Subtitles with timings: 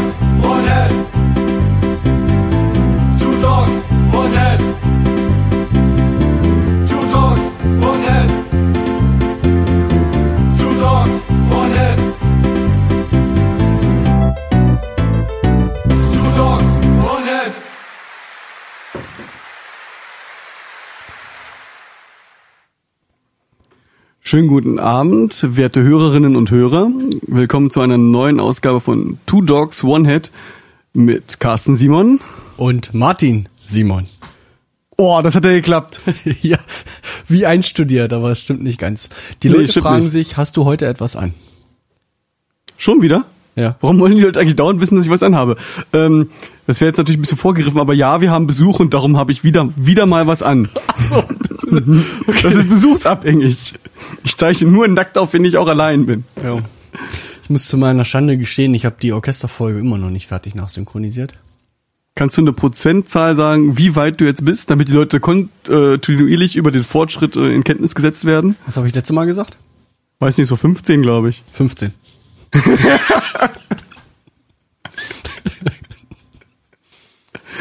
[0.00, 0.39] dogs,
[24.30, 26.88] Schönen guten Abend, werte Hörerinnen und Hörer.
[27.22, 30.30] Willkommen zu einer neuen Ausgabe von Two Dogs One Head
[30.92, 32.20] mit Carsten Simon.
[32.56, 34.06] Und Martin Simon.
[34.96, 36.02] Oh, das hat ja geklappt.
[36.42, 36.58] ja,
[37.26, 39.08] wie einstudiert, aber es stimmt nicht ganz.
[39.42, 40.12] Die Nee, Leute fragen nicht.
[40.12, 41.34] sich, hast du heute etwas an?
[42.76, 43.24] Schon wieder?
[43.56, 43.76] Ja.
[43.80, 45.56] Warum wollen die Leute eigentlich dauernd wissen, dass ich was anhabe?
[45.92, 46.28] Ähm,
[46.66, 49.32] das wäre jetzt natürlich ein bisschen vorgegriffen, aber ja, wir haben Besuch und darum habe
[49.32, 50.68] ich wieder, wieder mal was an.
[51.08, 51.24] So.
[52.42, 53.74] Das ist besuchsabhängig.
[54.24, 56.24] Ich zeichne nur nackt auf, wenn ich auch allein bin.
[56.42, 56.58] ja.
[57.42, 61.34] Ich muss zu meiner Schande gestehen, ich habe die Orchesterfolge immer noch nicht fertig nachsynchronisiert.
[62.14, 66.70] Kannst du eine Prozentzahl sagen, wie weit du jetzt bist, damit die Leute kontinuierlich über
[66.70, 68.56] den Fortschritt äh, in Kenntnis gesetzt werden?
[68.66, 69.56] Was habe ich letztes Mal gesagt?
[70.18, 71.42] Weiß nicht, so 15, glaube ich.
[71.52, 71.92] 15.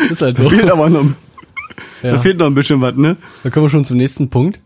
[0.09, 0.50] ist halt so.
[0.50, 1.05] Fehlt aber noch,
[2.03, 2.11] Ja.
[2.14, 3.17] da fehlt noch ein bisschen was, ne?
[3.44, 4.59] Da kommen wir schon zum nächsten Punkt.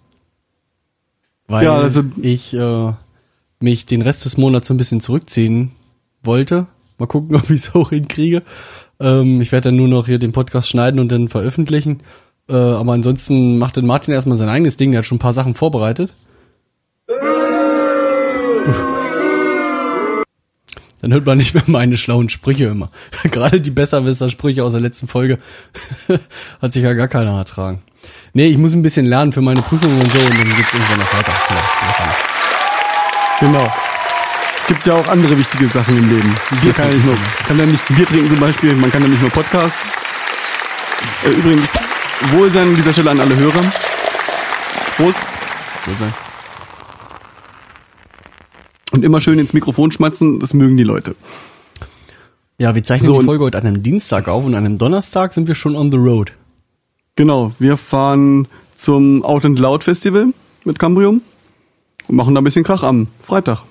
[1.47, 2.91] Weil Ja, also- ich äh,
[3.59, 5.71] mich den Rest des Monats so ein bisschen zurückziehen
[6.23, 6.67] wollte.
[6.97, 8.43] Mal gucken, ob ich es auch hinkriege.
[8.99, 12.01] Ähm, ich werde dann nur noch hier den Podcast schneiden und dann veröffentlichen.
[12.49, 14.91] Äh, aber ansonsten macht dann Martin erstmal sein eigenes Ding.
[14.91, 16.13] Der hat schon ein paar Sachen vorbereitet.
[18.67, 18.92] Uff.
[21.03, 22.89] Dann hört man nicht mehr meine schlauen Sprüche immer.
[23.23, 25.37] Gerade die Besserwisser-Sprüche aus der letzten Folge
[26.61, 27.83] hat sich ja gar keiner ertragen.
[28.31, 30.99] Nee, ich muss ein bisschen lernen für meine Prüfungen und so und dann geht's irgendwann
[30.99, 31.33] noch weiter.
[33.41, 33.73] Genau.
[34.69, 36.35] Gibt ja auch andere wichtige Sachen im Leben.
[36.49, 37.17] Man kann ja nicht nur,
[37.47, 39.79] kann ja nicht Bier trinken zum Beispiel, man kann ja nicht nur Podcast.
[41.25, 41.69] Äh, übrigens,
[42.31, 43.61] Wohlsein an dieser Stelle an alle Hörer.
[44.95, 45.19] Prost.
[45.85, 46.13] Wohlsein.
[48.93, 51.15] Und immer schön ins Mikrofon schmatzen, das mögen die Leute.
[52.59, 55.33] Ja, wir zeichnen So, die Folge heute an einem Dienstag auf und an einem Donnerstag
[55.33, 56.31] sind wir schon on the road.
[57.15, 60.27] Genau, wir fahren zum Out and Loud Festival
[60.63, 61.21] mit Cambrium
[62.07, 63.63] und machen da ein bisschen Krach am Freitag.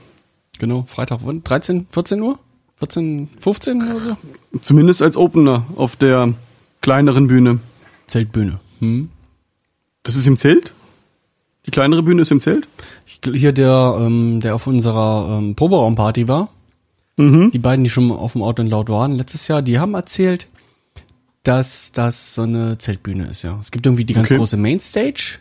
[0.58, 1.44] Genau, Freitag, wann?
[1.44, 2.38] 13, 14 Uhr?
[2.78, 4.16] 14, 15 oder so?
[4.60, 6.34] Zumindest als Opener auf der
[6.80, 7.60] kleineren Bühne.
[8.08, 8.58] Zeltbühne.
[8.80, 9.08] Hm?
[10.02, 10.72] Das ist im Zelt?
[11.66, 12.66] Die kleinere Bühne ist im Zelt?
[13.24, 16.48] Hier der, ähm, der auf unserer ähm, Proberaumparty war,
[17.18, 17.50] Mhm.
[17.50, 20.46] die beiden, die schon auf dem Out and Loud waren letztes Jahr, die haben erzählt,
[21.42, 23.58] dass das so eine Zeltbühne ist, ja.
[23.60, 24.38] Es gibt irgendwie die ganz Okay.
[24.38, 25.38] große Mainstage,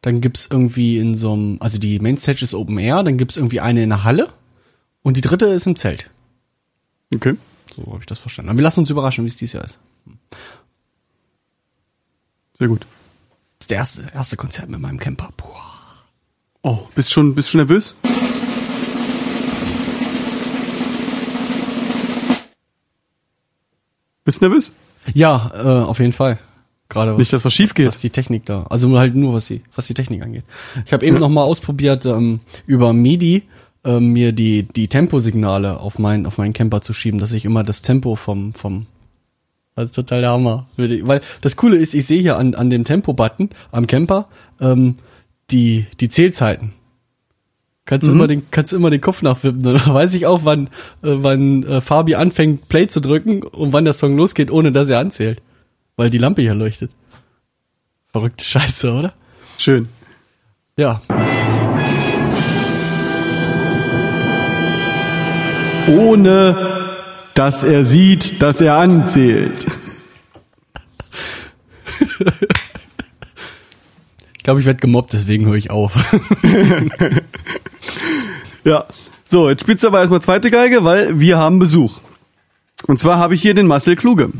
[0.00, 3.60] dann gibt's irgendwie in so einem, also die Mainstage ist Open Air, dann gibt's irgendwie
[3.60, 4.30] eine in der Halle
[5.02, 6.08] und die dritte ist im Zelt.
[7.14, 7.36] Okay.
[7.76, 8.48] So habe ich das verstanden.
[8.48, 9.78] Aber wir lassen uns überraschen, wie es dieses Jahr ist.
[12.58, 12.82] Sehr gut.
[13.58, 15.30] Das ist der erste, erste Konzert mit meinem Camper.
[15.36, 15.71] Boah.
[16.62, 17.96] Oh, bist schon, bist schon nervös?
[24.24, 24.72] Bist du nervös?
[25.12, 26.38] Ja, äh, auf jeden Fall.
[26.88, 27.88] Gerade was, Nicht, dass was schief geht.
[27.88, 30.44] was die Technik da, also halt nur was die, was die Technik angeht.
[30.86, 33.42] Ich habe eben noch mal ausprobiert ähm, über MIDI
[33.84, 37.64] ähm, mir die die Temposignale auf meinen auf meinen Camper zu schieben, dass ich immer
[37.64, 38.86] das Tempo vom vom
[39.74, 40.66] also total der Hammer.
[40.76, 44.28] Weil das Coole ist, ich sehe hier an an dem Tempo-Button am Camper
[44.60, 44.96] ähm,
[45.52, 46.72] die die Zählzeiten.
[47.84, 50.68] Kannst du immer den kannst immer den Kopf nachwippen, dann weiß ich auch, wann
[51.02, 54.88] äh, wann äh, Fabi anfängt Play zu drücken und wann der Song losgeht, ohne dass
[54.88, 55.42] er anzählt,
[55.96, 56.90] weil die Lampe hier leuchtet.
[58.08, 59.14] Verrückte Scheiße, oder?
[59.58, 59.88] Schön.
[60.76, 61.02] Ja.
[65.88, 66.56] Ohne,
[67.34, 69.66] dass er sieht, dass er anzählt.
[74.42, 75.94] Ich glaube, ich werde gemobbt, deswegen höre ich auf.
[78.64, 78.86] Ja.
[79.28, 82.00] So, jetzt spielst du aber erstmal zweite Geige, weil wir haben Besuch.
[82.86, 84.30] Und zwar habe ich hier den Marcel Kluge.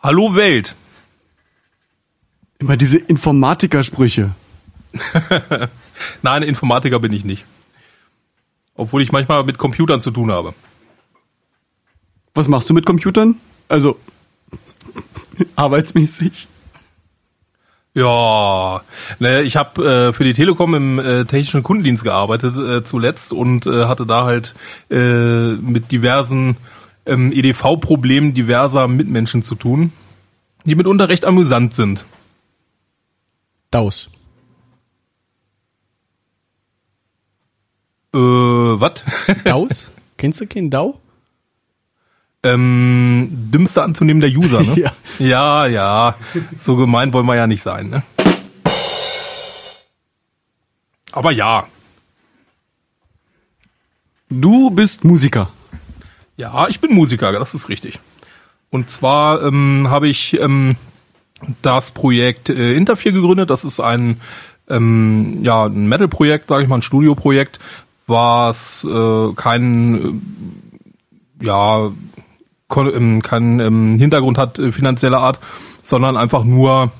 [0.00, 0.74] Hallo Welt.
[2.58, 4.34] Immer diese Informatikersprüche.
[6.22, 7.44] Nein, Informatiker bin ich nicht.
[8.74, 10.54] Obwohl ich manchmal mit Computern zu tun habe.
[12.34, 13.36] Was machst du mit Computern?
[13.68, 13.98] Also,
[15.56, 16.48] arbeitsmäßig.
[17.96, 18.82] Ja,
[19.20, 23.64] ne, ich habe äh, für die Telekom im äh, technischen Kundendienst gearbeitet äh, zuletzt und
[23.64, 24.54] äh, hatte da halt
[24.90, 26.58] äh, mit diversen
[27.06, 29.92] ähm, EDV-Problemen diverser Mitmenschen zu tun,
[30.66, 32.04] die mitunter recht amüsant sind.
[33.70, 34.10] Daus.
[38.14, 39.04] Äh, was?
[39.44, 39.90] Daus?
[40.18, 41.00] Kennst du keinen Dau?
[42.54, 44.74] Ähm, dümmste anzunehmender User, ne?
[44.76, 44.92] Ja.
[45.18, 46.14] ja, ja.
[46.58, 48.02] So gemein wollen wir ja nicht sein, ne?
[51.12, 51.66] Aber ja,
[54.28, 55.50] Du bist Musiker.
[56.36, 58.00] Ja, ich bin Musiker, das ist richtig.
[58.70, 60.76] Und zwar ähm, habe ich ähm,
[61.62, 63.50] das Projekt äh, Interfear gegründet.
[63.50, 64.20] Das ist ein
[64.68, 67.60] ähm, ja ein Metal-Projekt, sage ich mal, ein Studio-Projekt,
[68.08, 70.20] was äh, kein
[71.40, 71.92] äh, ja
[72.68, 75.40] keinen ähm, Hintergrund hat äh, finanzieller Art,
[75.82, 76.90] sondern einfach nur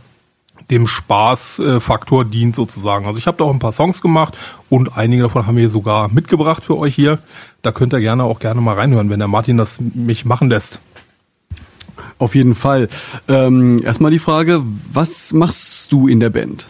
[0.70, 3.06] dem Spaßfaktor dient sozusagen.
[3.06, 4.36] Also ich habe da auch ein paar Songs gemacht
[4.68, 7.18] und einige davon haben wir sogar mitgebracht für euch hier.
[7.62, 10.80] Da könnt ihr gerne auch gerne mal reinhören, wenn der Martin das mich machen lässt.
[12.18, 12.88] Auf jeden Fall.
[13.28, 16.68] Ähm, erstmal die Frage, was machst du in der Band?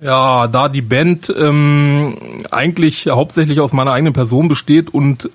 [0.00, 2.16] Ja, da die Band ähm,
[2.50, 5.30] eigentlich hauptsächlich aus meiner eigenen Person besteht und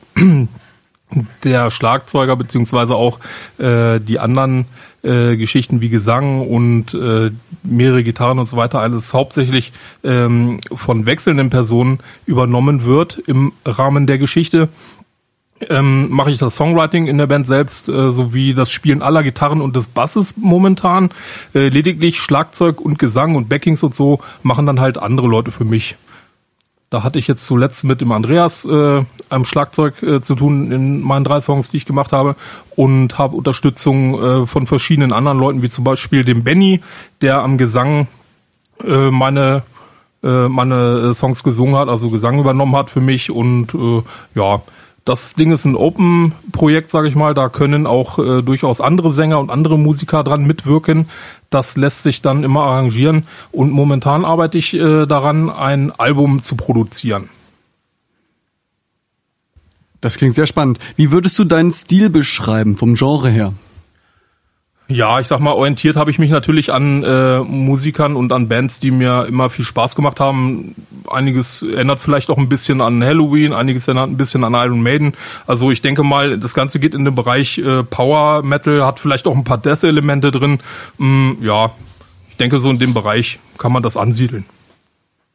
[1.43, 3.19] der Schlagzeuger beziehungsweise auch
[3.57, 4.65] äh, die anderen
[5.03, 7.31] äh, Geschichten wie Gesang und äh,
[7.63, 9.71] mehrere Gitarren und so weiter alles hauptsächlich
[10.03, 14.69] ähm, von wechselnden Personen übernommen wird im Rahmen der Geschichte.
[15.69, 19.61] Ähm, mache ich das Songwriting in der Band selbst äh, sowie das Spielen aller Gitarren
[19.61, 21.11] und des Basses momentan.
[21.53, 25.65] Äh, lediglich Schlagzeug und Gesang und Backings und so machen dann halt andere Leute für
[25.65, 25.95] mich.
[26.91, 30.99] Da hatte ich jetzt zuletzt mit dem Andreas äh, am Schlagzeug äh, zu tun in
[30.99, 32.35] meinen drei Songs, die ich gemacht habe
[32.75, 36.81] und habe Unterstützung äh, von verschiedenen anderen Leuten, wie zum Beispiel dem Benny,
[37.21, 38.09] der am Gesang
[38.83, 39.63] äh, meine
[40.21, 44.03] äh, meine Songs gesungen hat, also Gesang übernommen hat für mich und äh,
[44.35, 44.61] ja,
[45.05, 47.33] das Ding ist ein Open-Projekt, sage ich mal.
[47.33, 51.07] Da können auch äh, durchaus andere Sänger und andere Musiker dran mitwirken.
[51.49, 53.25] Das lässt sich dann immer arrangieren.
[53.51, 57.29] Und momentan arbeite ich äh, daran, ein Album zu produzieren.
[60.01, 60.79] Das klingt sehr spannend.
[60.95, 63.53] Wie würdest du deinen Stil beschreiben, vom Genre her?
[64.93, 68.81] Ja, ich sag mal, orientiert habe ich mich natürlich an äh, Musikern und an Bands,
[68.81, 70.75] die mir immer viel Spaß gemacht haben.
[71.09, 75.13] Einiges erinnert vielleicht auch ein bisschen an Halloween, einiges erinnert ein bisschen an Iron Maiden.
[75.47, 79.27] Also ich denke mal, das Ganze geht in den Bereich äh, Power Metal, hat vielleicht
[79.27, 80.59] auch ein paar Death-Elemente drin.
[80.97, 81.71] Mm, ja,
[82.29, 84.45] ich denke, so in dem Bereich kann man das ansiedeln.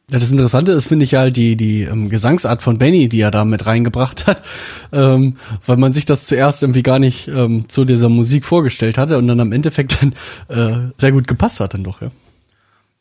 [0.09, 3.29] Ja, das Interessante ist, finde ich halt die, die ähm, Gesangsart von Benny, die er
[3.29, 4.41] da mit reingebracht hat,
[4.93, 9.17] ähm, weil man sich das zuerst irgendwie gar nicht ähm, zu dieser Musik vorgestellt hatte
[9.17, 10.13] und dann am Endeffekt dann
[10.47, 12.11] äh, sehr gut gepasst hat dann doch, ja.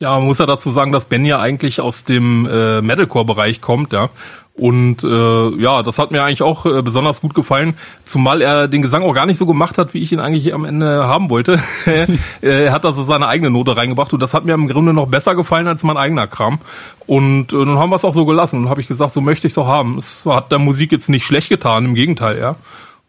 [0.02, 3.92] Ja, man muss ja dazu sagen, dass Ben ja eigentlich aus dem äh, Metalcore-Bereich kommt,
[3.92, 4.10] ja.
[4.58, 7.74] Und äh, ja, das hat mir eigentlich auch äh, besonders gut gefallen,
[8.06, 10.64] zumal er den Gesang auch gar nicht so gemacht hat, wie ich ihn eigentlich am
[10.64, 11.60] Ende haben wollte.
[12.40, 15.34] er hat also seine eigene Note reingebracht und das hat mir im Grunde noch besser
[15.34, 16.58] gefallen als mein eigener Kram.
[17.06, 19.46] Und äh, dann haben wir es auch so gelassen und habe ich gesagt, so möchte
[19.46, 19.98] ich es auch haben.
[19.98, 22.56] Es hat der Musik jetzt nicht schlecht getan, im Gegenteil, ja.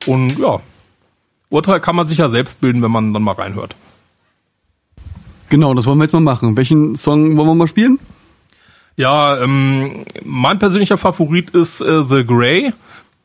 [0.06, 0.60] Und ja,
[1.50, 3.74] Urteil kann man sich ja selbst bilden, wenn man dann mal reinhört.
[5.50, 6.58] Genau, das wollen wir jetzt mal machen.
[6.58, 8.00] Welchen Song wollen wir mal spielen?
[8.98, 12.74] Ja, ähm, mein persönlicher Favorit ist äh, The Grey.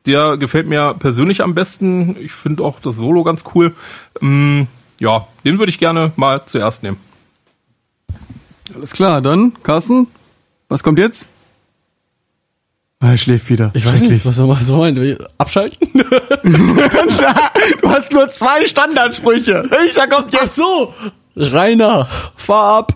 [0.07, 2.17] Der gefällt mir persönlich am besten.
[2.21, 3.75] Ich finde auch das Solo ganz cool.
[4.21, 4.67] Ähm,
[4.99, 6.99] ja, den würde ich gerne mal zuerst nehmen.
[8.75, 10.09] Alles klar, dann, Carsten,
[10.69, 11.27] was kommt jetzt?
[13.01, 13.71] Ah, Er schläft wieder.
[13.75, 15.19] Ich weiß nicht, was soll man so meinen?
[15.39, 15.89] Abschalten?
[17.81, 19.67] Du hast nur zwei Standardsprüche.
[19.71, 20.95] Welcher kommt Ach so!
[21.37, 22.95] Rainer, fahr ab!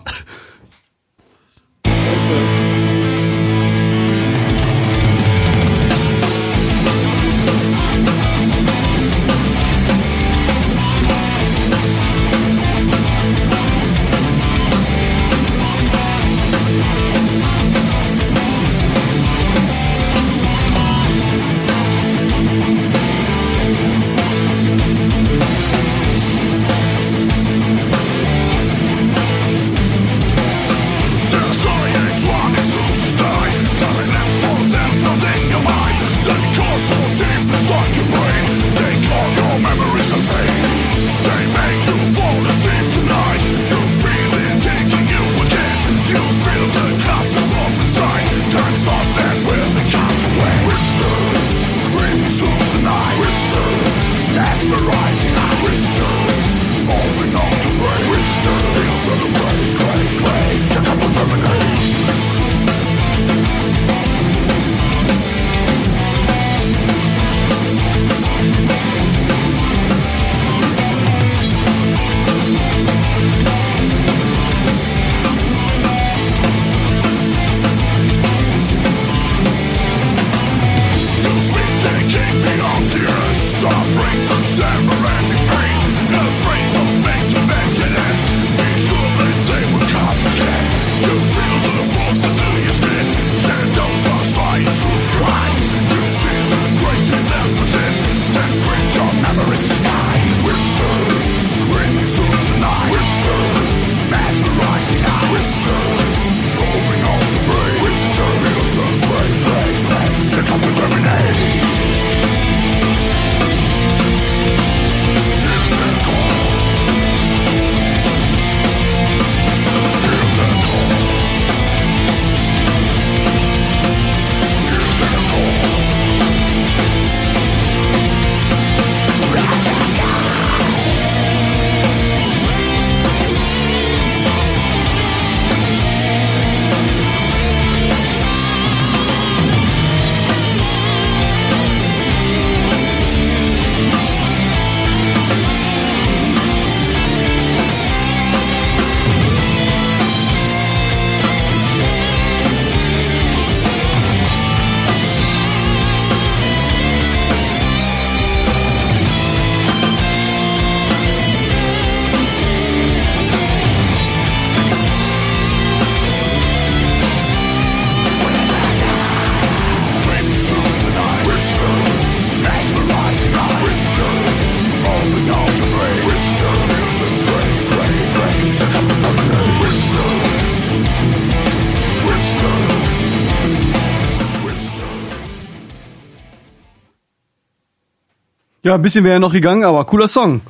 [188.67, 190.41] Ja, ein bisschen wäre ja noch gegangen, aber cooler Song.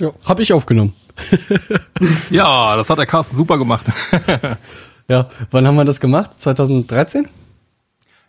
[0.00, 0.94] Ja, hab ich aufgenommen.
[2.30, 3.86] Ja, das hat der Carsten super gemacht.
[5.08, 6.30] Ja, wann haben wir das gemacht?
[6.38, 7.28] 2013?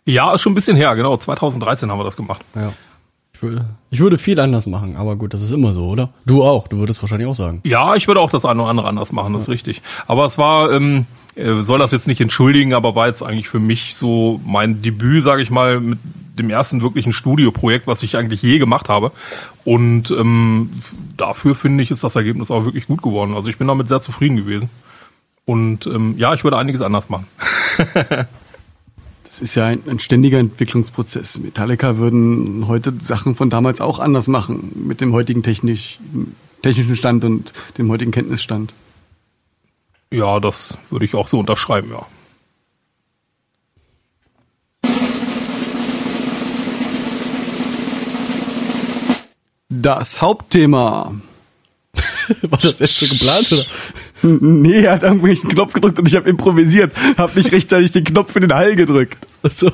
[0.04, 1.16] ja, ist schon ein bisschen her, genau.
[1.16, 2.44] 2013 haben wir das gemacht.
[2.54, 2.74] Ja.
[3.32, 6.10] Ich würde, ich würde viel anders machen, aber gut, das ist immer so, oder?
[6.26, 7.60] Du auch, du würdest wahrscheinlich auch sagen.
[7.64, 9.82] Ja, ich würde auch das eine oder andere anders machen, das ist richtig.
[10.06, 13.60] Aber es war, ähm, äh, soll das jetzt nicht entschuldigen, aber war jetzt eigentlich für
[13.60, 15.98] mich so mein Debüt, sage ich mal, mit
[16.38, 19.12] dem ersten wirklichen Studioprojekt, was ich eigentlich je gemacht habe.
[19.64, 20.70] Und ähm,
[21.16, 23.34] dafür finde ich, ist das Ergebnis auch wirklich gut geworden.
[23.34, 24.68] Also ich bin damit sehr zufrieden gewesen.
[25.44, 27.26] Und ähm, ja, ich würde einiges anders machen.
[29.24, 31.40] Das ist ja ein, ein ständiger Entwicklungsprozess.
[31.40, 35.98] Metallica würden heute Sachen von damals auch anders machen, mit dem heutigen technisch,
[36.62, 38.74] technischen Stand und dem heutigen Kenntnisstand.
[40.14, 42.06] Ja, das würde ich auch so unterschreiben, ja.
[49.68, 51.12] Das Hauptthema.
[52.42, 53.64] War das echt so geplant, oder?
[54.22, 56.92] Nee, er hat irgendwelchen Knopf gedrückt und ich habe improvisiert.
[57.18, 59.26] Hab nicht rechtzeitig den Knopf für den Hall gedrückt.
[59.42, 59.72] Also,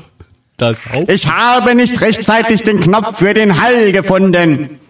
[0.56, 1.10] das Haupt.
[1.10, 4.80] Ich habe nicht rechtzeitig den Knopf für den Hall gefunden.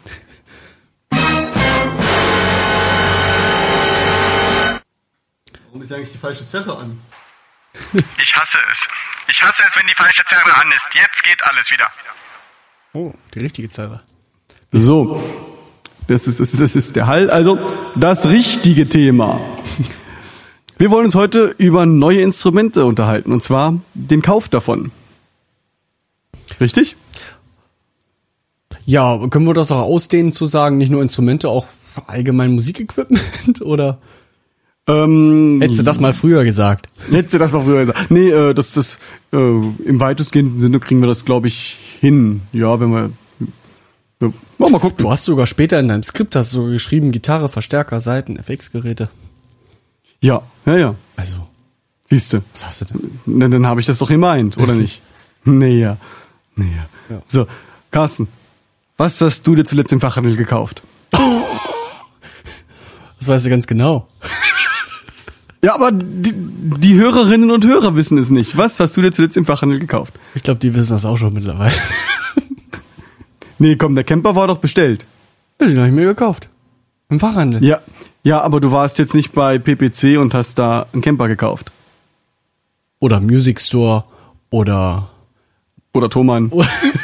[5.80, 7.00] Warum ist eigentlich die falsche Zerre an?
[8.22, 8.78] Ich hasse es.
[9.30, 10.84] Ich hasse es, wenn die falsche Zerre an ist.
[10.92, 11.86] Jetzt geht alles wieder.
[12.92, 14.02] Oh, die richtige Zerre.
[14.72, 15.22] So,
[16.06, 17.30] das ist, das ist, das ist der Hall.
[17.30, 17.58] Also
[17.94, 19.40] das richtige Thema.
[20.76, 24.92] Wir wollen uns heute über neue Instrumente unterhalten und zwar den Kauf davon.
[26.60, 26.94] Richtig?
[28.84, 31.66] Ja, können wir das auch ausdehnen zu sagen, nicht nur Instrumente, auch
[32.06, 33.98] allgemein Musikequipment oder
[34.86, 36.88] Ähm, hättest du das mal früher gesagt?
[37.10, 38.10] Hättest du das mal früher gesagt?
[38.10, 38.98] Nee, äh, das ist
[39.32, 42.42] äh, im weitestgehenden Sinne kriegen wir das, glaube ich, hin.
[42.52, 43.10] Ja, wenn wir.
[44.20, 44.98] Ja, mal gucken.
[44.98, 49.08] Du hast sogar später in deinem Skript hast du geschrieben Gitarre, Verstärker, Saiten, FX-Geräte.
[50.20, 50.94] Ja, ja, ja.
[51.16, 51.36] Also,
[52.10, 52.42] Siehst du.
[52.52, 53.40] was hast du denn?
[53.40, 55.00] Dann, dann habe ich das doch gemeint, oder nicht?
[55.44, 55.96] nee, ja.
[56.56, 57.14] Nee, ja.
[57.16, 57.22] Ja.
[57.26, 57.46] So,
[57.90, 58.28] Carsten,
[58.98, 60.82] was hast du dir zuletzt im Fachhandel gekauft?
[63.18, 64.06] Das weißt du ganz genau.
[65.62, 68.56] Ja, aber die, die Hörerinnen und Hörer wissen es nicht.
[68.56, 70.14] Was hast du dir zuletzt im Fachhandel gekauft?
[70.34, 71.72] Ich glaube, die wissen das auch schon mittlerweile.
[73.62, 75.04] Nee, komm, der Camper war doch bestellt.
[75.60, 76.48] Ja, Den habe ich mir gekauft.
[77.10, 77.62] Im Fachhandel.
[77.62, 77.80] Ja,
[78.22, 81.70] ja, aber du warst jetzt nicht bei PPC und hast da einen Camper gekauft.
[83.00, 84.04] Oder Music Store
[84.48, 85.09] oder
[85.92, 86.52] Oder Thomann.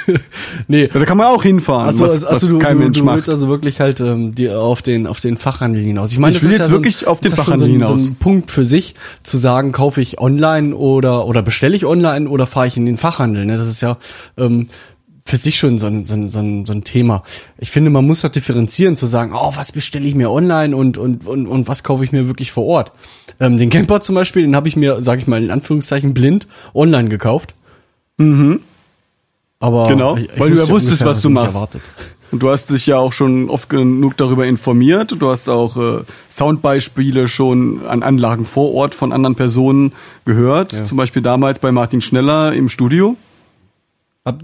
[0.68, 0.86] nee.
[0.86, 3.16] Da kann man auch hinfahren, Also, was, also was du, kein du, Mensch du macht.
[3.16, 6.12] willst also wirklich halt ähm, die, auf den auf den Fachhandel hinaus.
[6.12, 7.74] Ich meine, Ich das will ist jetzt ja so ein- wirklich auf den Fachhandel so
[7.74, 8.08] ein, So hinaus.
[8.10, 12.46] ein Punkt für sich zu sagen, kaufe ich online oder oder bestelle ich online oder
[12.46, 13.44] fahre ich in den Fachhandel.
[13.44, 13.56] Ne?
[13.58, 13.96] Das ist ja
[14.38, 14.68] ähm,
[15.24, 17.22] für sich schon so ein, so, ein, so, ein, so ein Thema.
[17.58, 20.96] Ich finde, man muss halt differenzieren, zu sagen, oh, was bestelle ich mir online und,
[20.98, 22.92] und, und, und was kaufe ich mir wirklich vor Ort.
[23.40, 26.46] Ähm, den Camper zum Beispiel, den habe ich mir, sage ich mal in Anführungszeichen, blind
[26.74, 27.56] online gekauft.
[28.18, 28.60] Mhm.
[29.60, 31.54] Aber Genau, weil du ja wusste wusstest, ungefähr, was du machst.
[31.54, 31.82] Erwartet.
[32.32, 35.14] Und du hast dich ja auch schon oft genug darüber informiert.
[35.18, 39.92] Du hast auch äh, Soundbeispiele schon an Anlagen vor Ort von anderen Personen
[40.24, 40.72] gehört.
[40.86, 43.16] Zum Beispiel damals bei Martin Schneller im Studio.
[44.24, 44.42] Ab,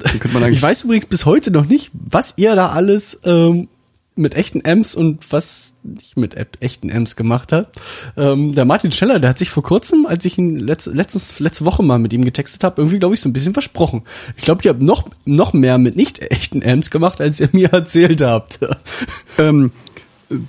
[0.49, 3.67] ich weiß übrigens bis heute noch nicht, was ihr da alles ähm,
[4.15, 7.81] mit echten Amps und was nicht mit echten Amps gemacht habt.
[8.17, 11.65] Ähm, der Martin Scheller, der hat sich vor kurzem, als ich ihn letzt, letztens, letzte
[11.65, 14.03] Woche mal mit ihm getextet habe, irgendwie, glaube ich, so ein bisschen versprochen.
[14.37, 17.73] Ich glaube, ihr habt noch, noch mehr mit nicht echten Amps gemacht, als ihr mir
[17.73, 18.61] erzählt habt.
[19.39, 19.73] Ähm,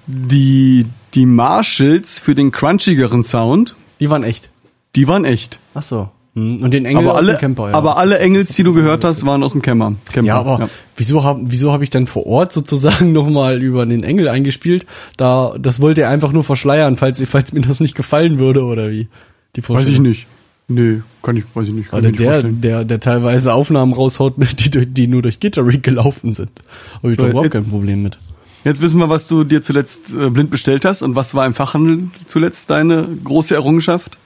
[0.08, 4.50] die, die Marshalls für den crunchigeren Sound, Die waren echt.
[4.96, 5.60] die waren echt.
[5.74, 6.10] Ach so.
[6.36, 7.70] Hm, Und den Engel aber aus alle, dem Camper.
[7.70, 7.76] ja.
[7.76, 9.94] aber alle Engels, die du gehört hast, waren aus dem Camper.
[10.12, 10.28] Camper.
[10.28, 14.28] Ja, aber wieso habe wieso hab ich dann vor Ort sozusagen nochmal über den Engel
[14.28, 14.86] eingespielt?
[15.18, 18.90] Da, das wollte er einfach nur verschleiern, falls, falls mir das nicht gefallen würde oder
[18.90, 19.08] wie?
[19.56, 20.02] Die Weiß ich Vorstellung.
[20.04, 20.28] nicht.
[20.70, 21.92] Nee, kann ich, weiß ich nicht.
[21.92, 22.62] Kann ich nicht der, vorstellen.
[22.62, 26.50] der, der teilweise Aufnahmen raushaut, die, die nur durch Gitterrig gelaufen sind.
[26.96, 28.18] Habe ich doch Weil überhaupt kein Problem mit.
[28.64, 31.54] Jetzt wissen wir, was du dir zuletzt äh, blind bestellt hast und was war im
[31.54, 34.18] Fachhandel zuletzt deine große Errungenschaft?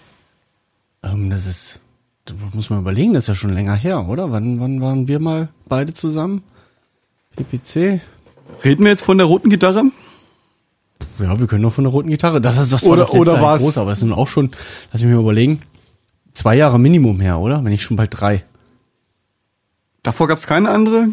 [1.03, 1.79] Ähm, das ist,
[2.53, 4.31] muss man überlegen, das ist ja schon länger her, oder?
[4.31, 6.43] Wann, wann waren wir mal beide zusammen?
[7.35, 8.01] PPC?
[8.63, 9.83] Reden wir jetzt von der roten Gitarre?
[11.19, 12.41] Ja, wir können noch von der roten Gitarre.
[12.41, 14.51] Das ist das war Oder- das letzte oder war's- groß, aber es sind auch schon,
[14.91, 15.61] lass mich mal überlegen,
[16.33, 17.63] zwei Jahre Minimum her, oder?
[17.63, 18.43] Wenn nicht schon bald drei.
[20.03, 21.09] Davor gab es keine andere.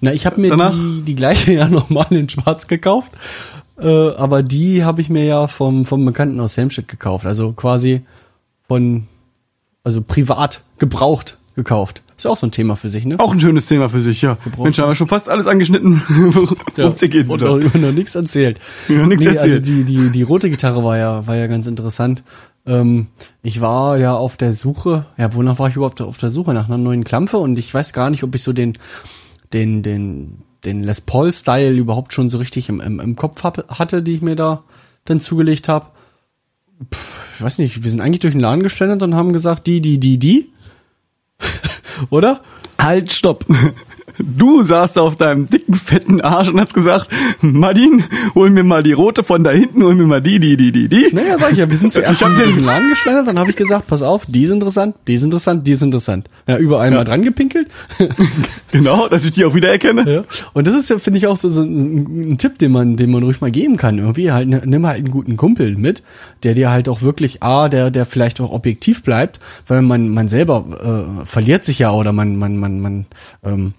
[0.00, 0.72] Na, ich habe mir Danach?
[0.74, 3.12] die, die gleiche ja nochmal in Schwarz gekauft,
[3.78, 8.02] äh, aber die habe ich mir ja vom vom Bekannten aus Helmstedt gekauft, also quasi
[8.68, 9.06] von,
[9.86, 12.02] also privat gebraucht gekauft.
[12.16, 13.20] Ist ja auch so ein Thema für sich, ne?
[13.20, 14.36] Auch ein schönes Thema für sich, ja.
[14.58, 16.02] Mensch, haben wir schon fast alles angeschnitten,
[16.76, 17.28] worum es hier geht.
[17.28, 18.58] Und noch, noch nichts erzählt.
[18.88, 19.66] Ja, nichts Also erzählt.
[19.66, 22.24] die, die, die rote Gitarre war ja, war ja ganz interessant.
[22.66, 23.06] Ähm,
[23.42, 26.52] ich war ja auf der Suche, ja, wonach war ich überhaupt auf der Suche?
[26.52, 28.76] Nach einer neuen Klampe und ich weiß gar nicht, ob ich so den,
[29.52, 34.02] den, den, den Les Paul-Style überhaupt schon so richtig im, im, im Kopf hab, hatte,
[34.02, 34.64] die ich mir da
[35.04, 35.86] dann zugelegt habe.
[37.36, 39.98] Ich weiß nicht, wir sind eigentlich durch den Laden gestellt und haben gesagt, die, die,
[39.98, 40.52] die, die.
[42.10, 42.42] Oder?
[42.78, 43.46] Halt, stopp.
[44.18, 47.08] Du saßt auf deinem dicken, fetten Arsch und hast gesagt,
[47.40, 50.72] Martin, hol mir mal die rote von da hinten, hol mir mal die, die, die,
[50.72, 51.08] die, die.
[51.14, 53.56] Naja, sag ich ja, wir sind zuerst in den- den Laden geschlendert, dann habe ich
[53.56, 56.28] gesagt, pass auf, die ist interessant, die ist interessant, die ist interessant.
[56.48, 57.68] Ja, überall mal dran gepinkelt.
[58.72, 60.10] Genau, dass ich die auch wieder erkenne.
[60.12, 60.24] ja.
[60.52, 63.10] Und das ist ja, finde ich, auch so, so ein, ein Tipp, den man, den
[63.10, 63.98] man ruhig mal geben kann.
[63.98, 66.02] Irgendwie halt, ne- nimm halt einen guten Kumpel mit,
[66.42, 70.28] der dir halt auch wirklich, A, der, der vielleicht auch objektiv bleibt, weil man, man
[70.28, 70.64] selber
[71.22, 73.06] äh, verliert sich ja oder man, man, man, man,
[73.44, 73.72] ähm,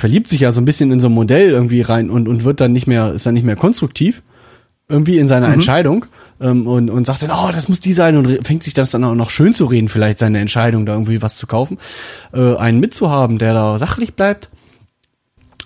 [0.00, 2.60] verliebt sich ja so ein bisschen in so ein Modell irgendwie rein und, und wird
[2.60, 4.22] dann nicht mehr, ist dann nicht mehr konstruktiv
[4.88, 6.06] irgendwie in seiner Entscheidung
[6.40, 9.04] ähm, und, und sagt dann, oh, das muss die sein und fängt sich das dann
[9.04, 11.78] auch noch schön zu reden, vielleicht seine Entscheidung, da irgendwie was zu kaufen.
[12.32, 14.48] Äh, einen mitzuhaben, der da sachlich bleibt,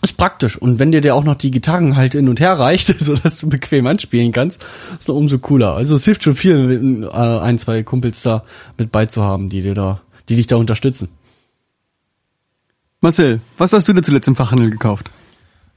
[0.03, 0.59] ist praktisch.
[0.59, 3.49] Und wenn dir der auch noch die Gitarren halt hin und her reicht, sodass du
[3.49, 4.65] bequem anspielen kannst,
[4.99, 5.75] ist noch umso cooler.
[5.75, 8.45] Also es hilft schon viel, äh, ein, zwei Kumpels da
[8.77, 11.09] mit beizuhaben, die dir da, die dich da unterstützen.
[13.05, 15.11] Marcel, was hast du dir zuletzt im Fachhandel gekauft?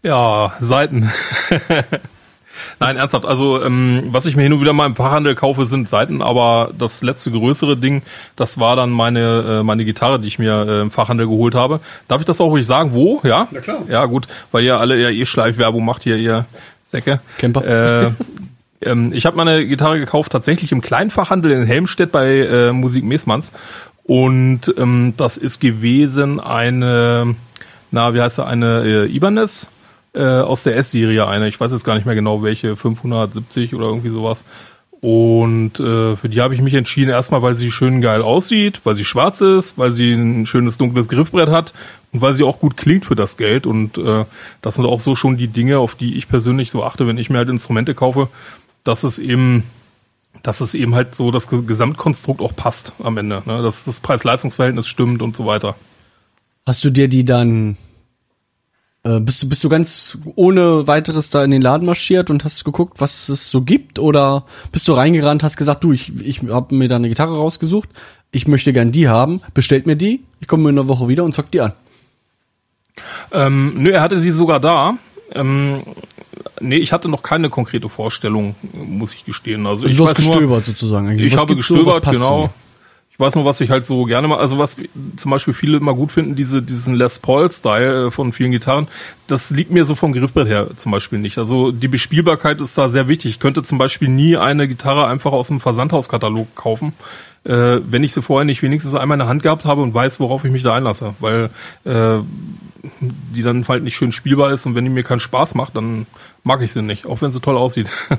[0.02, 1.12] Ja, Seiten.
[2.80, 3.26] Nein, ernsthaft.
[3.26, 6.72] Also, ähm, was ich mir hin und wieder mal im Fachhandel kaufe, sind Seiten, aber
[6.78, 8.02] das letzte größere Ding,
[8.38, 11.82] das war dann meine, äh, meine Gitarre, die ich mir äh, im Fachhandel geholt habe.
[12.08, 12.94] Darf ich das auch ruhig sagen?
[12.94, 13.20] Wo?
[13.26, 13.50] Ja?
[13.52, 13.80] Na klar.
[13.90, 16.46] Ja, gut, weil ihr alle ja eh Schleifwerbung macht hier, ihr
[16.86, 17.20] Säcke.
[17.40, 18.06] Camper.
[18.06, 18.12] Äh,
[18.82, 23.52] ähm, ich habe meine Gitarre gekauft tatsächlich im Kleinfachhandel in Helmstedt bei äh, Musik Mesmanns.
[24.08, 27.36] Und ähm, das ist gewesen eine,
[27.92, 29.68] na, wie heißt sie, eine äh, Ibanez
[30.14, 31.50] äh, aus der S-Serie, eine.
[31.50, 34.46] Ich weiß jetzt gar nicht mehr genau welche, 570 oder irgendwie sowas.
[35.02, 38.96] Und äh, für die habe ich mich entschieden, erstmal, weil sie schön geil aussieht, weil
[38.96, 41.74] sie schwarz ist, weil sie ein schönes dunkles Griffbrett hat
[42.14, 43.68] und weil sie auch gut klingt für das Geld.
[43.68, 44.26] Und äh,
[44.62, 47.30] das sind auch so schon die Dinge, auf die ich persönlich so achte, wenn ich
[47.30, 48.30] mir halt Instrumente kaufe,
[48.84, 49.64] dass es eben
[50.44, 53.62] dass es eben halt so das Gesamtkonstrukt auch passt am Ende, ne?
[53.62, 55.76] dass das Preis-Leistungs-Verhältnis stimmt und so weiter.
[56.66, 57.78] Hast du dir die dann,
[59.04, 62.66] äh, bist du, bist du ganz ohne weiteres da in den Laden marschiert und hast
[62.66, 64.00] geguckt, was es so gibt?
[64.00, 67.90] Oder bist du reingerannt, hast gesagt, du, ich, ich habe mir da eine Gitarre rausgesucht,
[68.32, 71.34] ich möchte gern die haben, bestellt mir die, ich komme in einer Woche wieder und
[71.34, 71.74] zock die an.
[73.32, 74.98] Ähm, nö, er hatte sie sogar da.
[75.34, 75.84] Ähm,
[76.60, 79.66] nee, ich hatte noch keine konkrete Vorstellung, muss ich gestehen.
[79.66, 81.08] Also, Also ich du hast weiß nur- gestöbert sozusagen.
[81.08, 81.28] eigentlich.
[81.28, 82.50] Ich Was habe so, gestöbert, passt genau.
[83.18, 84.76] Ich weiß nur, was ich halt so gerne mal, also was
[85.16, 88.88] zum Beispiel viele immer gut finden, diese, diesen Les Paul-Style äh, von vielen Gitarren,
[89.26, 91.40] das liegt mir so vom Griffbrett her zum Beispiel nicht.
[91.40, 93.32] Also die Bespielbarkeit ist da sehr wichtig.
[93.32, 96.94] Ich könnte zum Beispiel nie eine Gitarre einfach aus dem Versandhauskatalog kaufen,
[97.44, 100.20] äh, wenn ich sie vorher nicht wenigstens einmal in der Hand gehabt habe und weiß,
[100.20, 101.16] worauf ich mich da einlasse.
[101.20, 101.50] Weil
[101.86, 102.20] äh,
[103.02, 106.06] die dann halt nicht schön spielbar ist und wenn die mir keinen Spaß macht, dann
[106.44, 107.90] mag ich sie nicht, auch wenn sie toll aussieht.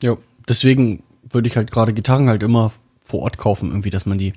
[0.00, 0.16] Ja,
[0.48, 2.70] deswegen würde ich halt gerade Gitarren halt immer
[3.08, 4.34] vor Ort kaufen, irgendwie, dass man die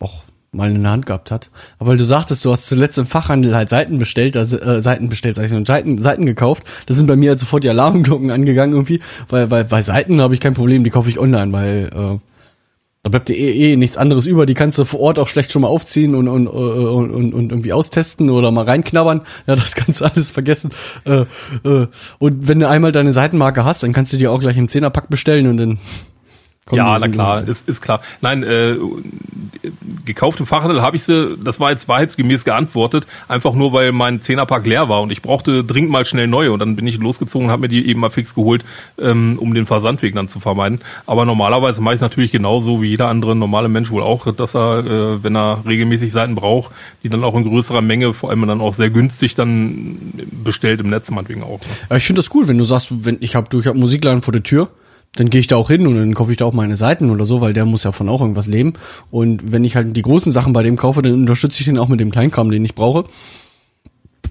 [0.00, 1.50] auch mal in der Hand gehabt hat.
[1.78, 5.08] Aber weil du sagtest, du hast zuletzt im Fachhandel halt Seiten bestellt, also äh, Seiten
[5.08, 6.64] bestellt, sag ich schon, Seiten, Seiten gekauft.
[6.86, 10.34] Da sind bei mir halt sofort die Alarmglocken angegangen irgendwie, weil, weil bei Seiten habe
[10.34, 12.18] ich kein Problem, die kaufe ich online, weil äh,
[13.04, 14.44] da bleibt dir eh, eh nichts anderes über.
[14.44, 17.50] Die kannst du vor Ort auch schlecht schon mal aufziehen und, und, und, und, und
[17.50, 19.22] irgendwie austesten oder mal reinknabbern.
[19.46, 20.70] Ja, das kannst du alles vergessen.
[21.04, 21.24] Äh,
[21.64, 24.68] äh, und wenn du einmal deine Seitenmarke hast, dann kannst du die auch gleich im
[24.68, 25.78] Zehnerpack bestellen und dann
[26.64, 28.00] Kommen ja, na klar, ist, ist klar.
[28.20, 28.76] Nein, äh,
[30.04, 34.22] gekauft im Fachhandel habe ich sie, das war jetzt wahrheitsgemäß geantwortet, einfach nur, weil mein
[34.22, 37.46] Zehnerpack leer war und ich brauchte dringend mal schnell neue und dann bin ich losgezogen
[37.46, 38.64] und habe mir die eben mal fix geholt,
[39.00, 40.80] ähm, um den Versandweg dann zu vermeiden.
[41.04, 44.54] Aber normalerweise mache ich es natürlich genauso wie jeder andere normale Mensch wohl auch, dass
[44.54, 46.72] er, äh, wenn er regelmäßig Seiten braucht,
[47.02, 50.12] die dann auch in größerer Menge, vor allem dann auch sehr günstig dann
[50.44, 51.58] bestellt im Netz meinetwegen auch.
[51.90, 54.22] Ja, ich finde das cool, wenn du sagst, wenn ich habe du ich hab Musikladen
[54.22, 54.68] vor der Tür,
[55.14, 57.24] dann gehe ich da auch hin und dann kaufe ich da auch meine Seiten oder
[57.24, 58.72] so, weil der muss ja von auch irgendwas leben.
[59.10, 61.88] Und wenn ich halt die großen Sachen bei dem kaufe, dann unterstütze ich den auch
[61.88, 63.04] mit dem Kleinkram, den ich brauche.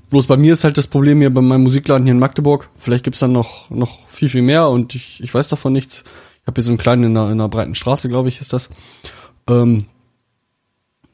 [0.10, 2.70] Bloß bei mir ist halt das Problem hier bei meinem Musikladen hier in Magdeburg.
[2.76, 6.04] Vielleicht gibt's dann noch, noch viel, viel mehr und ich, ich weiß davon nichts.
[6.41, 8.52] Ich habe hier so einen kleinen in einer, in einer breiten Straße, glaube ich, ist
[8.52, 8.70] das.
[9.48, 9.86] Ähm,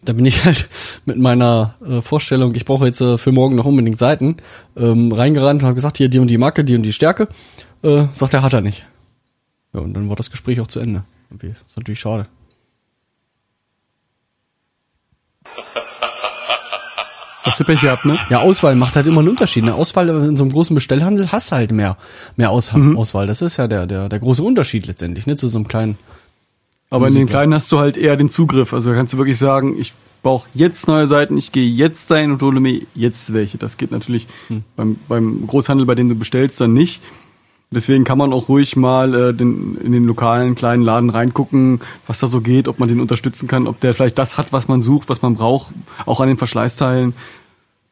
[0.02, 0.70] da bin ich halt
[1.06, 4.38] mit meiner äh, Vorstellung, ich brauche jetzt äh, für morgen noch unbedingt Seiten,
[4.78, 7.28] ähm, reingerannt und habe gesagt, hier die und die Marke, die und die Stärke.
[7.84, 8.86] Äh, sagt er, hat er nicht.
[9.78, 11.04] Ja, und dann war das Gespräch auch zu Ende.
[11.30, 11.50] Irgendwie.
[11.50, 12.26] Das ist natürlich schade.
[17.44, 18.18] Hast du Pech gehabt, ne?
[18.30, 19.64] Ja, Auswahl macht halt immer einen Unterschied.
[19.64, 21.96] Eine Auswahl in so einem großen Bestellhandel hast du halt mehr,
[22.36, 22.98] mehr Aus mhm.
[22.98, 23.28] Auswahl.
[23.28, 25.98] Das ist ja der, der, der große Unterschied letztendlich, ne, zu so einem kleinen.
[26.90, 28.74] Aber in den kleinen hast du halt eher den Zugriff.
[28.74, 32.42] Also kannst du wirklich sagen, ich brauche jetzt neue Seiten, ich gehe jetzt dahin und
[32.42, 33.60] hole mir jetzt welche.
[33.60, 34.64] Das geht natürlich hm.
[34.76, 37.00] beim, beim Großhandel, bei dem du bestellst, dann nicht.
[37.70, 42.20] Deswegen kann man auch ruhig mal äh, den, in den lokalen kleinen Laden reingucken, was
[42.20, 44.82] da so geht, ob man den unterstützen kann, ob der vielleicht das hat, was man
[44.82, 45.74] sucht, was man braucht,
[46.06, 47.14] auch an den Verschleißteilen.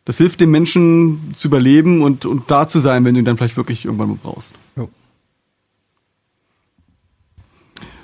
[0.05, 3.35] Das hilft dem Menschen zu überleben und, und da zu sein, wenn du ihn dann
[3.35, 4.55] vielleicht wirklich irgendwann mal brauchst.
[4.77, 4.89] Jo.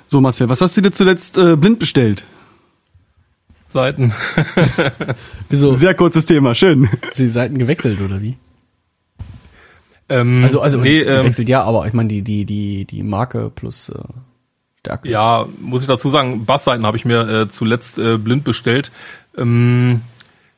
[0.08, 2.24] So, Marcel, was hast du dir zuletzt äh, blind bestellt?
[3.64, 4.12] Seiten.
[5.48, 5.72] Wieso?
[5.72, 6.90] Sehr kurzes Thema, schön.
[7.14, 8.36] Sie Seiten gewechselt, oder wie?
[10.12, 13.50] Ähm, also, also nee, gewechselt ähm, ja, aber ich meine die die die die Marke
[13.54, 13.98] plus äh,
[14.80, 15.08] Stärke.
[15.08, 18.90] Ja, muss ich dazu sagen, Bassseiten habe ich mir äh, zuletzt äh, blind bestellt.
[19.38, 20.02] Ähm,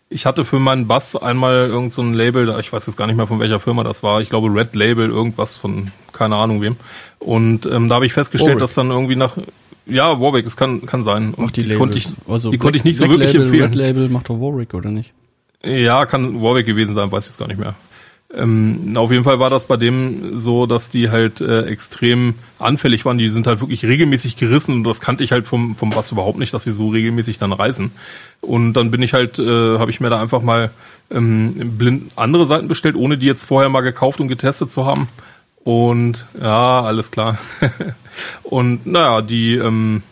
[0.09, 3.17] ich hatte für meinen Bass einmal irgend so ein Label, ich weiß jetzt gar nicht
[3.17, 6.77] mehr von welcher Firma das war, ich glaube Red Label, irgendwas von keine Ahnung wem.
[7.19, 8.61] Und ähm, da habe ich festgestellt, Warwick.
[8.61, 9.37] dass dann irgendwie nach
[9.87, 11.35] ja, Warwick, es kann kann sein.
[11.35, 13.47] Und die, die konnte ich also die Black, konnte ich nicht Black so wirklich Label,
[13.47, 13.71] empfehlen.
[13.71, 15.13] Red Label macht doch Warwick oder nicht?
[15.63, 17.75] Ja, kann Warwick gewesen sein, weiß ich jetzt gar nicht mehr.
[18.37, 23.05] Ähm, auf jeden Fall war das bei dem so, dass die halt äh, extrem anfällig
[23.05, 23.19] waren.
[23.19, 26.39] Die sind halt wirklich regelmäßig gerissen und das kannte ich halt vom, vom Bass überhaupt
[26.39, 27.93] nicht, dass sie so regelmäßig dann reißen.
[28.41, 30.71] Und dann bin ich halt, äh, habe ich mir da einfach mal
[31.11, 35.09] ähm, blind andere Seiten bestellt, ohne die jetzt vorher mal gekauft und getestet zu haben.
[35.63, 37.39] Und ja, alles klar.
[38.43, 40.03] und naja, die ähm,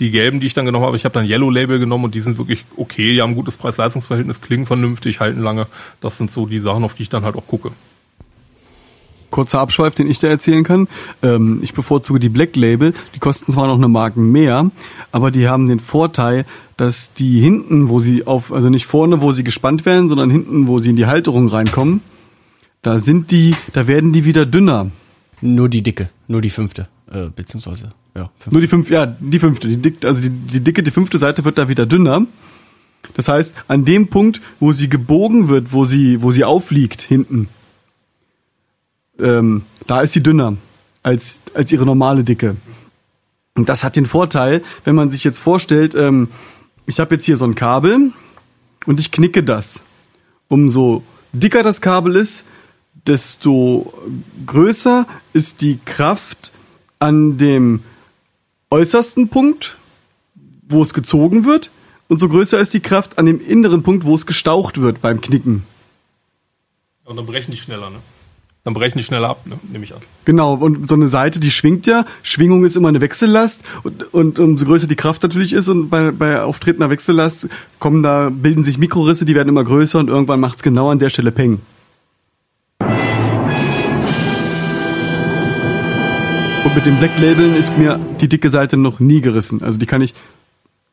[0.00, 2.20] die gelben, die ich dann genommen habe, ich habe dann Yellow Label genommen und die
[2.20, 5.66] sind wirklich okay, die haben ein gutes Preis-Leistungs-Verhältnis, klingen vernünftig, halten lange.
[6.00, 7.72] Das sind so die Sachen, auf die ich dann halt auch gucke.
[9.30, 10.88] Kurzer Abschweif, den ich da erzählen kann.
[11.22, 12.94] Ähm, ich bevorzuge die Black Label.
[13.14, 14.70] Die kosten zwar noch eine Marken mehr,
[15.10, 16.44] aber die haben den Vorteil,
[16.76, 20.66] dass die hinten, wo sie auf, also nicht vorne, wo sie gespannt werden, sondern hinten,
[20.66, 22.02] wo sie in die Halterung reinkommen,
[22.82, 24.90] da sind die, da werden die wieder dünner.
[25.40, 29.68] Nur die dicke, nur die fünfte, äh, beziehungsweise ja, Nur die fünf, ja, die fünfte.
[29.68, 32.26] Die dick, also die, die dicke, die fünfte Seite wird da wieder dünner.
[33.14, 37.48] Das heißt, an dem Punkt, wo sie gebogen wird, wo sie, wo sie aufliegt hinten,
[39.18, 40.56] ähm, da ist sie dünner
[41.02, 42.56] als, als ihre normale Dicke.
[43.54, 46.28] Und das hat den Vorteil, wenn man sich jetzt vorstellt, ähm,
[46.86, 48.12] ich habe jetzt hier so ein Kabel
[48.86, 49.82] und ich knicke das.
[50.48, 52.44] Umso dicker das Kabel ist,
[53.06, 53.92] desto
[54.46, 56.52] größer ist die Kraft
[57.02, 57.80] an dem
[58.70, 59.76] äußersten Punkt,
[60.68, 61.70] wo es gezogen wird,
[62.08, 65.20] und so größer ist die Kraft an dem inneren Punkt, wo es gestaucht wird beim
[65.20, 65.64] Knicken.
[67.04, 67.96] Und dann brechen die schneller, ne?
[68.64, 69.58] Dann brechen die schneller ab, ne?
[69.72, 70.00] nehme ich an.
[70.24, 72.06] Genau, und so eine Seite, die schwingt ja.
[72.22, 76.12] Schwingung ist immer eine Wechsellast und, und umso größer die Kraft natürlich ist und bei,
[76.12, 77.48] bei auftretender Wechsellast
[77.80, 81.08] kommen da, bilden sich Mikrorisse, die werden immer größer und irgendwann macht's genau an der
[81.08, 81.60] Stelle Peng.
[86.74, 89.62] Mit dem Black Labeln ist mir die dicke Seite noch nie gerissen.
[89.62, 90.14] Also die kann ich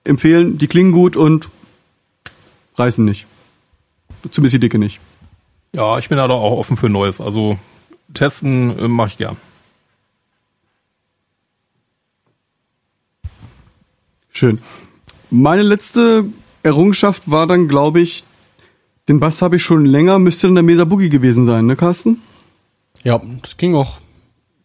[0.04, 1.48] empfehlen, die klingen gut und
[2.76, 3.26] reißen nicht.
[4.30, 5.00] Zumindest die dicke nicht.
[5.74, 7.22] Ja, ich bin da doch auch offen für Neues.
[7.22, 7.58] Also
[8.14, 9.38] testen äh, mache ich gern.
[14.32, 14.60] Schön.
[15.30, 16.26] Meine letzte
[16.64, 18.24] Errungenschaft war dann, glaube ich,
[19.08, 22.22] den Bass habe ich schon länger, müsste dann der Mesa Boogie gewesen sein, ne, Carsten?
[23.04, 24.00] Ja, das ging auch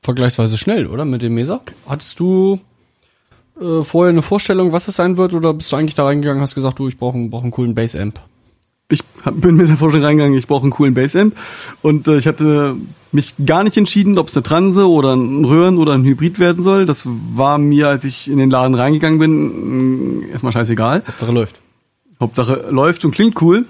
[0.04, 1.04] vergleichsweise schnell, oder?
[1.04, 1.60] Mit dem Mesa.
[1.88, 2.60] Hattest du
[3.60, 6.42] äh, vorher eine Vorstellung, was es sein wird, oder bist du eigentlich da reingegangen und
[6.42, 8.20] hast gesagt, du, ich brauche einen, brauch einen coolen Bassamp?
[8.90, 11.34] Ich hab- bin mit der Vorstellung reingegangen, ich brauche einen coolen Bassamp
[11.80, 12.76] und äh, ich hatte
[13.12, 16.62] mich gar nicht entschieden, ob es eine Transe oder ein Röhren oder ein Hybrid werden
[16.62, 16.84] soll.
[16.84, 21.02] Das war mir, als ich in den Laden reingegangen bin, mh, erstmal scheißegal.
[21.06, 21.56] Hauptsache läuft.
[22.20, 23.64] Hauptsache läuft und klingt cool.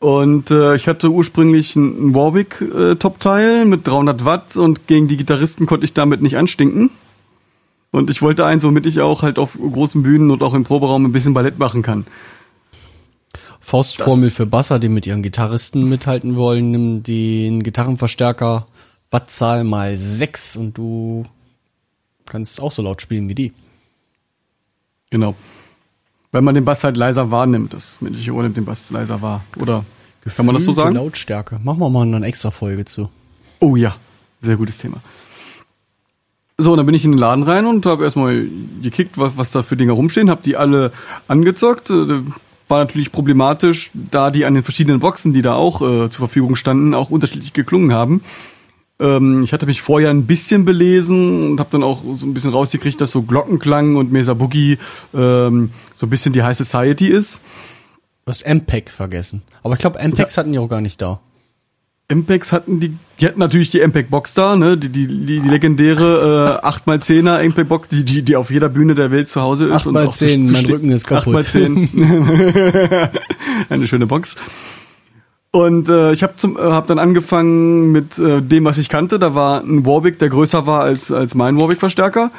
[0.00, 5.08] Und äh, ich hatte ursprünglich ein ein Warwick äh, Top-Teil mit 300 Watt und gegen
[5.08, 6.90] die Gitarristen konnte ich damit nicht anstinken.
[7.90, 11.04] Und ich wollte eins, womit ich auch halt auf großen Bühnen und auch im Proberaum
[11.04, 12.06] ein bisschen Ballett machen kann.
[13.60, 18.66] Faustformel für Basser, die mit ihren Gitarristen mithalten wollen, nimm den Gitarrenverstärker
[19.10, 21.26] Wattzahl mal 6 und du
[22.24, 23.52] kannst auch so laut spielen wie die.
[25.10, 25.34] Genau.
[26.32, 29.42] Weil man den Bass halt leiser wahrnimmt, das menschliche Ohr nimmt den Bass leiser wahr.
[29.58, 29.84] Oder
[30.36, 30.96] kann man das so Gefühlte sagen?
[30.96, 31.60] Lautstärke.
[31.62, 33.08] Machen wir mal eine extra Folge zu.
[33.58, 33.96] Oh ja,
[34.40, 34.98] sehr gutes Thema.
[36.56, 38.46] So, und dann bin ich in den Laden rein und habe erstmal
[38.82, 40.92] gekickt, was, was da für Dinger rumstehen, habe die alle
[41.26, 41.90] angezockt.
[41.90, 42.20] Äh,
[42.68, 46.54] War natürlich problematisch, da die an den verschiedenen Boxen, die da auch äh, zur Verfügung
[46.54, 48.22] standen, auch unterschiedlich geklungen haben.
[49.00, 52.50] Ähm, ich hatte mich vorher ein bisschen belesen und habe dann auch so ein bisschen
[52.52, 54.78] rausgekriegt, dass so Glockenklang und Mesa Boogie
[55.14, 57.40] ähm, so ein bisschen die High Society ist.
[58.26, 59.42] Du hast MPEG vergessen.
[59.62, 61.20] Aber ich glaube, MPEGs hatten die auch gar nicht da.
[62.12, 65.48] MPEGs hatten die, die hatten natürlich die MPEG Box da, ne, die, die, die, die
[65.48, 69.66] legendäre äh, 8x10er MPEG Box, die, die, die auf jeder Bühne der Welt zu Hause
[69.66, 69.74] ist.
[69.74, 71.36] 8 und auch zu- 10, zu mein ste- Rücken ist kaputt.
[71.36, 73.08] 8x10.
[73.70, 74.36] Eine schöne Box.
[75.52, 79.18] Und äh, ich habe äh, hab dann angefangen mit äh, dem, was ich kannte.
[79.18, 82.30] Da war ein Warwick, der größer war als, als mein Warwick-Verstärker.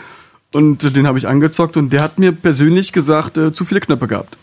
[0.53, 3.81] Und äh, den habe ich angezockt und der hat mir persönlich gesagt, äh, zu viele
[3.81, 4.37] Knöpfe gehabt.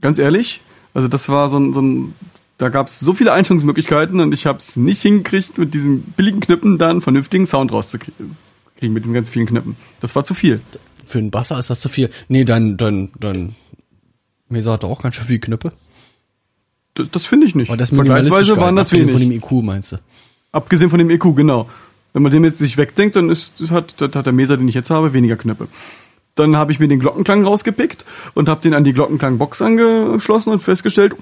[0.00, 0.60] Ganz ehrlich.
[0.94, 2.14] Also das war so ein, so ein
[2.58, 6.40] da gab es so viele Einstellungsmöglichkeiten und ich habe es nicht hingekriegt, mit diesen billigen
[6.40, 8.14] Knöpfen da einen vernünftigen Sound rauszukriegen,
[8.80, 9.76] mit diesen ganz vielen Knöpfen.
[10.00, 10.60] Das war zu viel.
[11.04, 12.10] Für einen Basser ist das zu viel.
[12.28, 13.56] Nee, dein, dein, dein
[14.48, 15.72] Mesa hat doch auch ganz schön viele Knöpfe.
[16.94, 17.68] Das, das finde ich nicht.
[17.68, 19.22] Aber das ist minimalistisch Vergleichsweise waren das abgesehen wenig.
[19.22, 19.96] von dem IQ, meinst du?
[20.52, 21.68] Abgesehen von dem EQ, genau.
[22.12, 24.68] Wenn man den jetzt sich wegdenkt, dann ist, das hat, das hat der Mesa, den
[24.68, 25.68] ich jetzt habe, weniger Knöpfe.
[26.34, 30.62] Dann habe ich mir den Glockenklang rausgepickt und habe den an die Glockenklang-Box angeschlossen und
[30.62, 31.14] festgestellt,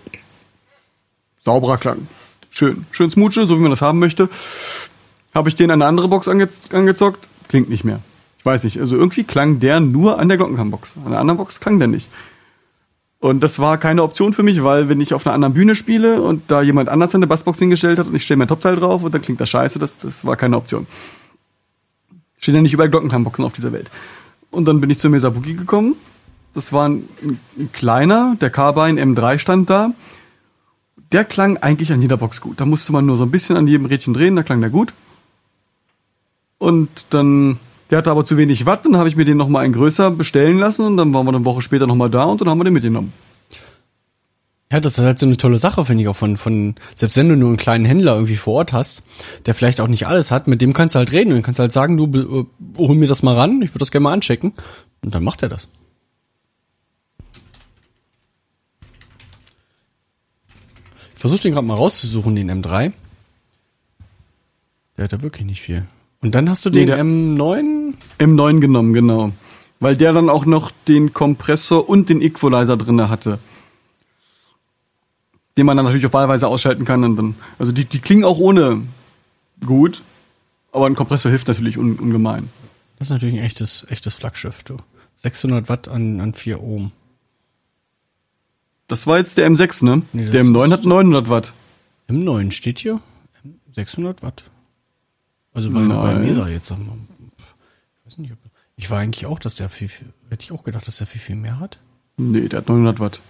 [1.38, 2.08] sauberer Klang.
[2.50, 2.86] Schön.
[2.90, 4.28] Schön smutsche, so wie man das haben möchte.
[5.34, 8.00] Habe ich den an eine andere Box ange angezockt, klingt nicht mehr.
[8.38, 10.94] Ich weiß nicht, also irgendwie klang der nur an der Glockenklang-Box.
[11.04, 12.08] An der anderen Box klang der nicht.
[13.20, 16.22] Und das war keine Option für mich, weil wenn ich auf einer anderen Bühne spiele
[16.22, 19.14] und da jemand anders eine Bassbox hingestellt hat und ich stelle mein Topteil drauf und
[19.14, 20.86] dann klingt das scheiße, das, das war keine Option.
[22.38, 23.90] Stehen ja nicht überall Glockenklangboxen auf dieser Welt.
[24.50, 25.96] Und dann bin ich zu Mesa Boogie gekommen.
[26.54, 27.08] Das war ein,
[27.58, 29.92] ein kleiner, der Carbine M3 stand da.
[31.12, 32.58] Der klang eigentlich an jeder Box gut.
[32.58, 34.94] Da musste man nur so ein bisschen an jedem Rädchen drehen, da klang der gut.
[36.58, 37.58] Und dann,
[37.90, 40.58] der hatte aber zu wenig Watt, dann habe ich mir den nochmal ein größer bestellen
[40.58, 42.72] lassen und dann waren wir eine Woche später nochmal da und dann haben wir den
[42.74, 43.12] mitgenommen.
[44.72, 47.28] Ja, das ist halt so eine tolle Sache, finde ich auch von, von, selbst wenn
[47.28, 49.02] du nur einen kleinen Händler irgendwie vor Ort hast,
[49.46, 51.72] der vielleicht auch nicht alles hat, mit dem kannst du halt reden und kannst halt
[51.72, 52.46] sagen, du, äh,
[52.78, 54.52] hol mir das mal ran, ich würde das gerne mal anchecken.
[55.02, 55.68] Und dann macht er das.
[61.14, 62.92] Ich versuche den gerade mal rauszusuchen, den M3.
[64.96, 65.84] Der hat ja wirklich nicht viel.
[66.22, 67.79] Und dann hast du Nee, den der- M9?
[68.20, 69.32] M9 genommen, genau.
[69.80, 73.38] Weil der dann auch noch den Kompressor und den Equalizer drinne hatte.
[75.56, 77.02] Den man dann natürlich auf wahlweise ausschalten kann.
[77.02, 78.82] Und dann, also die, die klingen auch ohne
[79.64, 80.02] gut,
[80.72, 82.48] aber ein Kompressor hilft natürlich un, ungemein.
[82.98, 84.76] Das ist natürlich ein echtes, echtes Flaggschiff, du.
[85.16, 86.92] 600 Watt an, an 4 Ohm.
[88.86, 90.02] Das war jetzt der M6, ne?
[90.12, 91.52] Nee, der M9 ist- hat 900 Watt.
[92.08, 93.00] M9 steht hier
[93.74, 94.44] 600 Watt.
[95.54, 96.22] Also bei, bei Nein.
[96.22, 96.68] Mesa jetzt.
[96.68, 96.98] sagen wir mal.
[98.10, 98.38] Ich weiß nicht, ob,
[98.76, 101.20] ich war eigentlich auch, dass der viel, viel, hätte ich auch gedacht, dass der viel,
[101.20, 101.78] viel mehr hat.
[102.16, 103.20] Nee, der hat 900 Watt.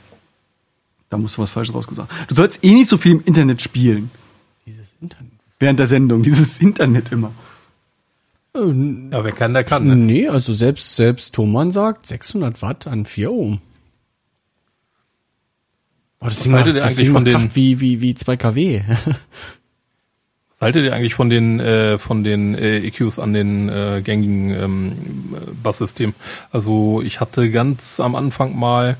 [1.10, 2.10] Da musst du was Falsches rausgesagt.
[2.28, 4.10] Du sollst eh nicht so viel im Internet spielen.
[4.66, 5.32] Dieses Internet.
[5.58, 7.32] während der Sendung, dieses Internet immer.
[8.54, 9.86] Ja, wer kann, der kann.
[9.86, 9.96] Ne?
[9.96, 13.60] Nee, also selbst, selbst Thomann sagt 600 Watt an 4 Ohm.
[16.20, 18.36] Oh, das Ding macht, das eigentlich Ding von macht den- Kraft wie, wie, wie 2
[18.36, 18.82] kW.
[20.60, 24.92] Haltet ihr eigentlich von den äh, von den äh, EQs an den äh, gängigen ähm,
[25.62, 26.14] Basssystemen?
[26.52, 28.96] Also ich hatte ganz am Anfang mal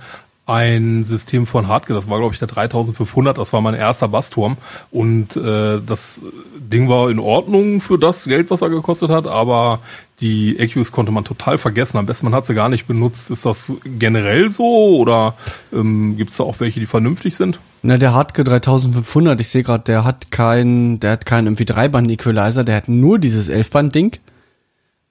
[0.46, 4.56] ein System von Hartke, das war glaube ich der 3500, das war mein erster Bassturm
[4.90, 6.22] und äh, das
[6.58, 9.80] Ding war in Ordnung für das Geld, was er gekostet hat, aber
[10.20, 11.98] die EQs konnte man total vergessen.
[11.98, 13.30] Am besten man hat sie gar nicht benutzt.
[13.30, 15.34] Ist das generell so oder
[15.72, 17.58] ähm, gibt es da auch welche, die vernünftig sind?
[17.82, 22.62] Na, der Hartke 3500, ich sehe gerade, der hat kein, der hat keinen irgendwie Dreiband-Equalizer,
[22.64, 24.18] der hat nur dieses Elfband-Ding.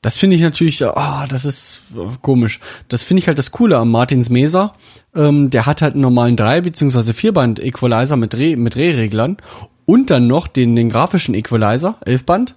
[0.01, 2.59] Das finde ich natürlich, ah, das ist äh, komisch.
[2.87, 4.73] Das finde ich halt das Coole am Martins Mesa.
[5.15, 7.11] Ähm, der hat halt einen normalen Drei- bzw.
[7.13, 9.37] Vierband-Equalizer mit, Dreh, mit Drehreglern
[9.85, 12.55] und dann noch den, den grafischen Equalizer, Elfband.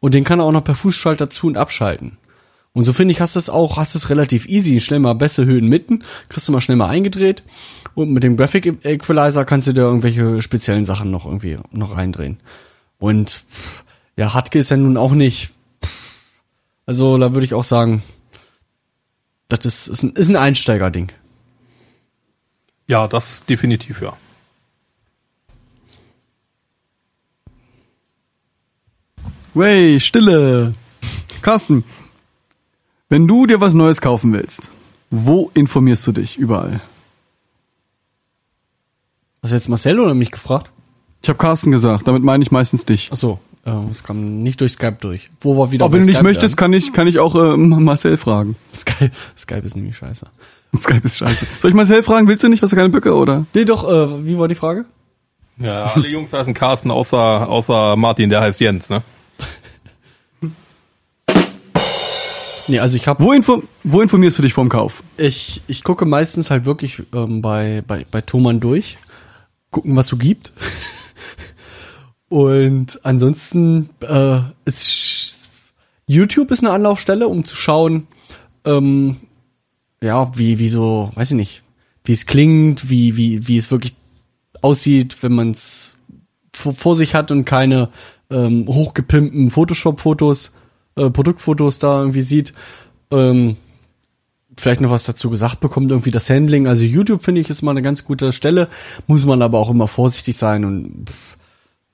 [0.00, 2.16] Und den kann er auch noch per Fußschalter zu- und abschalten.
[2.72, 4.80] Und so finde ich, hast du es auch, hast du es relativ easy.
[4.80, 7.42] Schnell mal bessere Höhen mitten, kriegst du mal schnell mal eingedreht.
[7.94, 12.38] Und mit dem Graphic Equalizer kannst du dir irgendwelche speziellen Sachen noch irgendwie noch reindrehen.
[12.98, 13.42] Und
[14.16, 15.50] ja, Hartke ist ja nun auch nicht.
[16.86, 18.02] Also da würde ich auch sagen,
[19.48, 21.10] das ist, ist ein, ist ein Einsteigerding.
[22.86, 24.16] Ja, das definitiv ja.
[29.54, 30.74] Wey, Stille.
[31.42, 31.84] Carsten,
[33.10, 34.70] wenn du dir was Neues kaufen willst,
[35.10, 36.80] wo informierst du dich überall?
[39.42, 40.70] Hast du jetzt Marcel oder mich gefragt?
[41.22, 43.10] Ich habe Carsten gesagt, damit meine ich meistens dich.
[43.12, 45.28] Ach so, äh, es kam nicht durch Skype durch.
[45.40, 47.56] Wo war wieder Aber wenn du nicht Skype möchtest, kann ich, kann ich auch äh,
[47.56, 48.56] Marcel fragen.
[48.74, 50.26] Skype, Skype ist nämlich scheiße.
[50.76, 51.46] Skype ist scheiße.
[51.60, 52.28] Soll ich Marcel fragen?
[52.28, 52.62] Willst du nicht?
[52.62, 53.44] Hast du keine Böcke, oder?
[53.54, 54.84] Nee, doch, äh, wie war die Frage?
[55.58, 59.02] Ja, alle Jungs heißen Carsten, außer, außer Martin, der heißt Jens, ne?
[62.70, 65.02] Nee, also ich habe Wo, info wo informierst du dich vom Kauf?
[65.16, 68.96] ich, ich gucke meistens halt wirklich ähm, bei, bei, bei Thomann durch,
[69.72, 70.52] gucken, was so gibt.
[72.28, 75.48] Und ansonsten äh, ist
[76.06, 78.06] YouTube ist eine Anlaufstelle, um zu schauen,
[78.64, 79.16] ähm,
[80.00, 81.62] ja, wie, wie so, weiß ich nicht,
[82.04, 83.94] wie es klingt, wie, wie, wie es wirklich
[84.62, 85.96] aussieht, wenn man es
[86.54, 87.88] vor, vor sich hat und keine
[88.30, 90.52] ähm, hochgepimpten Photoshop-Fotos,
[90.96, 92.52] äh, Produktfotos da irgendwie sieht.
[93.10, 93.56] Ähm,
[94.56, 96.66] vielleicht noch was dazu gesagt bekommt, irgendwie das Handling.
[96.66, 98.68] Also YouTube finde ich ist mal eine ganz gute Stelle,
[99.06, 101.06] muss man aber auch immer vorsichtig sein und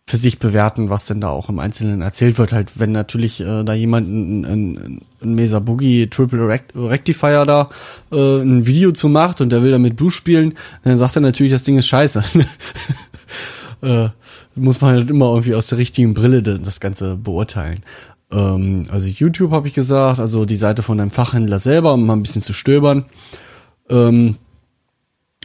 [0.09, 2.52] für sich bewerten, was denn da auch im Einzelnen erzählt wird.
[2.52, 7.70] Halt, wenn natürlich äh, da jemand ein, ein, ein Mesa Boogie Triple Rect Rectifier da
[8.12, 10.54] äh, ein Video zu macht und der will damit Blue spielen,
[10.85, 12.22] dann sagt er natürlich, das Ding ist scheiße.
[13.82, 14.09] äh,
[14.54, 17.80] muss man halt immer irgendwie aus der richtigen Brille das Ganze beurteilen.
[18.30, 22.14] Ähm, also YouTube habe ich gesagt, also die Seite von einem Fachhändler selber, um mal
[22.14, 23.06] ein bisschen zu stöbern.
[23.88, 24.36] Ähm,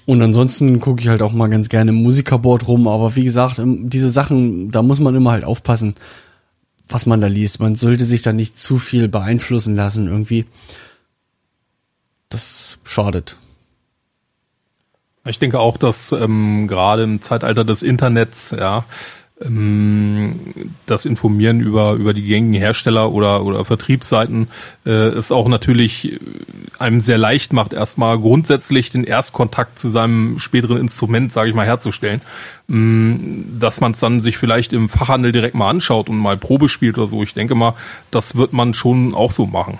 [0.06, 3.60] und ansonsten gucke ich halt auch mal ganz gerne im Musikerboard rum, aber wie gesagt,
[3.60, 5.96] ähm, diese Sachen, da muss man immer halt aufpassen,
[6.89, 7.60] was man da liest.
[7.60, 10.46] Man sollte sich da nicht zu viel beeinflussen lassen irgendwie.
[12.30, 13.38] Das schadet.
[15.26, 18.86] Ich denke auch, dass ähm, gerade im Zeitalter des Internets, ja,
[20.86, 24.50] das Informieren über, über die gängigen Hersteller oder, oder Vertriebsseiten
[24.86, 26.20] äh, es auch natürlich äh,
[26.78, 31.66] einem sehr leicht macht, erstmal grundsätzlich den Erstkontakt zu seinem späteren Instrument, sage ich mal,
[31.66, 32.22] herzustellen.
[32.70, 36.70] Ähm, dass man es dann sich vielleicht im Fachhandel direkt mal anschaut und mal Probe
[36.70, 37.24] spielt oder so.
[37.24, 37.74] Ich denke mal,
[38.12, 39.80] das wird man schon auch so machen.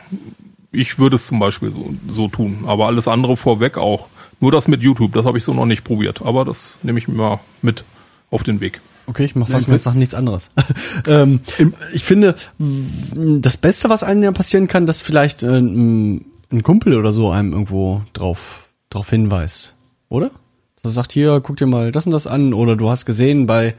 [0.72, 4.08] Ich würde es zum Beispiel so, so tun, aber alles andere vorweg auch.
[4.40, 7.08] Nur das mit YouTube, das habe ich so noch nicht probiert, aber das nehme ich
[7.08, 7.84] mir mal mit
[8.32, 8.82] auf den Weg.
[9.08, 10.50] Okay, ich mache fast ganz nach nichts anderes.
[11.08, 11.42] ähm,
[11.94, 16.64] ich finde, m, das Beste, was einem ja passieren kann, dass vielleicht äh, m, ein
[16.64, 19.76] Kumpel oder so einem irgendwo drauf, drauf hinweist,
[20.10, 20.32] oder?
[20.76, 23.46] Dass er sagt, hier, guck dir mal das und das an, oder du hast gesehen
[23.48, 23.76] bei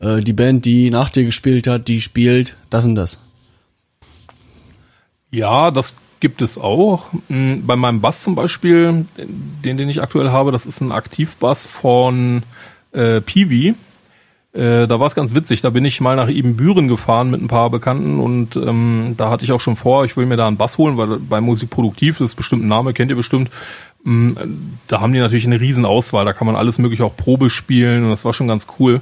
[0.00, 3.18] äh, die Band, die nach dir gespielt hat, die spielt das und das.
[5.30, 7.06] Ja, das gibt es auch.
[7.28, 11.66] Mm, Bei meinem Bass zum Beispiel, den, den ich aktuell habe, das ist ein Aktivbass
[11.66, 12.42] von
[12.92, 13.74] äh, Peewee.
[14.52, 15.62] Äh, da war es ganz witzig.
[15.62, 19.44] Da bin ich mal nach Ibbenbüren gefahren mit ein paar Bekannten und ähm, da hatte
[19.44, 22.18] ich auch schon vor, ich will mir da einen Bass holen, weil bei Musik Produktiv,
[22.18, 23.50] das ist bestimmt ein Name, kennt ihr bestimmt.
[24.04, 24.32] Mm,
[24.88, 26.24] Da haben die natürlich eine riesen Auswahl.
[26.24, 29.00] Da kann man alles mögliche auch Probe spielen und das war schon ganz cool.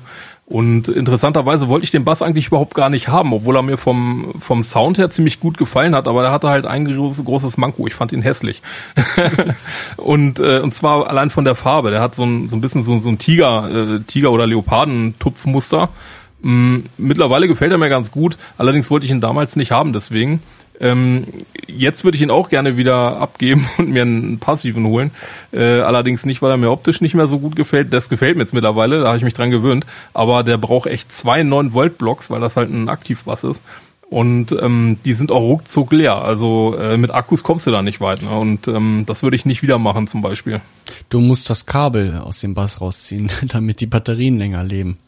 [0.51, 4.34] Und interessanterweise wollte ich den Bass eigentlich überhaupt gar nicht haben, obwohl er mir vom,
[4.40, 7.86] vom Sound her ziemlich gut gefallen hat, aber der hatte halt ein großes, großes Manko.
[7.86, 8.61] Ich fand ihn hässlich.
[9.96, 11.92] und, äh, und zwar allein von der Farbe.
[11.92, 15.88] Der hat so ein, so ein bisschen so, so ein Tiger, äh, Tiger- oder Leopardentupfmuster.
[16.42, 20.42] Mm, Mittlerweile gefällt er mir ganz gut, allerdings wollte ich ihn damals nicht haben, deswegen.
[20.81, 21.24] Ähm,
[21.66, 25.11] jetzt würde ich ihn auch gerne wieder abgeben und mir einen passiven holen.
[25.53, 27.93] Äh, allerdings nicht, weil er mir optisch nicht mehr so gut gefällt.
[27.93, 29.85] Das gefällt mir jetzt mittlerweile, da habe ich mich dran gewöhnt.
[30.14, 33.62] Aber der braucht echt zwei 9 Volt Blocks, weil das halt ein Aktivbass ist.
[34.09, 36.16] Und ähm, die sind auch ruckzuck leer.
[36.16, 38.22] Also äh, mit Akkus kommst du da nicht weit.
[38.22, 38.31] Ne?
[38.31, 40.61] Und ähm, das würde ich nicht wieder machen zum Beispiel.
[41.11, 44.99] Du musst das Kabel aus dem Bass rausziehen, damit die Batterien länger leben.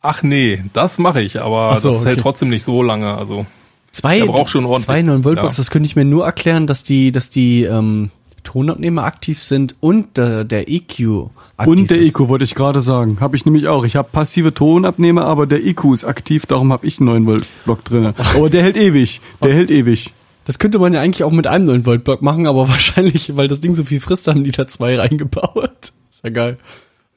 [0.00, 2.22] Ach nee, das mache ich, aber so, das hält okay.
[2.22, 3.16] trotzdem nicht so lange.
[3.16, 3.46] Also
[3.92, 4.86] Zwei, Der braucht schon ordentlich.
[4.86, 5.60] zwei 9 Volt Box, Ja.
[5.60, 8.10] das könnte ich mir nur erklären, dass die, dass die ähm,
[8.42, 12.00] Tonabnehmer aktiv sind und äh, der EQ aktiv Und der.
[12.00, 13.18] EQ wollte ich gerade sagen.
[13.20, 13.84] Habe ich nämlich auch.
[13.84, 17.46] Ich habe passive Tonabnehmer, aber der EQ ist aktiv, darum habe ich einen 9 Volt
[17.64, 18.14] Block drin.
[18.34, 19.20] Aber der hält ewig.
[19.42, 20.12] Der hält ewig.
[20.44, 23.46] Das könnte man ja eigentlich auch mit einem 9 Volt Block machen, aber wahrscheinlich, weil
[23.46, 25.92] das Ding so viel frisst, haben die da zwei reingebaut.
[26.10, 26.58] Ist ja geil.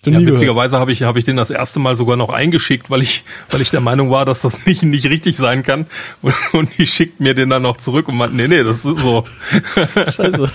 [0.06, 3.02] Hab ja, witzigerweise habe ich habe ich den das erste Mal sogar noch eingeschickt, weil
[3.02, 5.88] ich weil ich der Meinung war, dass das nicht nicht richtig sein kann
[6.22, 9.00] und, und die schickt mir den dann noch zurück und meint, nee nee, das ist
[9.00, 9.26] so.
[9.96, 10.52] Scheiße.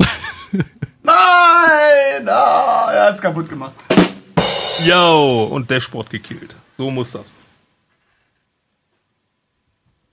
[1.02, 2.28] Nein!
[2.28, 3.72] Ah, er hat's kaputt gemacht.
[4.84, 6.54] Yo und Dashboard gekillt.
[6.76, 7.32] So muss das.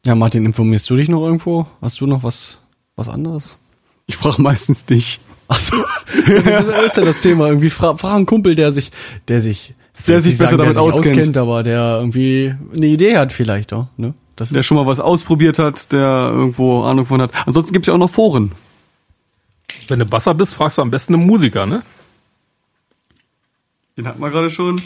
[0.06, 1.66] Ja, Martin, informierst du dich noch irgendwo?
[1.82, 2.62] Hast du noch was,
[2.96, 3.58] was anderes?
[4.08, 5.20] Ich frage meistens dich.
[5.48, 5.76] Ach so,
[6.28, 7.48] das ist ja das Thema.
[7.48, 8.92] Irgendwie fra frag einen Kumpel, der sich,
[9.28, 9.74] der sich,
[10.08, 11.38] Der sich besser der damit sich auskennt.
[11.38, 14.14] aber der irgendwie eine Idee hat vielleicht, doch, ne?
[14.36, 17.32] Das Der ist schon mal was ausprobiert hat, der irgendwo Ahnung von hat.
[17.46, 18.52] Ansonsten gibt's ja auch noch Foren.
[19.88, 21.84] Wenn du Basser bist, fragst du am besten einen Musiker, ne?
[23.98, 24.82] Den hatten wir gerade schon.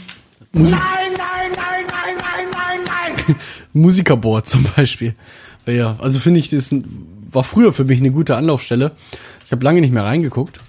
[3.74, 5.15] Musikerboard zum Beispiel.
[5.65, 6.84] Ja, also finde ich, das ist ein,
[7.32, 8.91] war früher für mich eine gute Anlaufstelle.
[9.45, 10.61] Ich habe lange nicht mehr reingeguckt.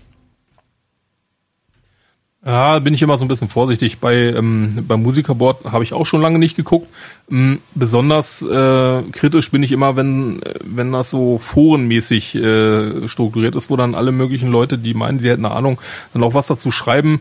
[2.45, 3.99] Ja, bin ich immer so ein bisschen vorsichtig.
[3.99, 6.89] Bei ähm, beim Musikerboard habe ich auch schon lange nicht geguckt.
[7.31, 13.69] Ähm, besonders äh, kritisch bin ich immer, wenn wenn das so forenmäßig äh, strukturiert ist,
[13.69, 15.83] wo dann alle möglichen Leute, die meinen, sie hätten eine Ahnung,
[16.15, 17.21] dann auch was dazu schreiben.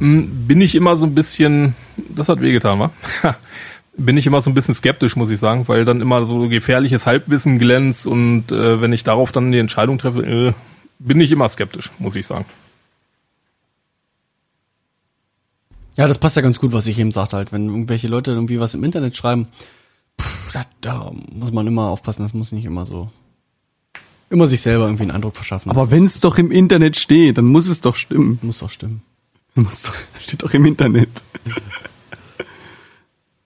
[0.00, 2.90] Ähm, bin ich immer so ein bisschen, das hat wehgetan, wa?
[3.96, 7.06] bin ich immer so ein bisschen skeptisch, muss ich sagen, weil dann immer so gefährliches
[7.06, 10.52] Halbwissen glänzt und äh, wenn ich darauf dann die Entscheidung treffe, äh,
[10.98, 12.44] bin ich immer skeptisch, muss ich sagen.
[15.96, 17.52] Ja, das passt ja ganz gut, was ich eben sagte halt.
[17.52, 19.48] Wenn irgendwelche Leute irgendwie was im Internet schreiben,
[20.20, 23.10] pff, da, da muss man immer aufpassen, das muss nicht immer so
[24.30, 25.70] immer sich selber irgendwie einen Eindruck verschaffen.
[25.70, 28.38] Aber Das wenn's doch im Internet steht, dann muss es doch stimmen.
[28.40, 29.02] muss doch stimmen.
[29.54, 31.10] Muss doch- Steht doch im Internet.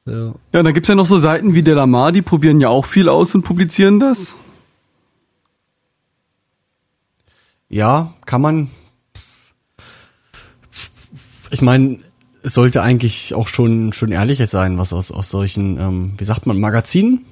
[0.06, 0.34] Ja.
[0.52, 3.34] Ja, dann gibt's ja noch so Seiten wie Delamar, die probieren ja auch viel aus
[3.34, 4.38] und publizieren das.
[7.68, 8.70] Ja, kann man.
[11.50, 11.98] Ich meine,
[12.42, 16.46] es sollte eigentlich auch schon schon ehrliches sein, was aus aus solchen, ähm, wie sagt
[16.46, 17.26] man, Magazinen,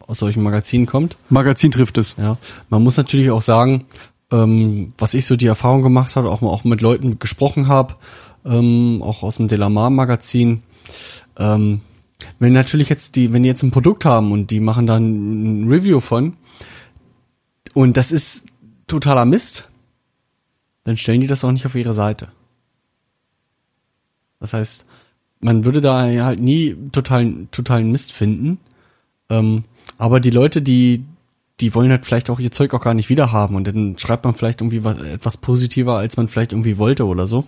[0.00, 1.16] aus solchen Magazinen kommt.
[1.28, 2.16] Magazin trifft es.
[2.18, 3.84] Ja, man muss natürlich auch sagen,
[4.32, 7.94] ähm, was ich so die Erfahrung gemacht habe, auch auch mit Leuten gesprochen habe,
[8.44, 10.64] ähm, auch aus dem Delamar Magazin.
[11.38, 11.80] Ähm,
[12.38, 15.68] wenn natürlich jetzt die, wenn die jetzt ein Produkt haben und die machen dann ein
[15.68, 16.36] Review von
[17.74, 18.46] und das ist
[18.86, 19.70] totaler Mist,
[20.84, 22.30] dann stellen die das auch nicht auf ihre Seite.
[24.40, 24.86] Das heißt,
[25.40, 28.58] man würde da halt nie totalen, totalen Mist finden.
[29.28, 29.64] Ähm,
[29.98, 31.04] aber die Leute, die,
[31.60, 34.34] die wollen halt vielleicht auch ihr Zeug auch gar nicht wiederhaben und dann schreibt man
[34.34, 37.44] vielleicht irgendwie was, etwas positiver, als man vielleicht irgendwie wollte oder so.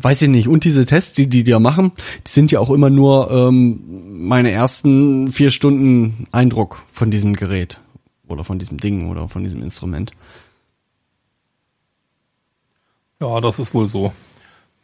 [0.00, 0.48] Weiß ich nicht.
[0.48, 1.92] Und diese Tests, die die da machen,
[2.26, 7.80] die sind ja auch immer nur ähm, meine ersten vier Stunden Eindruck von diesem Gerät
[8.26, 10.12] oder von diesem Ding oder von diesem Instrument.
[13.20, 14.12] Ja, das ist wohl so.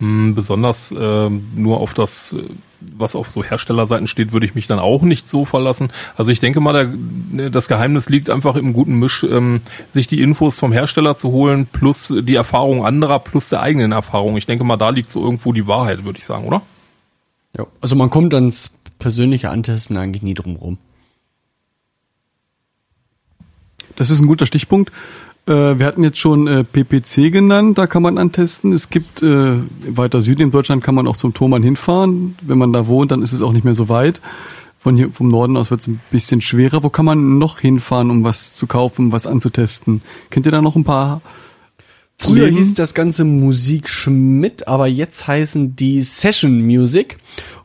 [0.00, 2.44] Hm, besonders ähm, nur auf das, äh,
[2.80, 5.90] was auf so Herstellerseiten steht, würde ich mich dann auch nicht so verlassen.
[6.16, 6.94] Also ich denke mal, der,
[7.32, 9.60] ne, das Geheimnis liegt einfach im guten Misch, ähm,
[9.92, 14.36] sich die Infos vom Hersteller zu holen, plus die Erfahrung anderer, plus der eigenen Erfahrung.
[14.36, 16.62] Ich denke mal, da liegt so irgendwo die Wahrheit, würde ich sagen, oder?
[17.56, 17.66] Ja.
[17.80, 20.78] Also man kommt ans persönliche Antesten eigentlich nie drum rum.
[23.96, 24.92] Das ist ein guter Stichpunkt.
[25.48, 28.72] Äh, wir hatten jetzt schon äh, PPC genannt, da kann man antesten.
[28.72, 29.54] Es gibt äh,
[29.88, 32.36] weiter Süden in Deutschland kann man auch zum Thomann hinfahren.
[32.42, 34.20] Wenn man da wohnt, dann ist es auch nicht mehr so weit.
[34.78, 36.82] Von hier vom Norden aus wird es ein bisschen schwerer.
[36.82, 40.02] Wo kann man noch hinfahren, um was zu kaufen, was anzutesten?
[40.28, 41.22] Kennt ihr da noch ein paar?
[42.18, 42.58] Früher Läden?
[42.58, 47.16] hieß das Ganze Musik Schmidt, aber jetzt heißen die Session Music.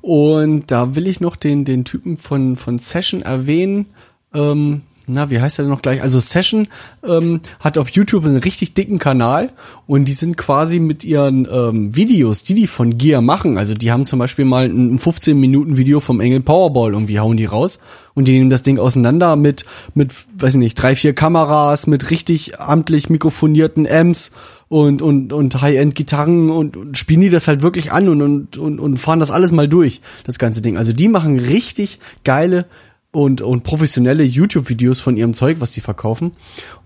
[0.02, 3.88] Und da will ich noch den, den Typen von, von Session erwähnen.
[4.34, 6.02] Ähm, na, wie heißt der denn noch gleich?
[6.02, 6.68] Also Session
[7.08, 9.52] ähm, hat auf YouTube einen richtig dicken Kanal
[9.86, 13.92] und die sind quasi mit ihren ähm, Videos, die die von Gear machen, also die
[13.92, 17.80] haben zum Beispiel mal ein 15 Minuten Video vom Engel Powerball irgendwie hauen die raus
[18.14, 22.10] und die nehmen das Ding auseinander mit mit weiß ich nicht drei vier Kameras mit
[22.10, 24.32] richtig amtlich mikrofonierten Amps
[24.70, 28.58] und und und High-End Gitarren und, und spielen die das halt wirklich an und, und
[28.58, 30.78] und und fahren das alles mal durch das ganze Ding.
[30.78, 32.66] Also die machen richtig geile
[33.14, 36.32] und, und professionelle YouTube-Videos von ihrem Zeug, was die verkaufen.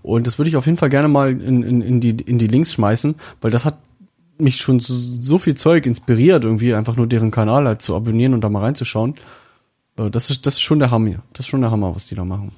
[0.02, 2.46] Und das würde ich auf jeden Fall gerne mal in, in, in, die, in die
[2.46, 3.78] Links schmeißen, weil das hat
[4.36, 8.34] mich schon so, so viel Zeug inspiriert, irgendwie einfach nur deren Kanal halt zu abonnieren
[8.34, 9.14] und da mal reinzuschauen.
[9.96, 11.16] Äh, Das ist, das ist schon der Hammer.
[11.32, 12.52] Das ist schon der Hammer, was die da machen.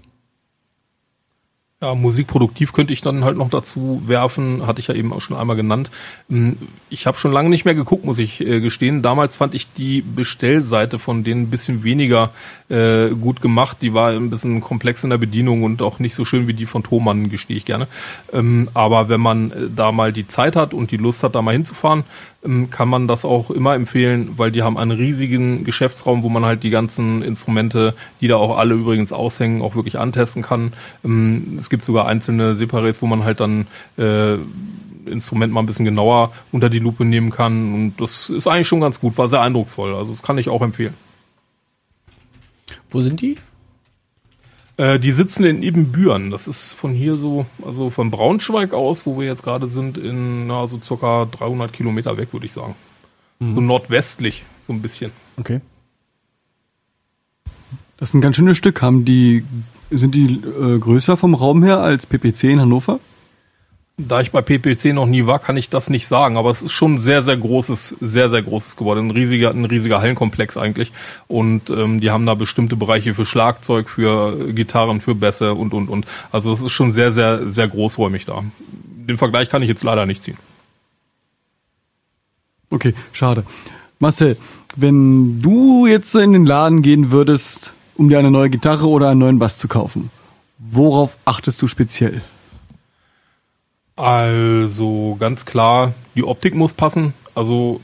[1.83, 5.35] Ja, musikproduktiv könnte ich dann halt noch dazu werfen, hatte ich ja eben auch schon
[5.35, 5.91] einmal genannt.
[6.29, 6.59] Hm,
[6.91, 9.01] Ich habe schon lange nicht mehr geguckt, muss ich äh, gestehen.
[9.01, 12.33] Damals fand ich die Bestellseite von denen ein bisschen weniger
[12.69, 13.79] äh, gut gemacht.
[13.81, 16.67] Die war ein bisschen komplex in der Bedienung und auch nicht so schön wie die
[16.67, 17.89] von Thomann, gestehe ich gerne.
[18.31, 21.41] Ähm, Aber wenn man äh, da mal die Zeit hat und die Lust hat, da
[21.41, 22.05] mal hinzufahren,
[22.71, 26.63] kann man das auch immer empfehlen, weil die haben einen riesigen Geschäftsraum, wo man halt
[26.63, 30.73] die ganzen Instrumente, die da auch alle übrigens aushängen, auch wirklich antesten kann.
[31.05, 33.67] Ähm, Es gibt sogar einzelne Separates, wo man halt dann
[33.99, 34.37] äh,
[35.07, 37.75] Instrument mal ein bisschen genauer unter die Lupe nehmen kann.
[37.75, 39.95] Und das ist eigentlich schon ganz gut, war sehr eindrucksvoll.
[39.95, 40.95] Also das kann ich auch empfehlen.
[42.89, 43.37] Wo sind die?
[44.81, 46.31] Äh, die sitzen in Ebenbüren.
[46.31, 50.47] Das ist von hier so, also von Braunschweig aus, wo wir jetzt gerade sind, in
[50.47, 52.75] na, so circa 300 Kilometer weg, würde ich sagen.
[53.41, 55.13] So nordwestlich, so ein bisschen.
[55.39, 55.61] Okay.
[57.99, 58.81] Das ist ein ganz schönes Stück.
[58.81, 59.45] Haben die,
[59.91, 63.01] sind die äh, größer vom Raum her als PPC in Hannover?
[64.09, 66.73] Da ich bei PPC noch nie war, kann ich das nicht sagen, aber es ist
[66.73, 69.01] schon ein sehr, sehr großes, sehr, sehr großes Gebäude.
[69.01, 70.93] Ein riesiger, ein riesiger Hallenkomplex eigentlich.
[71.29, 75.89] Und ähm, die haben da bestimmte Bereiche für Schlagzeug, für Gitarren, für Bässe und, und,
[75.89, 76.07] und.
[76.33, 78.43] Also es ist schon sehr, sehr, sehr großräumig da.
[79.09, 80.39] Den Vergleich kann ich jetzt leider nicht ziehen.
[82.71, 83.45] Okay, schade.
[83.99, 84.37] Marcel,
[84.77, 89.21] wenn du jetzt in den Laden gehen würdest, um dir eine neue Gitarre oder einen
[89.21, 90.11] neuen Bass zu kaufen,
[90.59, 92.23] worauf achtest du speziell?
[93.97, 97.15] Also ganz klar, die Optik muss passen.
[97.35, 97.81] Also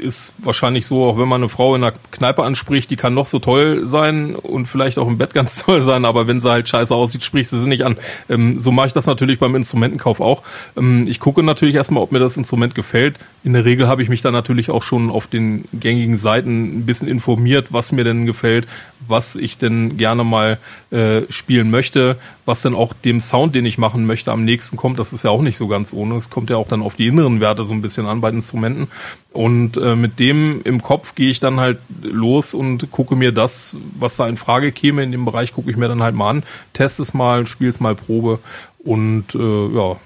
[0.00, 3.26] ist wahrscheinlich so, auch wenn man eine Frau in einer Kneipe anspricht, die kann noch
[3.26, 6.68] so toll sein und vielleicht auch im Bett ganz toll sein, aber wenn sie halt
[6.68, 7.96] scheiße aussieht, spricht sie sie nicht an.
[8.28, 10.42] Ähm, so mache ich das natürlich beim Instrumentenkauf auch.
[10.76, 13.18] Ähm, ich gucke natürlich erstmal, ob mir das Instrument gefällt.
[13.44, 16.86] In der Regel habe ich mich dann natürlich auch schon auf den gängigen Seiten ein
[16.86, 18.66] bisschen informiert, was mir denn gefällt,
[19.06, 20.58] was ich denn gerne mal
[20.90, 24.98] äh, spielen möchte, was denn auch dem Sound, den ich machen möchte, am nächsten kommt.
[24.98, 26.16] Das ist ja auch nicht so ganz ohne.
[26.16, 28.88] Es kommt ja auch dann auf die inneren Werte so ein bisschen an bei Instrumenten.
[29.32, 33.76] Und äh, mit dem im Kopf gehe ich dann halt los und gucke mir das,
[33.98, 36.42] was da in Frage käme, in dem Bereich gucke ich mir dann halt mal an,
[36.72, 38.38] teste es mal, spiele es mal Probe
[38.78, 39.96] und äh, ja,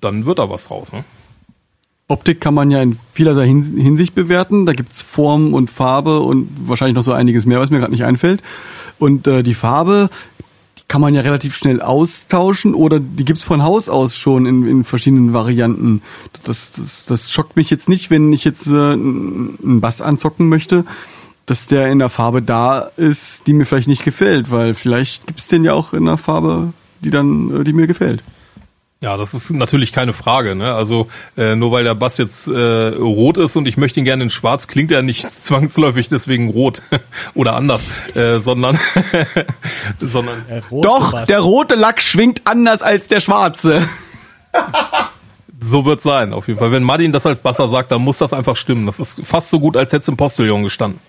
[0.00, 0.92] dann wird da was raus.
[0.92, 1.04] Ne?
[2.08, 4.66] Optik kann man ja in vielerlei Hins- Hinsicht bewerten.
[4.66, 8.04] Da gibt's Form und Farbe und wahrscheinlich noch so einiges mehr, was mir gerade nicht
[8.04, 8.42] einfällt.
[8.98, 10.10] Und äh, die Farbe
[10.90, 14.82] kann man ja relativ schnell austauschen oder die gibt's von Haus aus schon in, in
[14.82, 16.02] verschiedenen Varianten.
[16.42, 20.84] Das, das, das schockt mich jetzt nicht, wenn ich jetzt äh, einen Bass anzocken möchte,
[21.46, 25.46] dass der in der Farbe da ist, die mir vielleicht nicht gefällt, weil vielleicht gibt's
[25.46, 26.72] den ja auch in einer Farbe,
[27.04, 28.24] die dann, äh, die mir gefällt.
[29.02, 30.54] Ja, das ist natürlich keine Frage.
[30.54, 30.74] Ne?
[30.74, 34.24] Also äh, nur weil der Bass jetzt äh, rot ist und ich möchte ihn gerne
[34.24, 36.82] in schwarz, klingt er nicht zwangsläufig deswegen rot
[37.34, 37.80] oder anders,
[38.14, 38.78] äh, sondern
[39.98, 40.44] sondern
[40.82, 43.88] Doch, der rote Lack schwingt anders als der schwarze.
[45.58, 46.70] so wird sein auf jeden Fall.
[46.70, 48.84] Wenn Martin das als Basser sagt, dann muss das einfach stimmen.
[48.84, 51.00] Das ist fast so gut, als hätte es im Postillon gestanden.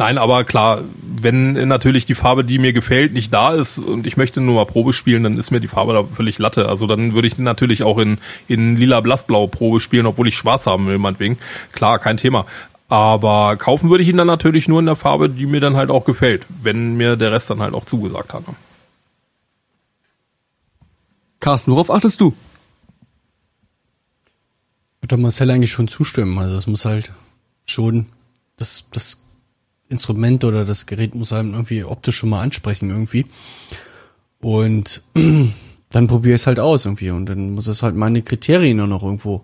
[0.00, 4.16] Nein, aber klar, wenn natürlich die Farbe, die mir gefällt, nicht da ist und ich
[4.16, 6.70] möchte nur mal Probe spielen, dann ist mir die Farbe da völlig Latte.
[6.70, 8.16] Also dann würde ich natürlich auch in,
[8.48, 11.36] in lila blassblau Probe spielen, obwohl ich schwarz haben will, meinetwegen.
[11.72, 12.46] Klar, kein Thema.
[12.88, 15.90] Aber kaufen würde ich ihn dann natürlich nur in der Farbe, die mir dann halt
[15.90, 18.44] auch gefällt, wenn mir der Rest dann halt auch zugesagt hat.
[21.40, 22.34] Carsten, worauf achtest du?
[25.02, 26.38] Würde Marcel eigentlich schon zustimmen.
[26.38, 27.12] Also es muss halt
[27.66, 28.06] schon
[28.56, 29.18] das, das
[29.90, 33.26] Instrument oder das Gerät muss halt irgendwie optisch schon mal ansprechen irgendwie.
[34.40, 35.02] Und
[35.90, 39.02] dann probiere ich es halt aus irgendwie und dann muss es halt meine Kriterien noch
[39.02, 39.42] irgendwo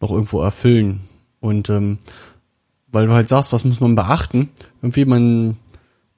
[0.00, 1.00] noch irgendwo erfüllen.
[1.40, 1.98] Und ähm,
[2.90, 4.48] weil du halt sagst, was muss man beachten?
[4.82, 5.56] Irgendwie man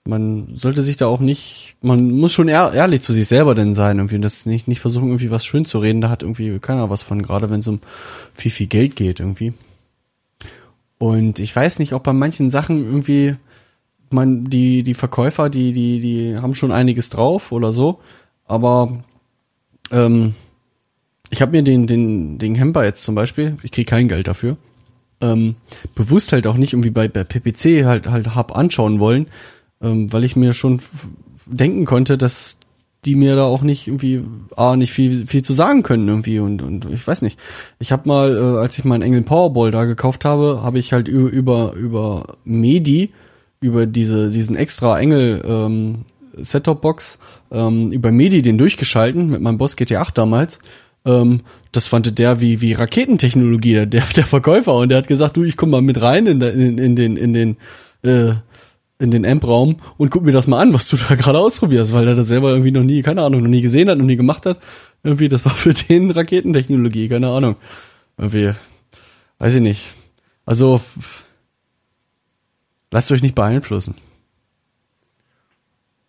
[0.04, 3.74] man sollte sich da auch nicht, man muss schon ehr, ehrlich zu sich selber denn
[3.74, 6.00] sein irgendwie und das nicht nicht versuchen irgendwie was schön zu reden.
[6.00, 7.80] Da hat irgendwie keiner was von, gerade wenn es um
[8.32, 9.52] viel viel Geld geht irgendwie.
[11.00, 13.36] Und ich weiß nicht, ob bei manchen Sachen irgendwie
[14.10, 18.00] meine, die, die Verkäufer, die, die, die haben schon einiges drauf oder so,
[18.44, 19.02] aber
[19.90, 20.34] ähm,
[21.30, 24.58] ich habe mir den, den, den Hemper jetzt zum Beispiel, ich kriege kein Geld dafür,
[25.22, 25.56] ähm,
[25.94, 29.28] bewusst halt auch nicht irgendwie bei, bei PPC halt halt hab anschauen wollen,
[29.80, 30.82] ähm, weil ich mir schon
[31.46, 32.58] denken konnte, dass
[33.04, 34.22] die mir da auch nicht irgendwie
[34.56, 37.38] ah nicht viel viel zu sagen können irgendwie und und ich weiß nicht.
[37.78, 41.08] Ich habe mal äh, als ich meinen Engel Powerball da gekauft habe, habe ich halt
[41.08, 43.10] über über über Medi
[43.60, 46.04] über diese diesen extra Engel ähm,
[46.36, 47.18] Set-Top Box
[47.50, 50.58] ähm, über Medi den durchgeschalten mit meinem Boss GT8 damals.
[51.06, 51.40] Ähm,
[51.72, 55.56] das fand der wie wie Raketentechnologie der der Verkäufer und der hat gesagt, du ich
[55.56, 57.56] komm mal mit rein in, in, in den in den
[58.02, 58.34] äh,
[59.00, 62.06] in den Amp-Raum und guck mir das mal an, was du da gerade ausprobierst, weil
[62.06, 64.46] er das selber irgendwie noch nie, keine Ahnung, noch nie gesehen hat, noch nie gemacht
[64.46, 64.60] hat.
[65.02, 67.56] Irgendwie, das war für den Raketentechnologie, keine Ahnung.
[68.16, 68.52] Irgendwie,
[69.38, 69.82] weiß ich nicht.
[70.44, 70.80] Also,
[72.90, 73.94] lasst euch nicht beeinflussen.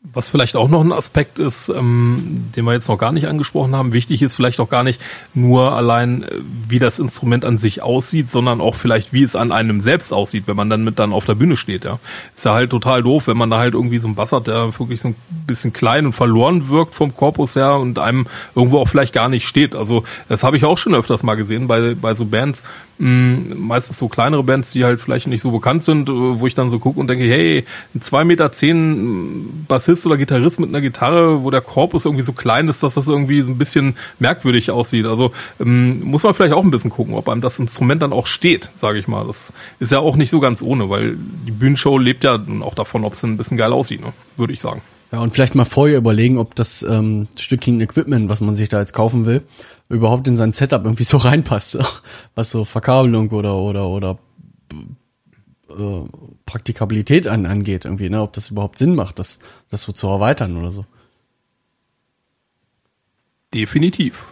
[0.04, 3.76] Was vielleicht auch noch ein Aspekt ist, ähm, den wir jetzt noch gar nicht angesprochen
[3.76, 5.00] haben, wichtig ist vielleicht auch gar nicht
[5.36, 9.52] nur allein, äh, wie das Instrument an sich aussieht, sondern auch vielleicht, wie es an
[9.52, 11.86] einem selbst aussieht, wenn man dann mit dann auf der Bühne steht.
[11.86, 12.00] Ja,
[12.36, 14.78] ist ja halt total doof, wenn man da halt irgendwie so ein Bass hat, der
[14.80, 18.26] wirklich so ein bisschen klein und verloren wirkt vom Korpus her und einem
[18.56, 19.76] irgendwo auch vielleicht gar nicht steht.
[19.76, 22.64] Also das habe ich auch schon öfters mal gesehen bei bei so Bands,
[22.98, 26.56] mh, meistens so kleinere Bands, die halt vielleicht nicht so bekannt sind, äh, wo ich
[26.56, 30.82] dann so gucke und denke, hey, ein zwei Meter zehn Bassist oder Gitarrist mit einer
[30.82, 34.72] Gitarre, wo der Korpus irgendwie so klein ist, dass das irgendwie so ein bisschen merkwürdig
[34.72, 35.06] aussieht.
[35.06, 38.28] Also ähm, muss man vielleicht auch ein bisschen gucken, ob einem das Instrument dann auch
[38.28, 39.26] steht, sage ich mal.
[39.28, 41.16] Das ist ja auch nicht so ganz ohne, weil
[41.46, 44.14] die Bühnenshow lebt ja auch davon, ob es ein bisschen geil aussieht, ne?
[44.38, 44.82] würde ich sagen.
[45.12, 48.80] Ja, und vielleicht mal vorher überlegen, ob das ähm, Stückchen Equipment, was man sich da
[48.80, 49.42] jetzt kaufen will,
[49.90, 51.78] überhaupt in sein Setup irgendwie so reinpasst.
[52.34, 54.18] Was so Verkabelung oder oder oder
[55.78, 56.10] äh,
[56.46, 60.58] Praktikabilität an, angeht, irgendwie, ne, ob das überhaupt Sinn macht, das, das so zu erweitern
[60.58, 60.86] oder so.
[63.54, 64.24] Definitiv.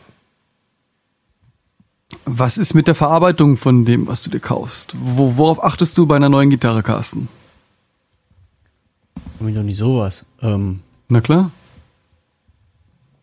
[2.25, 4.95] Was ist mit der Verarbeitung von dem, was du dir kaufst?
[4.99, 7.27] Wo, worauf achtest du bei einer neuen Gitarre, Carsten?
[9.39, 10.25] Irgendwie doch nicht sowas.
[10.41, 11.51] Ähm, Na klar.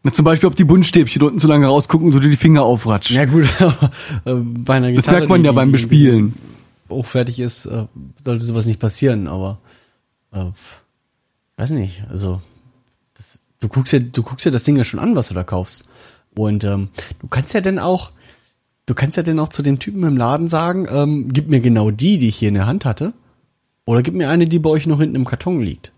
[0.03, 2.62] Na, zum Beispiel, ob die Buntstäbchen unten zu lange rausgucken und du dir die Finger
[2.62, 3.11] aufratschst.
[3.12, 3.91] ja gut, aber
[4.25, 6.35] äh, bei einer das Gitarre, merkt man die- ja die- beim die Bespielen.
[6.89, 7.87] Hochfertig ist, äh,
[8.22, 9.59] sollte sowas nicht passieren, aber
[10.32, 10.47] äh,
[11.57, 12.41] weiß nicht, also
[13.14, 15.45] das, du guckst ja, du guckst ja das Ding ja schon an, was du da
[15.45, 15.84] kaufst.
[16.34, 18.12] Und ähm, du kannst ja dann auch,
[18.84, 21.91] du kannst ja dann auch zu den Typen im Laden sagen, ähm, gib mir genau
[21.91, 23.14] die, die ich hier in der Hand hatte,
[23.87, 25.93] oder gib mir eine, die bei euch noch hinten im Karton liegt.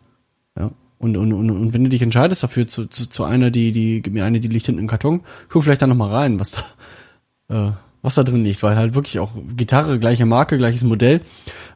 [0.57, 0.71] Ja.
[0.99, 4.03] Und, und, und, und wenn du dich entscheidest dafür zu, zu, zu einer, die, die,
[4.03, 6.53] gib mir eine, die liegt hinten im Karton, guck vielleicht da noch mal rein, was
[7.49, 7.73] da, äh,
[8.09, 11.21] was da drin liegt, weil halt wirklich auch Gitarre, gleiche Marke, gleiches Modell,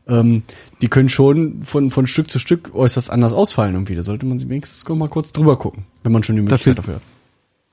[0.09, 0.43] ähm,
[0.81, 3.95] die können schon von, von Stück zu Stück äußerst anders ausfallen irgendwie.
[3.95, 6.95] Da sollte man sie wenigstens mal kurz drüber gucken, wenn man schon die Möglichkeit Dafür-
[6.95, 7.03] dafür hat.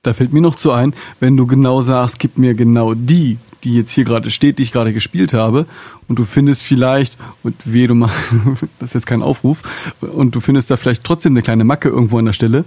[0.04, 3.76] Da fällt mir noch zu ein, wenn du genau sagst, gib mir genau die, die
[3.76, 5.66] jetzt hier gerade steht, die ich gerade gespielt habe,
[6.08, 8.12] und du findest vielleicht, und weh, du mal,
[8.80, 9.62] das ist jetzt kein Aufruf,
[10.02, 12.64] und du findest da vielleicht trotzdem eine kleine Macke irgendwo an der Stelle,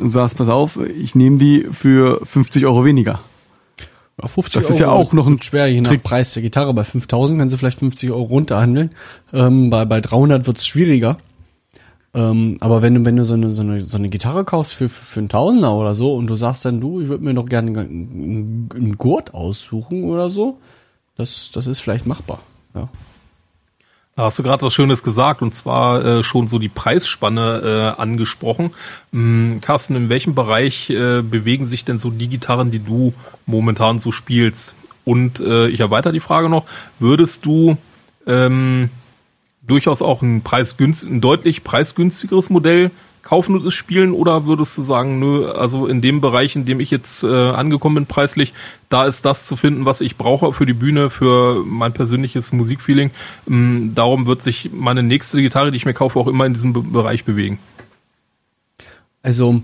[0.00, 3.20] sagst, pass auf, ich nehme die für 50 Euro weniger.
[4.20, 6.02] Ja, 50 Das ist ja auch noch ein schwer, je nach Trick.
[6.02, 6.74] Preis der Gitarre.
[6.74, 8.90] Bei 5000 können sie vielleicht 50 Euro runterhandeln.
[9.32, 11.18] Ähm, bei, bei 300 wird's schwieriger.
[12.14, 14.88] Ähm, aber wenn du, wenn du so eine, so eine, so eine Gitarre kaufst für,
[14.88, 17.46] für, für einen Tausender oder so und du sagst dann, du, ich würde mir doch
[17.46, 20.58] gerne einen, einen Gurt aussuchen oder so,
[21.16, 22.40] das, das ist vielleicht machbar.
[22.74, 22.88] Ja.
[24.18, 28.00] Da hast du gerade was Schönes gesagt und zwar äh, schon so die Preisspanne äh,
[28.00, 28.72] angesprochen.
[29.14, 33.14] Ähm, Carsten, in welchem Bereich äh, bewegen sich denn so die Gitarren, die du
[33.46, 34.74] momentan so spielst?
[35.04, 36.64] Und äh, ich erweitere die Frage noch,
[36.98, 37.76] würdest du
[38.26, 38.90] ähm,
[39.62, 42.90] durchaus auch ein, preisgünst, ein deutlich preisgünstigeres Modell
[43.28, 46.80] kaufen und es spielen oder würdest du sagen, nö, also in dem Bereich, in dem
[46.80, 48.54] ich jetzt äh, angekommen bin preislich,
[48.88, 53.10] da ist das zu finden, was ich brauche für die Bühne, für mein persönliches Musikfeeling.
[53.46, 56.72] Ähm, darum wird sich meine nächste Gitarre, die ich mir kaufe, auch immer in diesem
[56.72, 57.58] Be Bereich bewegen.
[59.22, 59.60] Also,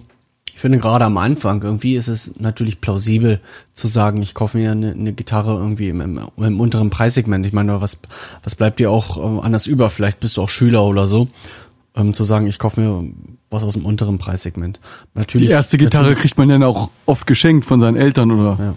[0.53, 3.41] ich finde gerade am Anfang irgendwie ist es natürlich plausibel
[3.73, 7.47] zu sagen, ich kaufe mir eine, eine Gitarre irgendwie im, im, im unteren Preissegment.
[7.47, 7.99] Ich meine, was,
[8.43, 9.89] was bleibt dir auch äh, anders über?
[9.89, 11.29] Vielleicht bist du auch Schüler oder so.
[11.97, 13.11] Ähm, zu sagen, ich kaufe mir
[13.55, 14.81] was aus dem unteren Preissegment.
[15.15, 18.75] Natürlich, Die erste Gitarre kriegt man dann auch oft geschenkt von seinen Eltern oder ja.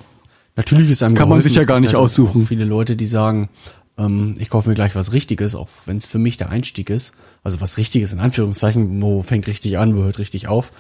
[0.56, 1.50] natürlich ist einem Kann man geholfen.
[1.50, 2.48] sich ja gar nicht halt aussuchen.
[2.48, 3.50] Viele Leute, die sagen,
[3.98, 7.14] ähm, ich kaufe mir gleich was Richtiges, auch wenn es für mich der Einstieg ist.
[7.44, 10.72] Also was Richtiges in Anführungszeichen, wo fängt richtig an, wo hört richtig auf.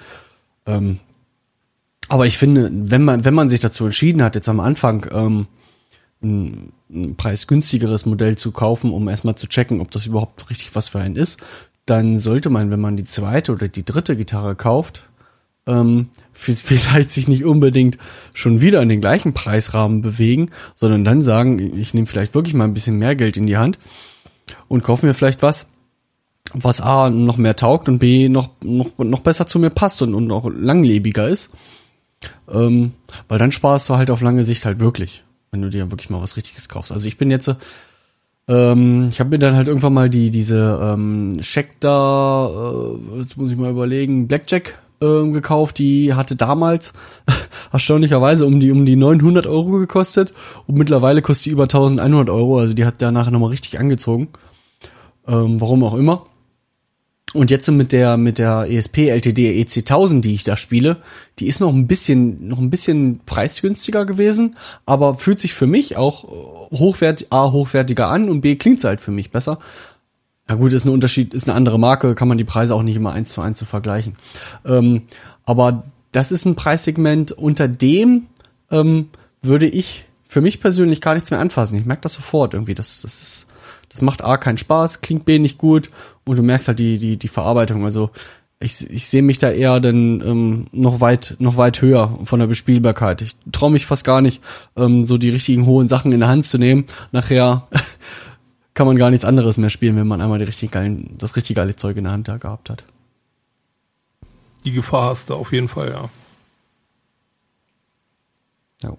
[0.65, 0.99] Ähm,
[2.09, 5.47] aber ich finde, wenn man, wenn man sich dazu entschieden hat, jetzt am Anfang ähm,
[6.21, 10.87] ein, ein preisgünstigeres Modell zu kaufen, um erstmal zu checken, ob das überhaupt richtig was
[10.87, 11.41] für einen ist,
[11.89, 15.07] dann sollte man, wenn man die zweite oder die dritte Gitarre kauft,
[15.65, 17.97] ähm, vielleicht sich nicht unbedingt
[18.33, 22.65] schon wieder in den gleichen Preisrahmen bewegen, sondern dann sagen, ich nehme vielleicht wirklich mal
[22.65, 23.79] ein bisschen mehr Geld in die Hand
[24.67, 25.67] und kaufe mir vielleicht was,
[26.53, 30.13] was A noch mehr taugt und B noch, noch, noch besser zu mir passt und,
[30.13, 31.51] und auch langlebiger ist.
[32.49, 32.93] Ähm,
[33.27, 36.21] weil dann sparst du halt auf lange Sicht halt wirklich, wenn du dir wirklich mal
[36.21, 36.91] was Richtiges kaufst.
[36.91, 37.53] Also ich bin jetzt,
[38.47, 43.37] ähm, ich habe mir dann halt irgendwann mal die diese ähm, Scheck da, äh, jetzt
[43.37, 45.79] muss ich mal überlegen, Blackjack ähm, gekauft.
[45.79, 46.93] Die hatte damals
[47.71, 50.33] erstaunlicherweise um die um die 900 Euro gekostet
[50.65, 52.59] und mittlerweile kostet die über 1100 Euro.
[52.59, 54.29] Also die hat da nachher nochmal richtig angezogen.
[55.27, 56.25] Ähm, warum auch immer.
[57.37, 60.97] Und jetzt mit der mit der ESP LTD EC1000, die ich da spiele,
[61.37, 64.55] die ist noch ein bisschen noch ein bisschen preisgünstiger gewesen,
[64.87, 66.23] aber fühlt sich für mich auch
[66.71, 69.59] hochwertig A hochwertiger an und B klingt halt für mich besser.
[70.49, 72.95] Ja gut, ist ein Unterschied, ist eine andere Marke, kann man die Preise auch nicht
[72.95, 74.15] immer eins zu eins zu vergleichen.
[74.65, 75.03] Ähm,
[75.45, 75.83] aber
[76.13, 78.25] das ist ein Preissegment, unter dem
[78.71, 79.09] ähm,
[79.43, 81.77] würde ich für mich persönlich gar nichts mehr anfassen.
[81.77, 82.73] Ich merke das sofort irgendwie.
[82.73, 83.47] Das, das ist,
[83.89, 85.91] das macht A keinen Spaß, klingt B nicht gut
[86.27, 87.83] und du merkst halt die, die, die Verarbeitung.
[87.85, 88.11] Also
[88.59, 92.47] ich, ich sehe mich da eher dann ähm, noch weit noch weit höher von der
[92.47, 93.21] Bespielbarkeit.
[93.21, 94.41] Ich traue mich fast gar nicht,
[94.75, 96.85] ähm, so die richtigen hohen Sachen in der Hand zu nehmen.
[97.11, 97.67] Nachher
[98.73, 101.55] kann man gar nichts anderes mehr spielen, wenn man einmal die richtig geilen, das richtig
[101.55, 102.83] geile Zeug in der Hand da gehabt hat.
[104.65, 106.09] Die Gefahr hast du auf jeden Fall, ja.
[108.83, 108.97] ja.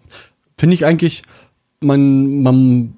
[0.57, 1.22] Finde ich eigentlich,
[1.81, 2.97] man, man,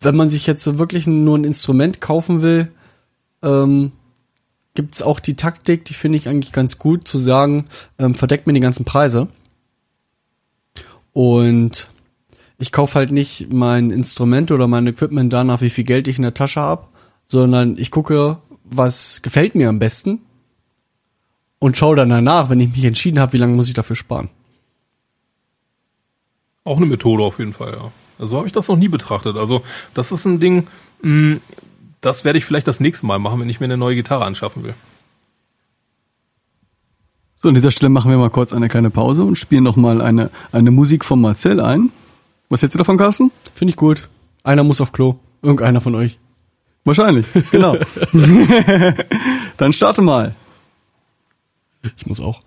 [0.00, 2.70] wenn man sich jetzt so wirklich nur ein Instrument kaufen will,
[3.44, 3.92] ähm,
[4.74, 7.66] gibt es auch die Taktik, die finde ich eigentlich ganz gut, zu sagen,
[7.98, 9.28] ähm, verdeckt mir die ganzen Preise.
[11.12, 11.88] Und
[12.58, 16.22] ich kaufe halt nicht mein Instrument oder mein Equipment danach, wie viel Geld ich in
[16.22, 16.86] der Tasche habe,
[17.26, 20.20] sondern ich gucke, was gefällt mir am besten
[21.58, 24.28] und schaue dann danach, wenn ich mich entschieden habe, wie lange muss ich dafür sparen.
[26.64, 27.92] Auch eine Methode auf jeden Fall, ja.
[28.18, 29.36] Also habe ich das noch nie betrachtet.
[29.36, 30.66] Also das ist ein Ding,
[31.02, 31.38] mh,
[32.04, 34.64] das werde ich vielleicht das nächste Mal machen, wenn ich mir eine neue Gitarre anschaffen
[34.64, 34.74] will.
[37.36, 40.00] So, an dieser Stelle machen wir mal kurz eine kleine Pause und spielen noch mal
[40.00, 41.90] eine, eine Musik von Marcel ein.
[42.48, 43.30] Was hältst du davon, Carsten?
[43.54, 44.08] Finde ich gut.
[44.42, 45.16] Einer muss auf Klo.
[45.42, 46.18] Irgendeiner von euch.
[46.84, 47.76] Wahrscheinlich, genau.
[49.56, 50.34] Dann starte mal.
[51.96, 52.40] Ich muss auch.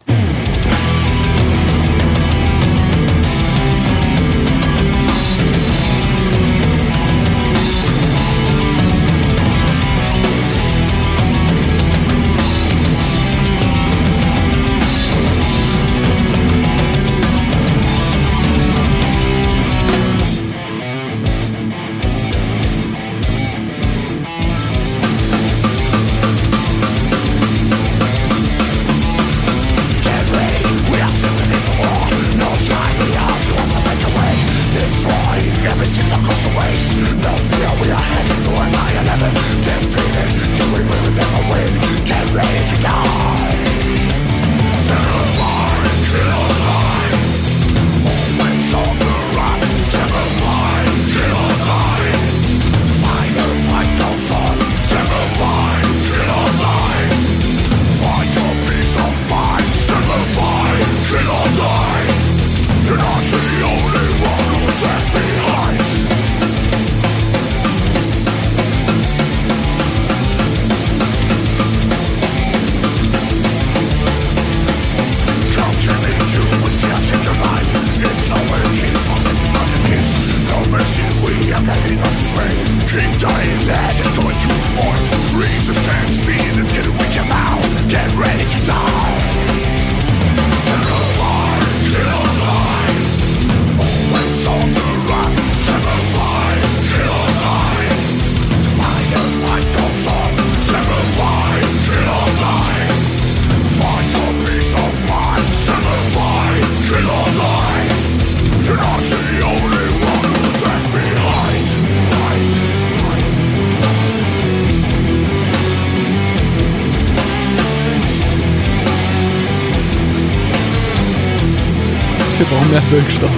[122.69, 123.29] Mehr Wirkstoff.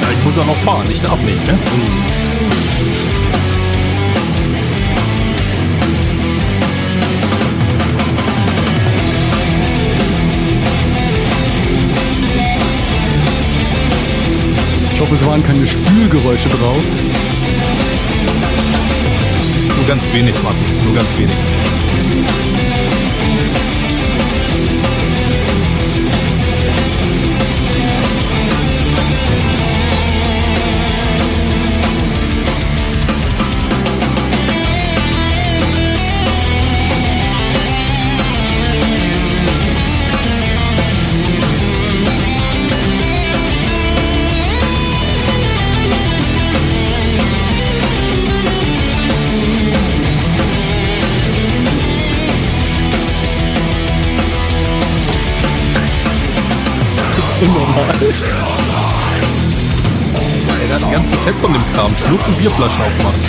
[0.00, 1.58] Ja, ich muss ja noch fahren, nicht abnehmen, ne?
[14.92, 16.82] Ich hoffe, es waren keine Spülgeräusche drauf.
[19.76, 20.64] Nur ganz wenig, Martin.
[20.84, 22.45] Nur ganz wenig.
[57.98, 58.08] Der
[60.74, 61.90] hat ein ganzes Set von dem Kram.
[62.10, 63.20] Nur zu Bierflaschen aufmachen.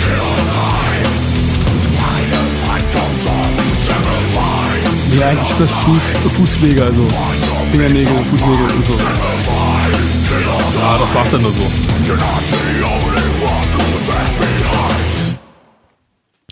[5.18, 6.02] Ja, eigentlich ist das Fuß,
[6.36, 7.08] Fußpflege, also
[7.72, 8.92] Fingernägel, Fußnägel und so.
[10.78, 11.66] Ja, das sagt er nur so.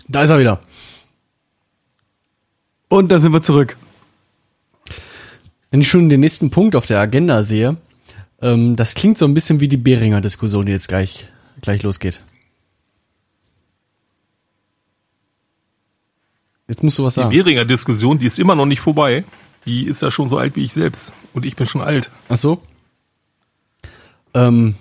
[0.07, 0.59] Da ist er wieder.
[2.89, 3.77] Und da sind wir zurück.
[5.69, 7.77] Wenn ich schon den nächsten Punkt auf der Agenda sehe,
[8.41, 11.27] ähm, das klingt so ein bisschen wie die Behringer Diskussion, die jetzt gleich,
[11.61, 12.21] gleich losgeht.
[16.67, 17.31] Jetzt musst du was Die sagen.
[17.31, 19.23] Behringer Diskussion, die ist immer noch nicht vorbei.
[19.65, 21.13] Die ist ja schon so alt wie ich selbst.
[21.33, 22.11] Und ich bin schon alt.
[22.29, 22.61] Ach so.
[24.33, 24.75] Ähm,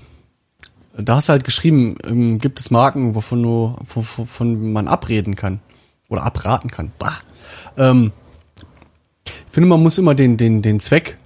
[0.96, 5.36] da hast du halt geschrieben, ähm, gibt es Marken, wovon du, wovon wovon man abreden
[5.36, 5.60] kann.
[6.08, 6.92] Oder abraten kann.
[6.98, 7.18] Bah.
[7.76, 8.12] Ähm,
[9.24, 11.18] ich finde, man muss immer den, den, den Zweck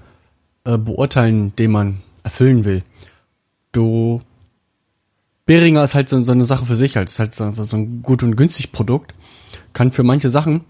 [0.65, 2.83] äh, beurteilen, den man erfüllen will.
[3.73, 4.21] Du,
[5.47, 7.09] Behringer ist halt so, so eine Sache für sich halt.
[7.09, 9.15] Ist halt so, so ein gut und günstig Produkt.
[9.73, 10.63] Kann für manche Sachen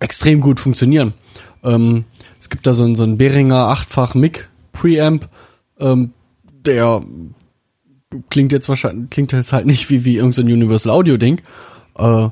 [0.00, 1.14] extrem gut funktionieren.
[1.62, 2.04] Ähm,
[2.40, 5.28] es gibt da so einen, so einen Behringer achtfach Mic Preamp,
[5.80, 6.12] ähm,
[6.50, 7.02] der
[8.30, 11.40] klingt jetzt wahrscheinlich, klingt jetzt halt nicht wie, wie irgendein Universal Audio Ding,
[11.96, 12.28] äh,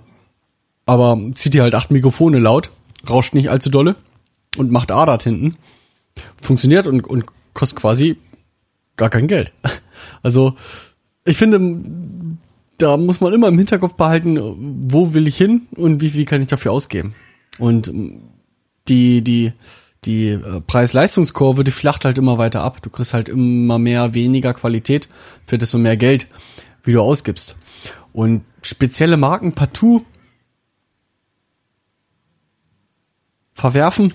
[0.87, 2.71] aber zieht dir halt acht Mikrofone laut,
[3.09, 3.97] rauscht nicht allzu dolle
[4.57, 5.57] und macht ADAT hinten.
[6.41, 8.19] Funktioniert und, und kostet quasi
[8.97, 9.53] gar kein Geld.
[10.23, 10.55] Also,
[11.25, 11.59] ich finde,
[12.79, 14.39] da muss man immer im Hinterkopf behalten,
[14.91, 17.15] wo will ich hin und wie viel kann ich dafür ausgeben.
[17.59, 17.93] Und
[18.89, 19.53] die, die,
[20.05, 22.83] die äh, Preis-Leistungskurve, die flacht halt immer weiter ab.
[22.83, 25.09] Du kriegst halt immer mehr weniger Qualität
[25.45, 26.29] für desto mehr Geld,
[26.85, 27.57] wie du ausgibst.
[28.13, 30.05] Und spezielle Marken partout
[33.55, 34.13] verwerfen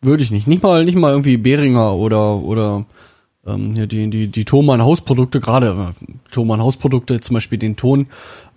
[0.00, 0.46] würde ich nicht.
[0.46, 2.86] Nicht mal, nicht mal irgendwie Behringer oder, oder
[3.46, 8.06] ähm, die, die, die Thomann Hausprodukte, gerade äh, Thomann Hausprodukte, zum Beispiel den Ton,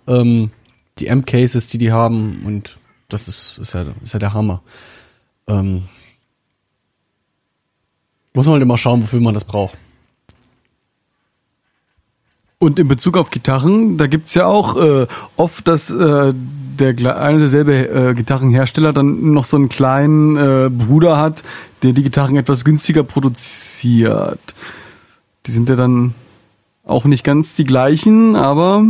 [0.06, 0.50] ähm,
[0.98, 2.78] die M-Cases, die die haben und
[3.08, 4.62] das ist, ist, ja, ist ja der Hammer.
[5.46, 5.84] Ähm,
[8.32, 9.76] muss man halt immer schauen, wofür man das braucht.
[12.58, 16.32] Und in Bezug auf Gitarren, da gibt's ja auch äh, oft, dass äh,
[16.76, 21.42] der eine derselbe äh, Gitarrenhersteller dann noch so einen kleinen äh, Bruder hat,
[21.82, 24.54] der die Gitarren etwas günstiger produziert.
[25.46, 26.14] Die sind ja dann
[26.84, 28.84] auch nicht ganz die gleichen, aber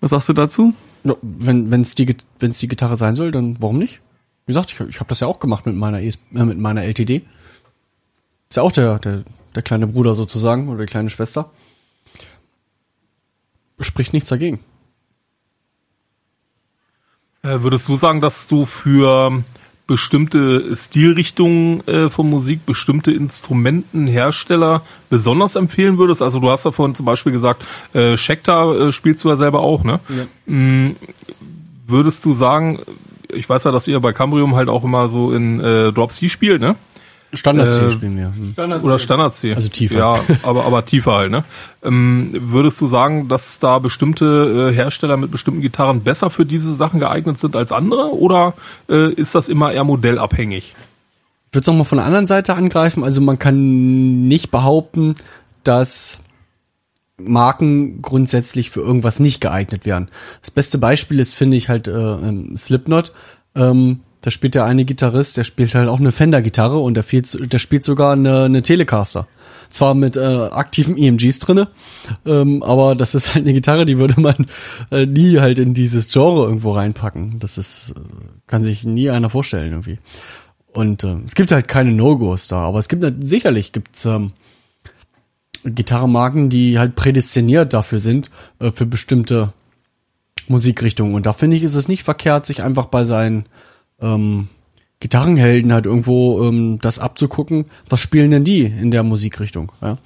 [0.00, 0.74] was sagst du dazu?
[1.04, 4.00] Ja, wenn wenn's die wenn's die Gitarre sein soll, dann warum nicht?
[4.46, 6.82] Wie gesagt, ich, ich habe das ja auch gemacht mit meiner ES, äh, mit meiner
[6.84, 7.22] LTD.
[8.48, 9.24] Ist ja auch der, der
[9.54, 11.50] der kleine Bruder sozusagen oder die kleine Schwester.
[13.80, 14.60] Spricht nichts dagegen.
[17.42, 19.42] Äh, würdest du sagen, dass du für
[19.88, 26.20] bestimmte Stilrichtungen äh, von Musik, bestimmte Instrumentenhersteller besonders empfehlen würdest?
[26.20, 27.64] Also du hast ja vorhin zum Beispiel gesagt,
[27.94, 29.98] äh, Schecter äh, spielst du ja selber auch, ne?
[30.46, 30.90] Mm,
[31.86, 32.80] würdest du sagen,
[33.32, 36.28] ich weiß ja, dass ihr bei Cambrium halt auch immer so in äh, Drop C
[36.28, 36.76] spielt, ne?
[37.34, 38.32] Standard Äh, spielen wir.
[38.34, 38.82] Hm.
[38.82, 39.54] Oder Standard C.
[39.54, 39.98] Also tiefer.
[39.98, 41.44] Ja, aber, aber tiefer halt, ne?
[41.82, 46.74] Ähm, würdest du sagen, dass da bestimmte äh, Hersteller mit bestimmten Gitarren besser für diese
[46.74, 48.14] Sachen geeignet sind als andere?
[48.14, 48.54] Oder
[48.88, 50.74] äh, ist das immer eher modellabhängig?
[51.50, 53.04] Ich würde es nochmal von der anderen Seite angreifen.
[53.04, 55.14] Also man kann nicht behaupten,
[55.64, 56.20] dass
[57.18, 60.08] Marken grundsätzlich für irgendwas nicht geeignet wären.
[60.40, 63.12] Das beste Beispiel ist, finde ich, halt äh, ähm, Slipknot.
[63.54, 67.52] Ähm, da spielt der eine Gitarrist, der spielt halt auch eine Fender-Gitarre und der, spielt,
[67.52, 69.28] der spielt sogar eine, eine Telecaster.
[69.70, 71.68] Zwar mit äh, aktiven EMGs drinne,
[72.24, 74.46] ähm, aber das ist halt eine Gitarre, die würde man
[74.90, 77.38] äh, nie halt in dieses Genre irgendwo reinpacken.
[77.38, 78.00] Das ist, äh,
[78.46, 79.98] kann sich nie einer vorstellen irgendwie.
[80.72, 84.32] Und äh, es gibt halt keine No-Gos da, aber es gibt sicherlich gibt's ähm,
[85.64, 89.52] Gitarrenmarken, die halt prädestiniert dafür sind, äh, für bestimmte
[90.48, 91.14] Musikrichtungen.
[91.14, 93.46] Und da finde ich, ist es nicht verkehrt, sich einfach bei seinen
[94.00, 94.48] ähm,
[95.00, 99.72] Gitarrenhelden halt irgendwo ähm, das abzugucken, was spielen denn die in der Musikrichtung.
[99.80, 99.98] Ja?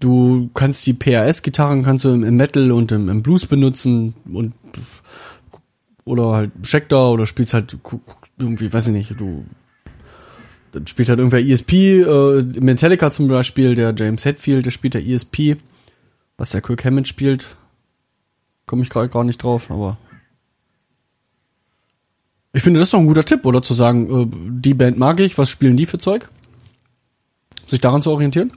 [0.00, 4.52] Du kannst die PRS-Gitarren kannst du im, Metal und im, im Blues benutzen und
[6.04, 7.76] oder halt Schecter oder spielst halt
[8.38, 9.44] irgendwie, weiß ich nicht, du
[10.72, 15.06] dann spielt halt irgendwer ESP, äh, Metallica zum Beispiel, der James Hetfield, der spielt der
[15.06, 15.56] ESP,
[16.38, 17.56] was der Kirk Hammond spielt,
[18.66, 19.98] komme ich gerade gar nicht drauf, aber
[22.52, 24.26] ich finde das ist doch ein guter Tipp, oder zu sagen, äh,
[24.60, 26.28] die Band mag ich, was spielen die für Zeug?
[27.66, 28.52] Sich daran zu orientieren?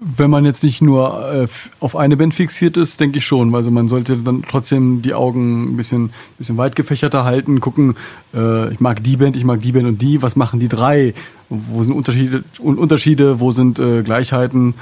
[0.00, 1.46] Wenn man jetzt nicht nur äh,
[1.80, 3.54] auf eine Band fixiert ist, denke ich schon.
[3.54, 7.96] Also man sollte dann trotzdem die Augen ein bisschen, bisschen weit gefächerter halten, gucken,
[8.34, 11.14] äh, ich mag die Band, ich mag die Band und die, was machen die drei?
[11.48, 14.74] Wo sind Unterschiede, Un- Unterschiede wo sind Gleichheiten?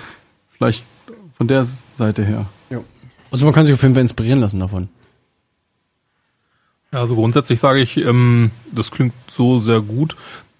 [0.56, 0.82] Vielleicht
[1.36, 1.66] von der
[1.96, 2.46] Seite her.
[3.30, 4.88] Also man kann sich auf jeden Fall inspirieren lassen davon.
[6.92, 10.14] Also grundsätzlich sage ich, ähm, das klingt so sehr gut.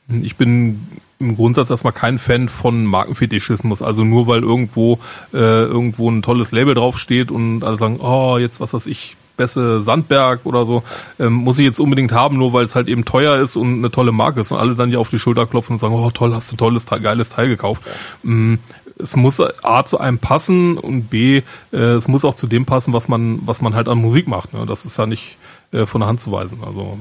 [0.08, 0.80] Ich bin
[1.18, 3.82] im Grundsatz erstmal kein Fan von Markenfetischismus.
[3.82, 4.98] Also nur weil irgendwo
[5.32, 9.82] äh, irgendwo ein tolles Label draufsteht und alle sagen, oh, jetzt was weiß ich, Besse
[9.82, 10.82] Sandberg oder so,
[11.18, 13.90] ähm, muss ich jetzt unbedingt haben, nur weil es halt eben teuer ist und eine
[13.90, 16.34] tolle Marke ist und alle dann ja auf die Schulter klopfen und sagen, oh toll,
[16.34, 17.82] hast du ein tolles, geiles Teil gekauft.
[18.22, 18.56] Mm,
[18.98, 22.92] es muss A zu einem passen und B, äh, es muss auch zu dem passen,
[22.92, 24.52] was man, was man halt an Musik macht.
[24.52, 24.66] Ne?
[24.66, 25.36] Das ist ja nicht
[25.72, 26.58] äh, von der Hand zu weisen.
[26.64, 26.98] Also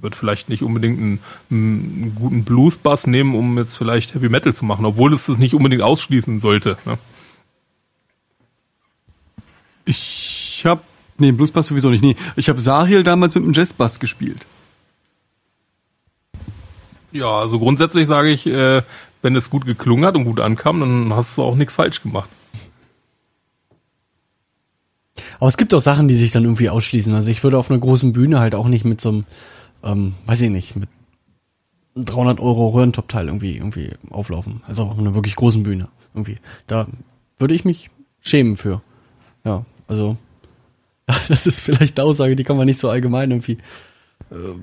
[0.00, 1.18] wird vielleicht nicht unbedingt einen,
[1.50, 5.54] einen guten Blues-Bass nehmen, um jetzt vielleicht Heavy Metal zu machen, obwohl es das nicht
[5.54, 6.76] unbedingt ausschließen sollte.
[6.84, 6.98] Ne?
[9.84, 10.80] Ich habe
[11.18, 12.02] nee, Bluesbass sowieso nicht.
[12.02, 14.46] Nee, ich habe Sahil damals mit dem Jazzbass gespielt.
[17.12, 18.82] Ja, also grundsätzlich sage ich, äh,
[19.22, 22.28] wenn es gut geklungen hat und gut ankam, dann hast du auch nichts falsch gemacht.
[25.44, 27.14] Aber es gibt auch Sachen, die sich dann irgendwie ausschließen.
[27.14, 29.24] Also ich würde auf einer großen Bühne halt auch nicht mit so einem,
[29.82, 30.88] ähm, weiß ich nicht, mit
[31.96, 34.62] 300 Euro Röhrentop-Teil irgendwie, irgendwie auflaufen.
[34.66, 36.36] Also auf einer wirklich großen Bühne irgendwie.
[36.66, 36.86] Da
[37.36, 37.90] würde ich mich
[38.22, 38.80] schämen für.
[39.44, 40.16] Ja, also
[41.28, 43.58] das ist vielleicht eine Aussage, die kann man nicht so allgemein irgendwie
[44.30, 44.54] äh,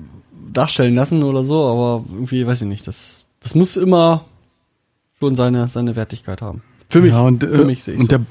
[0.52, 4.24] darstellen lassen oder so, aber irgendwie, weiß ich nicht, das, das muss immer
[5.20, 6.64] schon seine, seine Wertigkeit haben.
[6.88, 8.18] Für mich, Ja, und, für äh, mich sehe ich und so.
[8.18, 8.26] der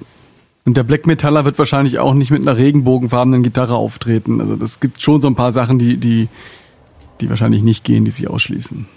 [0.65, 4.41] und der Black Metaller wird wahrscheinlich auch nicht mit einer regenbogenfarbenen Gitarre auftreten.
[4.41, 6.29] Also das gibt schon so ein paar Sachen, die die
[7.19, 8.87] die wahrscheinlich nicht gehen, die sich ausschließen.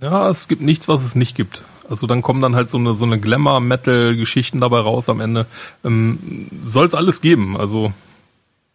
[0.00, 1.64] Ja, es gibt nichts, was es nicht gibt.
[1.88, 5.46] Also dann kommen dann halt so eine so eine Glamour-Metal-Geschichten dabei raus am Ende.
[5.84, 7.56] Ähm, Soll es alles geben.
[7.56, 7.92] Also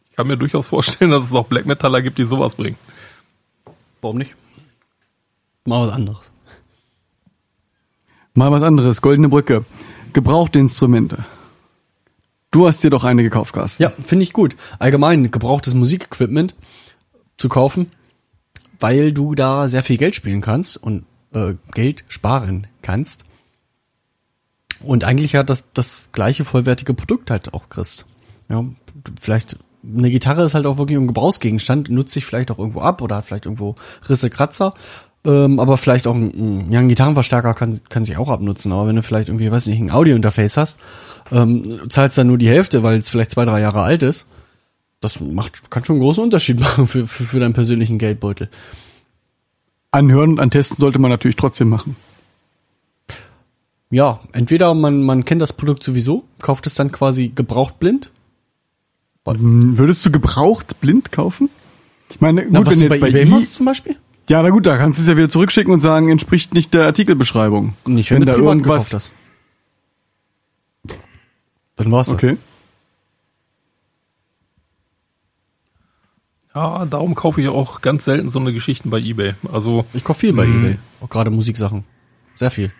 [0.09, 2.77] ich kann mir durchaus vorstellen, dass es auch Black Metaller gibt, die sowas bringen.
[4.01, 4.35] Warum nicht?
[5.65, 6.31] Mal was anderes.
[8.37, 9.63] Mal was anderes, Goldene Brücke.
[10.11, 11.23] Gebrauchte Instrumente.
[12.51, 13.81] Du hast dir doch eine gekauft, Carsten.
[13.81, 14.57] Ja, finde ich gut.
[14.77, 16.53] Allgemein gebrauchtes Musikequipment
[17.37, 17.91] zu kaufen,
[18.77, 23.23] weil du da sehr viel Geld spielen kannst und äh, Geld sparen kannst.
[24.81, 28.05] Und eigentlich hat das das gleiche vollwertige Produkt halt auch kriegst.
[28.49, 28.65] Ja,
[29.19, 33.01] vielleicht eine Gitarre ist halt auch wirklich ein Gebrauchsgegenstand, nutzt sich vielleicht auch irgendwo ab
[33.01, 33.75] oder hat vielleicht irgendwo
[34.09, 34.73] Risse, Kratzer.
[35.25, 38.71] Ähm, aber vielleicht auch ein, ja, ein Gitarrenverstärker kann, kann sich auch abnutzen.
[38.71, 40.79] Aber wenn du vielleicht irgendwie, weiß nicht, ein Audiointerface hast,
[41.31, 44.27] ähm, zahlst dann nur die Hälfte, weil es vielleicht zwei, drei Jahre alt ist.
[45.01, 48.49] Das macht, kann schon einen großen Unterschied machen für, für, für deinen persönlichen Geldbeutel.
[49.91, 51.95] Anhören und antesten sollte man natürlich trotzdem machen.
[53.89, 58.11] Ja, entweder man, man kennt das Produkt sowieso, kauft es dann quasi gebraucht blind.
[59.25, 61.49] Hm, Würdest du gebraucht blind kaufen?
[62.11, 63.95] Ich meine, gut, Na, was wenn du du bei, jetzt bei eBay machst zum Beispiel?
[64.27, 66.85] Ja, na gut, da kannst du es ja wieder zurückschicken und sagen, entspricht nicht der
[66.85, 67.73] Artikelbeschreibung.
[67.85, 68.93] Nicht, wenn, wenn du da irgendwas.
[68.93, 69.13] hast.
[71.75, 72.15] Dann war's das.
[72.15, 72.37] Okay.
[76.55, 79.33] Ja, darum kaufe ich auch ganz selten so eine Geschichten bei eBay.
[79.51, 80.63] Also Ich kaufe viel bei Mhm.
[80.65, 80.77] eBay.
[81.01, 81.83] Auch gerade Musiksachen.
[82.35, 82.71] Sehr viel.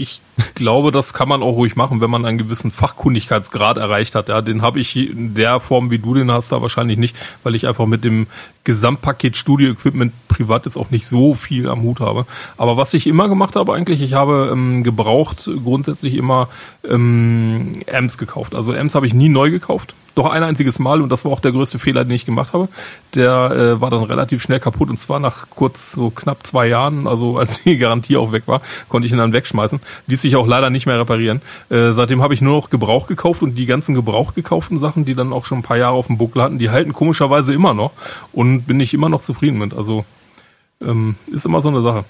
[0.00, 0.20] Ich
[0.54, 4.28] glaube, das kann man auch ruhig machen, wenn man einen gewissen Fachkundigkeitsgrad erreicht hat.
[4.28, 7.54] Ja, den habe ich in der Form, wie du den hast, da wahrscheinlich nicht, weil
[7.54, 8.26] ich einfach mit dem
[8.64, 12.26] Gesamtpaket Studio-Equipment privat jetzt auch nicht so viel am Hut habe.
[12.56, 16.48] Aber was ich immer gemacht habe eigentlich, ich habe ähm, gebraucht grundsätzlich immer
[16.88, 18.54] ähm, Amps gekauft.
[18.54, 19.94] Also Amps habe ich nie neu gekauft.
[20.14, 22.68] Doch ein einziges Mal und das war auch der größte Fehler, den ich gemacht habe.
[23.14, 27.06] Der äh, war dann relativ schnell kaputt und zwar nach kurz so knapp zwei Jahren,
[27.06, 29.80] also als die Garantie auch weg war, konnte ich ihn dann wegschmeißen.
[30.06, 31.42] Ließ sich auch leider nicht mehr reparieren.
[31.68, 35.14] Äh, seitdem habe ich nur noch Gebrauch gekauft und die ganzen Gebrauch gekauften Sachen, die
[35.14, 37.92] dann auch schon ein paar Jahre auf dem Buckel hatten, die halten komischerweise immer noch
[38.32, 39.74] und bin ich immer noch zufrieden mit.
[39.74, 40.04] Also
[40.80, 42.04] ähm, ist immer so eine Sache.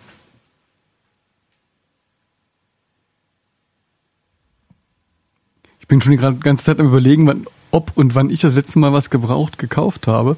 [5.80, 8.92] Ich bin schon die ganze Zeit am überlegen, ob und wann ich das letzte Mal
[8.92, 10.36] was gebraucht gekauft habe.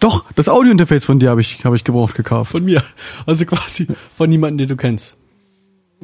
[0.00, 2.52] Doch, das Audiointerface von dir habe ich, habe ich gebraucht gekauft.
[2.52, 2.82] Von mir.
[3.26, 3.86] Also quasi
[4.16, 5.16] von niemandem, den du kennst.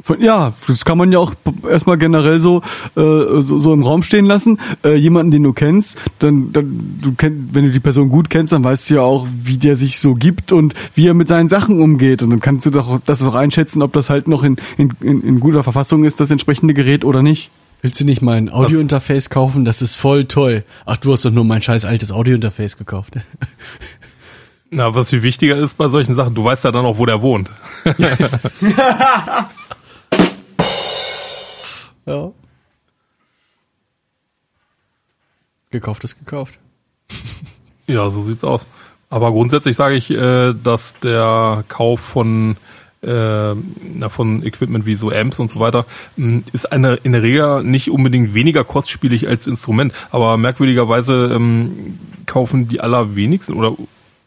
[0.03, 1.35] Von, ja, das kann man ja auch
[1.69, 2.63] erstmal generell so,
[2.97, 4.59] äh, so, so im Raum stehen lassen.
[4.83, 8.55] Äh, jemanden, den du kennst, dann, dann du kennst, wenn du die Person gut kennst,
[8.55, 11.49] dann weißt du ja auch, wie der sich so gibt und wie er mit seinen
[11.49, 12.23] Sachen umgeht.
[12.23, 15.41] Und dann kannst du doch das auch einschätzen, ob das halt noch in, in, in
[15.41, 17.51] guter Verfassung ist, das entsprechende Gerät oder nicht.
[17.83, 19.65] Willst du nicht mein Audiointerface kaufen?
[19.65, 20.63] Das ist voll toll.
[20.87, 23.15] Ach, du hast doch nur mein scheiß altes Audiointerface gekauft.
[24.71, 27.23] Na, was viel wichtiger ist bei solchen Sachen, du weißt ja dann auch, wo der
[27.23, 27.51] wohnt.
[32.07, 32.33] ja.
[35.71, 36.61] Gekauft ist gekauft.
[37.89, 38.69] Ja, so sieht's aus.
[39.11, 42.57] Aber grundsätzlich sage ich, äh, dass der Kauf von
[43.03, 43.55] äh,
[44.09, 45.87] von Equipment wie so Amps und so weiter,
[46.53, 49.93] ist eine, in der Regel nicht unbedingt weniger kostspielig als Instrument.
[50.11, 53.75] Aber merkwürdigerweise ähm, kaufen die allerwenigsten oder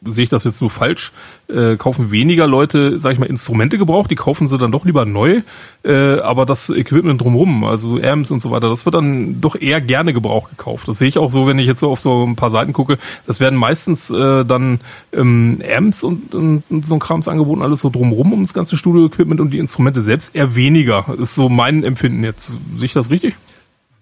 [0.05, 1.11] sehe ich das jetzt nur falsch,
[1.47, 5.05] äh, kaufen weniger Leute, sag ich mal, Instrumente gebraucht, die kaufen sie dann doch lieber
[5.05, 5.41] neu,
[5.83, 9.81] äh, aber das Equipment drumherum, also Amps und so weiter, das wird dann doch eher
[9.81, 10.87] gerne gebraucht gekauft.
[10.87, 12.97] Das sehe ich auch so, wenn ich jetzt so auf so ein paar Seiten gucke,
[13.27, 14.79] das werden meistens äh, dann
[15.13, 18.77] ähm, Amps und, und, und so ein Krams angeboten, alles so drumherum um das ganze
[18.77, 21.05] Studio-Equipment und die Instrumente selbst eher weniger.
[21.19, 22.53] Ist so mein Empfinden jetzt.
[22.77, 23.35] Sehe ich das richtig?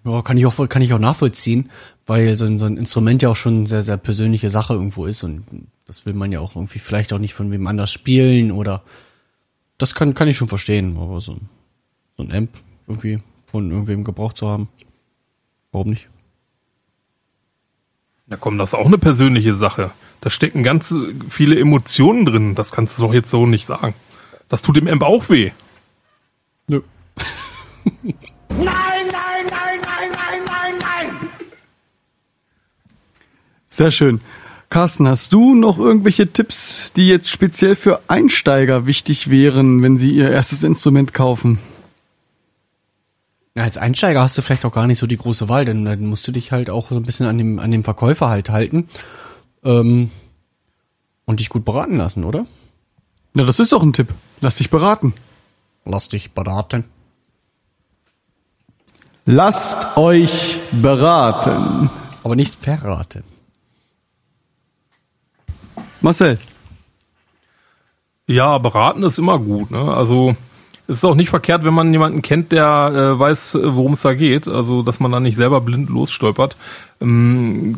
[0.04, 1.70] Ja, kann ich auch, kann ich auch nachvollziehen,
[2.06, 5.06] weil so ein, so ein Instrument ja auch schon eine sehr, sehr persönliche Sache irgendwo
[5.06, 5.44] ist und
[5.86, 8.82] das will man ja auch irgendwie vielleicht auch nicht von wem anders spielen oder
[9.78, 11.36] das kann, kann ich schon verstehen, aber so,
[12.16, 12.50] so ein Amp
[12.86, 14.68] irgendwie von irgendwem gebraucht zu haben,
[15.72, 16.08] warum nicht?
[18.26, 19.90] Na komm, das ist auch eine persönliche Sache.
[20.20, 20.94] Da stecken ganz
[21.28, 22.54] viele Emotionen drin.
[22.54, 23.94] Das kannst du doch jetzt so nicht sagen.
[24.48, 25.52] Das tut dem Amp auch weh.
[26.66, 26.80] Nö.
[33.74, 34.20] Sehr schön.
[34.70, 40.12] Carsten, hast du noch irgendwelche Tipps, die jetzt speziell für Einsteiger wichtig wären, wenn sie
[40.12, 41.58] ihr erstes Instrument kaufen?
[43.56, 46.06] Ja, als Einsteiger hast du vielleicht auch gar nicht so die große Wahl, denn dann
[46.06, 48.86] musst du dich halt auch so ein bisschen an dem, an dem Verkäufer halt halten
[49.64, 50.12] ähm,
[51.24, 52.46] und dich gut beraten lassen, oder?
[53.32, 54.06] Na, das ist doch ein Tipp.
[54.40, 55.14] Lass dich beraten.
[55.84, 56.84] Lass dich beraten.
[59.26, 61.90] Lasst euch beraten.
[62.22, 63.33] Aber nicht verraten.
[66.04, 66.38] Marcel.
[68.26, 69.70] Ja, beraten ist immer gut.
[69.70, 69.80] Ne?
[69.80, 70.36] Also
[70.86, 74.14] es ist auch nicht verkehrt, wenn man jemanden kennt, der äh, weiß, worum es da
[74.14, 74.46] geht.
[74.46, 76.56] Also dass man da nicht selber blind losstolpert.
[77.00, 77.76] Ähm,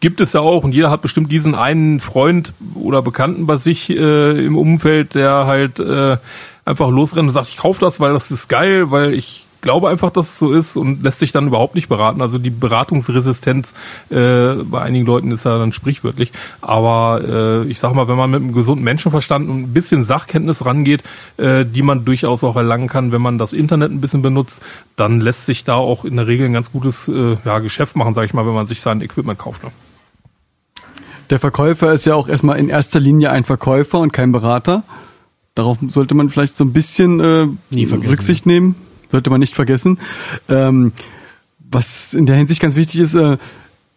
[0.00, 3.90] gibt es ja auch und jeder hat bestimmt diesen einen Freund oder Bekannten bei sich
[3.90, 6.16] äh, im Umfeld, der halt äh,
[6.64, 10.10] einfach losrennt und sagt, ich kaufe das, weil das ist geil, weil ich glaube einfach,
[10.10, 12.20] dass es so ist und lässt sich dann überhaupt nicht beraten.
[12.20, 13.74] Also die Beratungsresistenz
[14.10, 16.32] äh, bei einigen Leuten ist ja dann sprichwörtlich.
[16.60, 20.64] Aber äh, ich sag mal, wenn man mit einem gesunden Menschenverstand und ein bisschen Sachkenntnis
[20.64, 21.02] rangeht,
[21.38, 24.62] äh, die man durchaus auch erlangen kann, wenn man das Internet ein bisschen benutzt,
[24.96, 28.14] dann lässt sich da auch in der Regel ein ganz gutes äh, ja, Geschäft machen,
[28.14, 29.64] sage ich mal, wenn man sich sein Equipment kauft.
[29.64, 29.70] Ne?
[31.30, 34.82] Der Verkäufer ist ja auch erstmal in erster Linie ein Verkäufer und kein Berater.
[35.54, 37.46] Darauf sollte man vielleicht so ein bisschen äh.
[38.10, 38.74] Rücksicht nehmen.
[39.08, 39.98] Sollte man nicht vergessen.
[40.48, 40.92] Ähm,
[41.58, 43.38] was in der Hinsicht ganz wichtig ist, äh,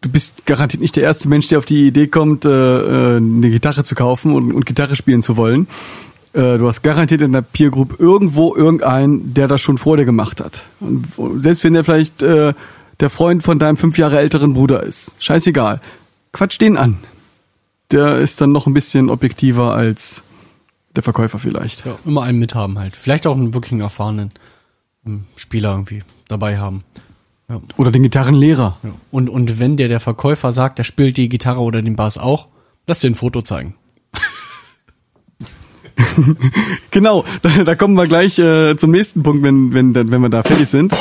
[0.02, 3.50] du bist garantiert nicht der erste Mensch, der auf die Idee kommt, äh, äh, eine
[3.50, 5.68] Gitarre zu kaufen und, und Gitarre spielen zu wollen.
[6.34, 10.06] Äh, du hast garantiert in der Peer Group irgendwo irgendeinen, der das schon vor dir
[10.06, 10.64] gemacht hat.
[10.80, 11.08] Und
[11.42, 12.54] selbst wenn der vielleicht äh,
[13.00, 15.82] der Freund von deinem fünf Jahre älteren Bruder ist, scheißegal.
[16.34, 16.98] Quatsch den an.
[17.92, 20.24] Der ist dann noch ein bisschen objektiver als
[20.96, 21.86] der Verkäufer vielleicht.
[21.86, 22.96] Ja, immer einen mithaben halt.
[22.96, 24.32] Vielleicht auch einen wirklich erfahrenen
[25.36, 26.84] Spieler irgendwie dabei haben.
[27.50, 27.62] Ja.
[27.78, 28.78] Oder den Gitarrenlehrer.
[28.84, 28.90] Ja.
[29.12, 32.48] Und, und wenn dir der Verkäufer sagt, der spielt die Gitarre oder den Bass auch,
[32.86, 33.76] lass dir ein Foto zeigen.
[36.92, 40.42] Genau, da, da kommen wir gleich äh, zum nächsten Punkt, wenn, wenn, wenn wir da
[40.42, 40.96] fertig sind.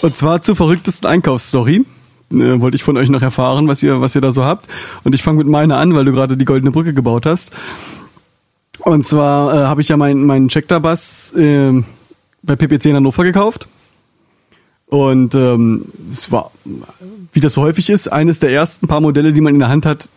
[0.00, 1.84] Und zwar zur verrücktesten Einkaufsstory.
[2.32, 4.66] Äh, wollte ich von euch noch erfahren, was ihr, was ihr da so habt.
[5.04, 7.52] Und ich fange mit meiner an, weil du gerade die goldene Brücke gebaut hast.
[8.80, 11.82] Und zwar äh, habe ich ja meinen meinen Checkter-Bass äh,
[12.42, 13.68] bei PPC in Hannover gekauft.
[14.86, 16.50] Und ähm, es war,
[17.32, 19.86] wie das so häufig ist, eines der ersten paar Modelle, die man in der Hand
[19.86, 20.08] hat,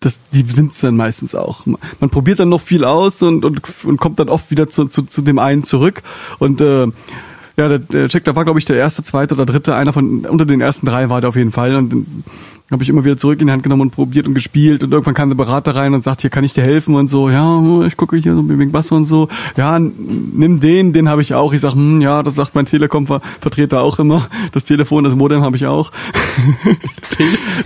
[0.00, 1.64] das, die sind's dann meistens auch.
[1.64, 5.02] Man probiert dann noch viel aus und, und, und kommt dann oft wieder zu, zu,
[5.02, 6.02] zu dem einen zurück.
[6.38, 6.88] Und äh,
[7.56, 10.26] ja, der, der Check, da war, glaube ich, der erste, zweite oder dritte, einer von
[10.26, 11.76] unter den ersten drei war der auf jeden Fall.
[11.76, 12.24] Und
[12.72, 15.14] habe ich immer wieder zurück in die Hand genommen und probiert und gespielt und irgendwann
[15.14, 17.96] kam der Berater rein und sagt, hier kann ich dir helfen und so, ja, ich
[17.96, 21.52] gucke hier so wegen Bass und so, ja, nimm den, den habe ich auch.
[21.52, 24.28] Ich sag, hm, ja, das sagt mein Telekom-Vertreter auch immer.
[24.52, 25.92] Das Telefon, das Modem habe ich auch.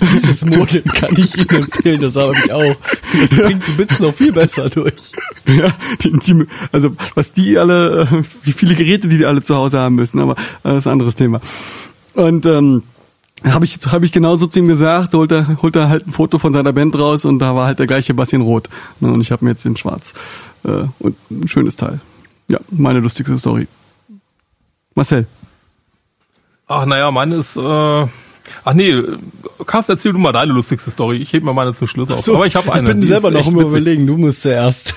[0.01, 2.77] Dieses Modem kann ich Ihnen empfehlen, das habe ich auch.
[3.21, 5.13] Das bringt die Bits noch viel besser durch.
[5.47, 5.73] ja,
[6.03, 9.79] die, die, also was die alle, äh, wie viele Geräte die, die alle zu Hause
[9.79, 11.41] haben müssen, aber äh, das ist ein anderes Thema.
[12.15, 12.83] Und ähm,
[13.53, 16.39] habe ich, hab ich genauso zu ihm gesagt, holt er, holt er halt ein Foto
[16.39, 18.69] von seiner Band raus und da war halt der gleiche Bass in Rot.
[19.01, 20.15] Ne, Und ich habe mir jetzt den Schwarz.
[20.65, 22.01] Äh, und ein schönes Teil.
[22.49, 23.69] Ja, meine lustigste Story.
[24.95, 25.27] Marcel.
[26.69, 29.03] Ach, naja, meine ist, äh, ach nee,
[29.67, 31.19] Carsten, erzähl du mal deine lustigste Story.
[31.19, 32.29] Ich heb mir meine zum Schluss auf.
[32.29, 32.89] Aber ich habe eine.
[32.91, 33.59] Ich bin selber noch im.
[33.61, 34.95] Überlegen, du musst zuerst.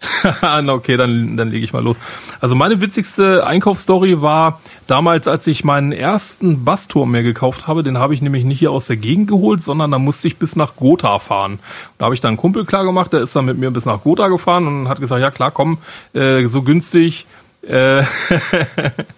[0.42, 1.98] Na, okay, dann, dann lege ich mal los.
[2.40, 7.82] Also meine witzigste Einkaufsstory war damals, als ich meinen ersten Bassturm mir gekauft habe.
[7.82, 10.56] Den habe ich nämlich nicht hier aus der Gegend geholt, sondern da musste ich bis
[10.56, 11.58] nach Gotha fahren.
[11.98, 14.02] Da habe ich dann einen Kumpel klar gemacht, der ist dann mit mir bis nach
[14.02, 15.78] Gotha gefahren und hat gesagt, ja klar, komm,
[16.14, 17.26] äh, so günstig.
[17.62, 18.04] Äh,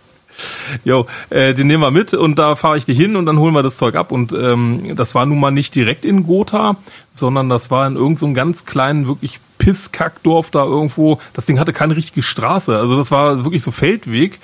[0.84, 3.54] Jo, äh, den nehmen wir mit und da fahre ich die hin und dann holen
[3.54, 4.12] wir das Zeug ab.
[4.12, 6.76] Und ähm, das war nun mal nicht direkt in Gotha,
[7.14, 11.20] sondern das war in irgendeinem so ganz kleinen, wirklich Pisskackdorf da irgendwo.
[11.34, 12.76] Das Ding hatte keine richtige Straße.
[12.76, 14.40] Also das war wirklich so Feldweg.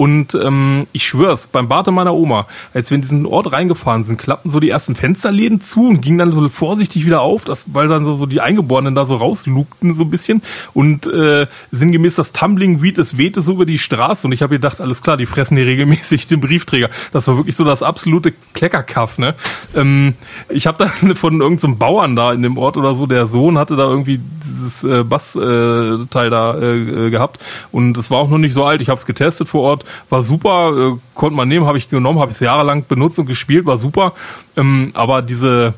[0.00, 4.16] Und ähm, ich schwör's, beim Bade meiner Oma, als wir in diesen Ort reingefahren sind,
[4.16, 7.86] klappten so die ersten Fensterläden zu und gingen dann so vorsichtig wieder auf, das, weil
[7.86, 10.40] dann so, so die Eingeborenen da so rauslugten so ein bisschen.
[10.72, 14.54] Und äh, sinngemäß das Tumbling Weed, es wehte so über die Straße und ich habe
[14.54, 16.88] gedacht, alles klar, die fressen hier regelmäßig den Briefträger.
[17.12, 19.18] Das war wirklich so das absolute Kleckerkaff.
[19.18, 19.34] Ne?
[19.76, 20.14] Ähm,
[20.48, 23.76] ich habe dann von irgendeinem Bauern da in dem Ort oder so, der Sohn hatte
[23.76, 27.38] da irgendwie dieses äh, Bassteil äh, da äh, gehabt
[27.70, 28.80] und es war auch noch nicht so alt.
[28.80, 32.18] Ich habe es getestet vor Ort, war super, äh, konnte man nehmen, habe ich genommen,
[32.18, 34.14] habe ich jahrelang benutzt und gespielt, war super.
[34.56, 35.74] Ähm, aber diese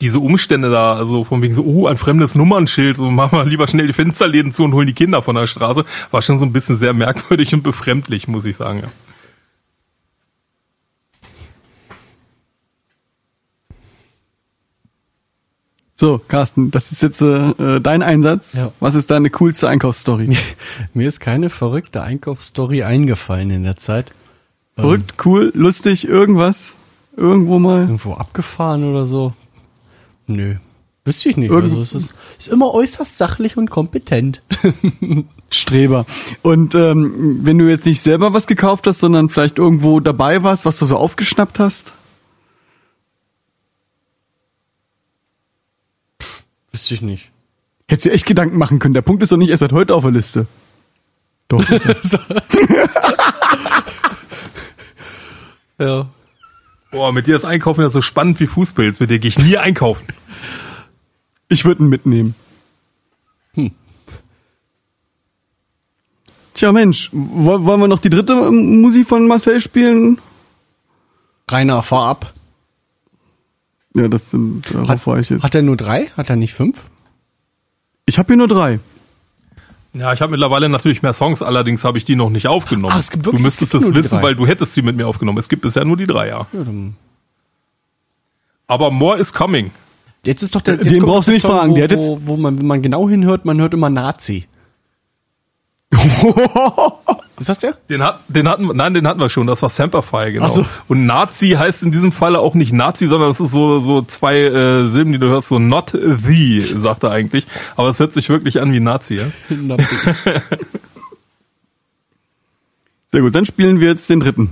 [0.00, 3.66] diese Umstände da, also von wegen so, oh, ein fremdes Nummernschild, so machen wir lieber
[3.66, 6.52] schnell die Fensterläden zu und holen die Kinder von der Straße, war schon so ein
[6.52, 8.80] bisschen sehr merkwürdig und befremdlich, muss ich sagen.
[8.80, 8.88] Ja.
[15.98, 18.52] So, Carsten, das ist jetzt äh, dein Einsatz.
[18.54, 18.70] Ja.
[18.80, 20.36] Was ist deine coolste Einkaufsstory?
[20.94, 24.12] Mir ist keine verrückte Einkaufsstory eingefallen in der Zeit.
[24.74, 26.76] Verrückt, cool, lustig, irgendwas?
[27.16, 27.80] Irgendwo mal?
[27.82, 29.32] Irgendwo abgefahren oder so?
[30.26, 30.56] Nö.
[31.06, 31.50] Wüsste ich nicht.
[31.50, 34.42] Irgend- Also es ist, ist immer äußerst sachlich und kompetent.
[35.50, 36.04] Streber.
[36.42, 40.66] Und ähm, wenn du jetzt nicht selber was gekauft hast, sondern vielleicht irgendwo dabei warst,
[40.66, 41.92] was du so aufgeschnappt hast?
[46.76, 47.30] Wüsste ich nicht.
[47.88, 48.92] Hättest dir echt Gedanken machen können.
[48.92, 50.46] Der Punkt ist doch nicht erst seit heute auf der Liste.
[51.48, 51.66] Doch.
[51.70, 52.26] ist er.
[55.78, 56.08] Ja.
[56.90, 59.00] Boah, mit dir das Einkaufen ist so spannend wie Fußpilz.
[59.00, 60.06] Mit dir gehe ich nie einkaufen.
[61.48, 62.34] ich würde ihn mitnehmen.
[63.54, 63.70] Hm.
[66.54, 70.18] Tja, Mensch, woll- wollen wir noch die dritte ähm, Musik von Marcel spielen?
[71.50, 72.32] Rainer, fahr ab.
[73.96, 75.42] Ja, das sind, darauf war ich jetzt.
[75.42, 76.06] Hat er nur drei?
[76.16, 76.84] Hat er nicht fünf?
[78.04, 78.78] Ich habe hier nur drei.
[79.94, 82.92] Ja, ich habe mittlerweile natürlich mehr Songs, allerdings habe ich die noch nicht aufgenommen.
[82.94, 85.38] Ach, es gibt wirklich- du müsstest es wissen, weil du hättest sie mit mir aufgenommen.
[85.38, 86.46] Es gibt bisher nur die drei, ja.
[86.52, 86.62] Ja,
[88.66, 89.70] Aber more is coming.
[90.24, 90.76] Jetzt ist doch der.
[90.76, 92.82] Den Jetzt kommt brauchst du nicht Song, fragen, Wo, hat wo, wo man, wenn man
[92.82, 94.46] genau hinhört, man hört immer Nazi.
[97.38, 97.76] Ist das der?
[97.90, 99.46] Den, hat, den hatten nein, den hatten wir schon.
[99.46, 100.48] Das war Semperfy, genau.
[100.48, 100.64] So.
[100.88, 104.38] Und Nazi heißt in diesem Falle auch nicht Nazi, sondern es ist so, so zwei
[104.38, 107.46] äh, Silben, die du hörst, so not the, sagt er eigentlich.
[107.76, 109.26] Aber es hört sich wirklich an wie Nazi, ja?
[113.08, 114.50] Sehr gut, dann spielen wir jetzt den dritten.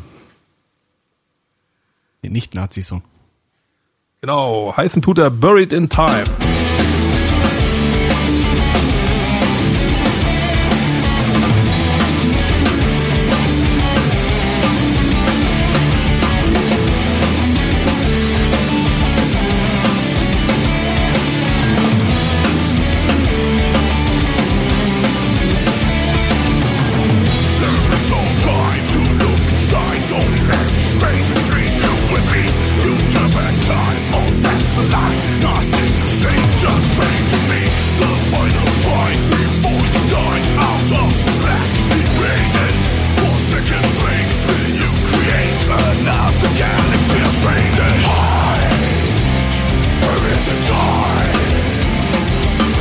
[2.22, 3.02] Nee, nicht Nazi-Song.
[4.20, 4.74] Genau.
[4.76, 6.24] Heißen tut er Buried in Time.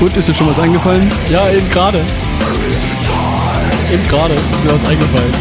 [0.03, 1.09] Gut, ist dir schon was eingefallen?
[1.31, 1.99] Ja, eben gerade.
[3.89, 5.31] Eben gerade ist mir was eingefallen.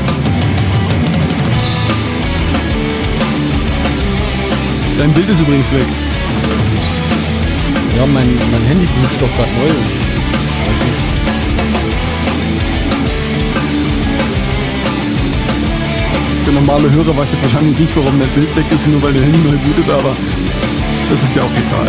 [5.00, 5.82] Dein Bild ist übrigens weg.
[7.96, 9.68] Ja, mein, mein Handy bootet doch gerade neu.
[9.68, 11.02] und- Weiß nicht.
[16.46, 19.22] Der normale Hörer weiß jetzt wahrscheinlich nicht, warum der Bild weg ist, nur weil der
[19.22, 20.14] Handy neu bootet, aber
[21.10, 21.88] das ist ja auch egal.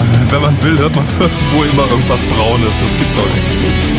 [0.31, 2.73] Wenn man will, hört man irgendwo immer irgendwas Braunes.
[2.79, 3.91] Das gibt's auch nicht.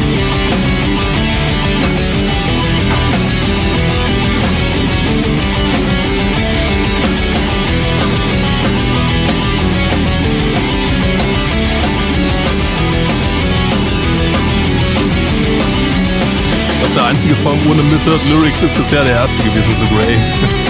[16.96, 20.16] Der einzige Song ohne Misheard Lyrics ist bisher der erste gewesen, The Grey.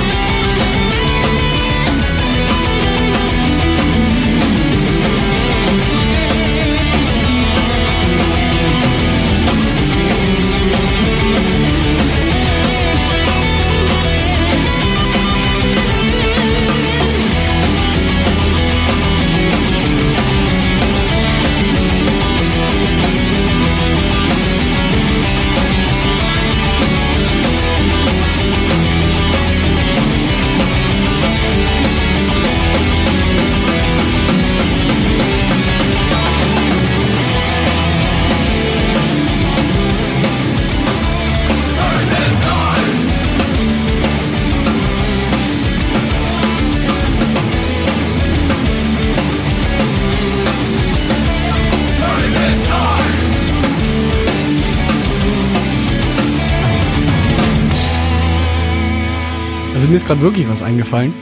[60.03, 61.15] ist gerade wirklich was eingefallen.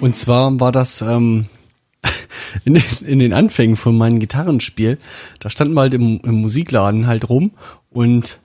[0.00, 1.44] Und zwar war das ähm,
[2.64, 4.96] in, den, in den Anfängen von meinem Gitarrenspiel.
[5.38, 7.50] Da standen wir halt im, im Musikladen halt rum
[7.90, 8.38] und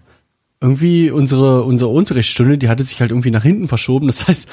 [0.64, 4.06] irgendwie unsere unsere Unterrichtsstunde, die hatte sich halt irgendwie nach hinten verschoben.
[4.06, 4.48] Das heißt,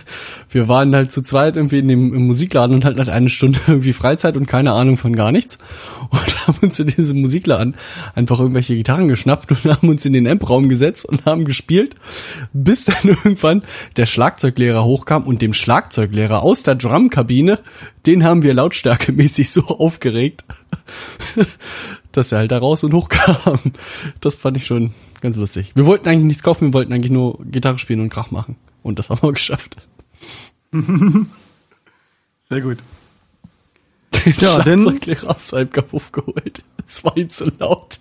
[0.50, 3.60] wir waren halt zu zweit irgendwie in dem im Musikladen und hatten halt eine Stunde
[3.66, 5.58] irgendwie Freizeit und keine Ahnung von gar nichts
[6.08, 7.74] und haben uns in diesem Musikladen
[8.14, 11.94] einfach irgendwelche Gitarren geschnappt und haben uns in den Amp-Raum gesetzt und haben gespielt,
[12.54, 13.62] bis dann irgendwann
[13.96, 17.58] der Schlagzeuglehrer hochkam und dem Schlagzeuglehrer aus der Drumkabine,
[18.06, 20.44] den haben wir lautstärkemäßig so aufgeregt,
[22.12, 23.58] dass er halt da raus und hochkam.
[24.20, 25.72] Das fand ich schon ganz lustig.
[25.74, 28.56] Wir wollten eigentlich nichts kaufen, wir wollten eigentlich nur Gitarre spielen und Krach machen.
[28.82, 29.76] Und das haben wir geschafft.
[30.72, 32.78] Sehr gut.
[34.24, 36.62] Den Ja, Schlagzeuglehrer aus seinem Kapuff geholt.
[36.86, 37.98] Es war ihm zu laut.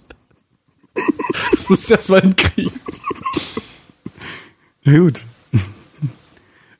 [1.52, 2.73] Das musste erst mal hinkriegen.
[4.84, 5.22] Ja, gut.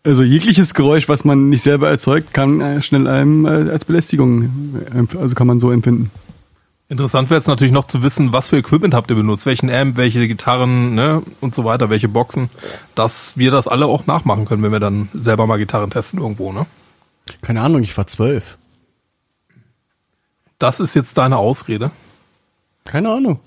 [0.03, 4.76] Also jegliches Geräusch, was man nicht selber erzeugt, kann äh, schnell einem äh, als Belästigung,
[4.93, 6.10] äh, also kann man so empfinden.
[6.91, 9.95] Interessant wäre jetzt natürlich noch zu wissen, was für Equipment habt ihr benutzt, welchen Amp,
[9.95, 12.49] welche Gitarren ne, und so weiter, welche Boxen,
[12.95, 16.51] dass wir das alle auch nachmachen können, wenn wir dann selber mal Gitarren testen irgendwo.
[16.51, 16.65] Ne?
[17.43, 18.57] Keine Ahnung, ich war zwölf.
[20.57, 21.91] Das ist jetzt deine Ausrede.
[22.85, 23.39] Keine Ahnung.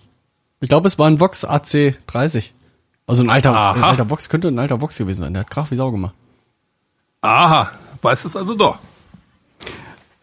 [0.60, 2.50] Ich glaube, es war ein Vox AC30.
[3.08, 3.72] Also ein alter, Aha.
[3.72, 5.32] ein alter Vox, könnte ein alter Vox gewesen sein.
[5.32, 6.14] Der hat Krach wie Sau gemacht.
[7.22, 8.78] Aha, weißt es also doch.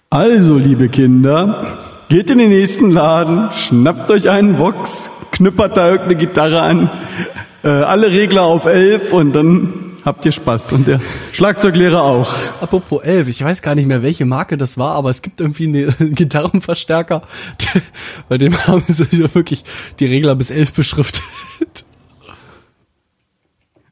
[0.09, 1.77] Also, liebe Kinder,
[2.09, 6.89] geht in den nächsten Laden, schnappt euch einen Box, knüppert da irgendeine Gitarre an,
[7.63, 9.73] äh, alle Regler auf 11 und dann
[10.03, 10.71] habt ihr Spaß.
[10.71, 10.99] Und der
[11.33, 12.33] Schlagzeuglehrer auch.
[12.61, 15.65] Apropos 11, ich weiß gar nicht mehr, welche Marke das war, aber es gibt irgendwie
[15.65, 17.21] einen Gitarrenverstärker,
[18.27, 19.05] bei dem haben sie
[19.35, 19.63] wirklich
[19.99, 21.23] die Regler bis 11 beschriftet.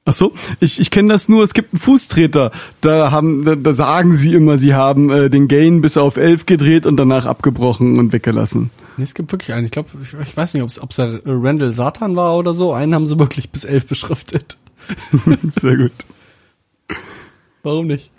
[0.09, 0.31] Ach so,
[0.61, 4.35] ich, ich kenne das nur, es gibt einen Fußtreter, da haben, da, da sagen sie
[4.35, 8.69] immer, sie haben äh, den Gain bis auf 11 gedreht und danach abgebrochen und weggelassen.
[8.95, 9.65] Nee, es gibt wirklich einen.
[9.65, 12.71] Ich glaube, ich, ich weiß nicht, ob es es der Randall Satan war oder so.
[12.71, 14.57] Einen haben sie wirklich bis 11 beschriftet.
[15.49, 15.91] Sehr gut.
[17.63, 18.09] Warum nicht?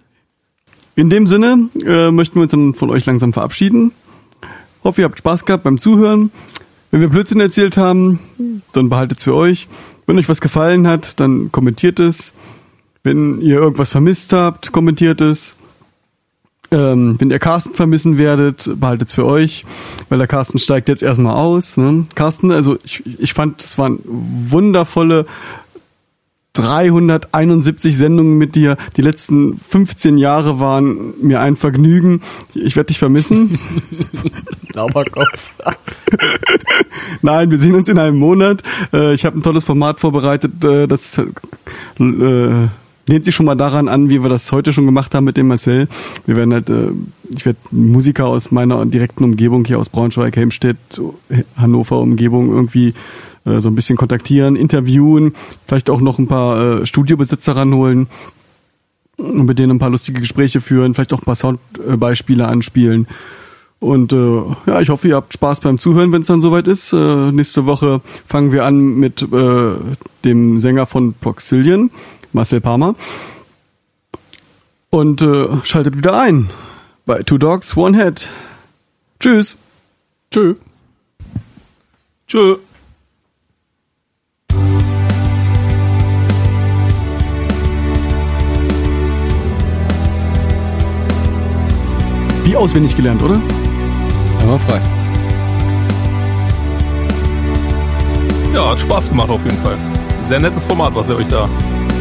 [0.94, 3.92] In dem Sinne äh, möchten wir uns dann von euch langsam verabschieden.
[4.84, 6.32] Hoffe, ihr habt Spaß gehabt beim Zuhören.
[6.90, 8.20] Wenn wir Blödsinn erzählt haben,
[8.74, 9.68] dann behaltet's für euch.
[10.08, 12.32] Wenn euch was gefallen hat, dann kommentiert es.
[13.02, 15.54] Wenn ihr irgendwas vermisst habt, kommentiert es.
[16.70, 19.66] Ähm, wenn ihr Carsten vermissen werdet, behaltet's für euch,
[20.08, 21.76] weil der Carsten steigt jetzt erstmal aus.
[21.76, 22.06] Ne?
[22.14, 25.26] Carsten, also ich, ich fand, es waren wundervolle
[26.58, 28.76] 371 Sendungen mit dir.
[28.96, 32.20] Die letzten 15 Jahre waren mir ein Vergnügen.
[32.54, 33.58] Ich werde dich vermissen.
[34.74, 35.52] Lauberkopf.
[37.22, 38.62] Nein, wir sehen uns in einem Monat.
[38.92, 40.64] Äh, Ich habe ein tolles Format vorbereitet.
[40.64, 41.24] äh, Das äh,
[41.98, 45.48] lehnt sich schon mal daran an, wie wir das heute schon gemacht haben mit dem
[45.48, 45.88] Marcel.
[46.26, 46.90] Wir werden halt, äh,
[47.30, 50.76] ich werde Musiker aus meiner direkten Umgebung hier aus Braunschweig, Helmstedt,
[51.56, 52.94] Hannover Umgebung irgendwie
[53.48, 55.34] äh, so ein bisschen kontaktieren, interviewen,
[55.66, 58.08] vielleicht auch noch ein paar äh, Studiobesitzer ranholen
[59.16, 63.08] und mit denen ein paar lustige Gespräche führen, vielleicht auch ein paar Soundbeispiele anspielen.
[63.80, 66.92] Und äh, ja, ich hoffe, ihr habt Spaß beim Zuhören, wenn es dann soweit ist.
[66.92, 69.74] Äh, nächste Woche fangen wir an mit äh,
[70.24, 71.90] dem Sänger von Proxillion,
[72.32, 72.96] Marcel Palmer.
[74.90, 76.50] Und äh, schaltet wieder ein
[77.06, 78.28] bei Two Dogs, One Head.
[79.20, 79.56] Tschüss.
[80.30, 80.54] Tschö.
[82.26, 82.56] Tschö.
[92.48, 93.38] Wie auswendig gelernt, oder?
[94.40, 94.80] Einmal frei.
[98.54, 99.76] Ja, hat Spaß gemacht auf jeden Fall.
[100.24, 101.46] Sehr nettes Format, was ihr euch da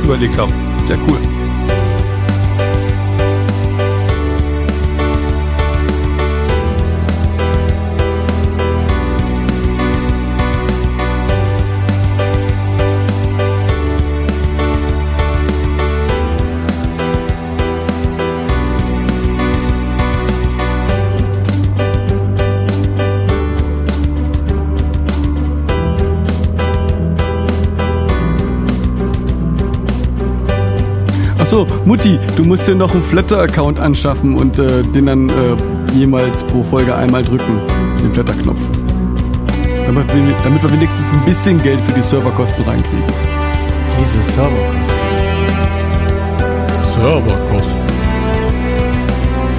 [0.06, 0.54] überlegt habt.
[0.86, 1.37] Sehr cool.
[31.48, 36.44] Achso, Mutti, du musst dir noch einen Flatter-Account anschaffen und äh, den dann äh, jemals
[36.44, 37.62] pro Folge einmal drücken,
[38.02, 38.60] den Flatter-Knopf.
[39.86, 43.02] Damit wir, damit wir wenigstens ein bisschen Geld für die Serverkosten reinkriegen.
[43.98, 44.98] Diese Serverkosten.
[46.92, 47.82] Serverkosten.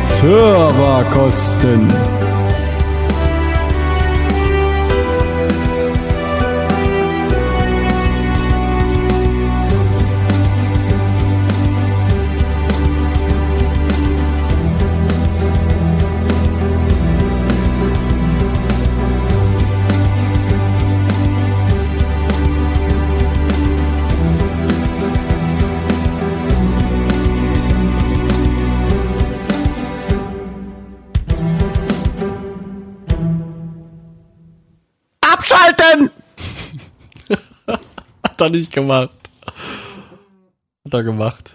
[0.04, 1.88] Serverkosten.
[38.48, 39.10] Er nicht gemacht.
[39.44, 41.54] Hat er gemacht.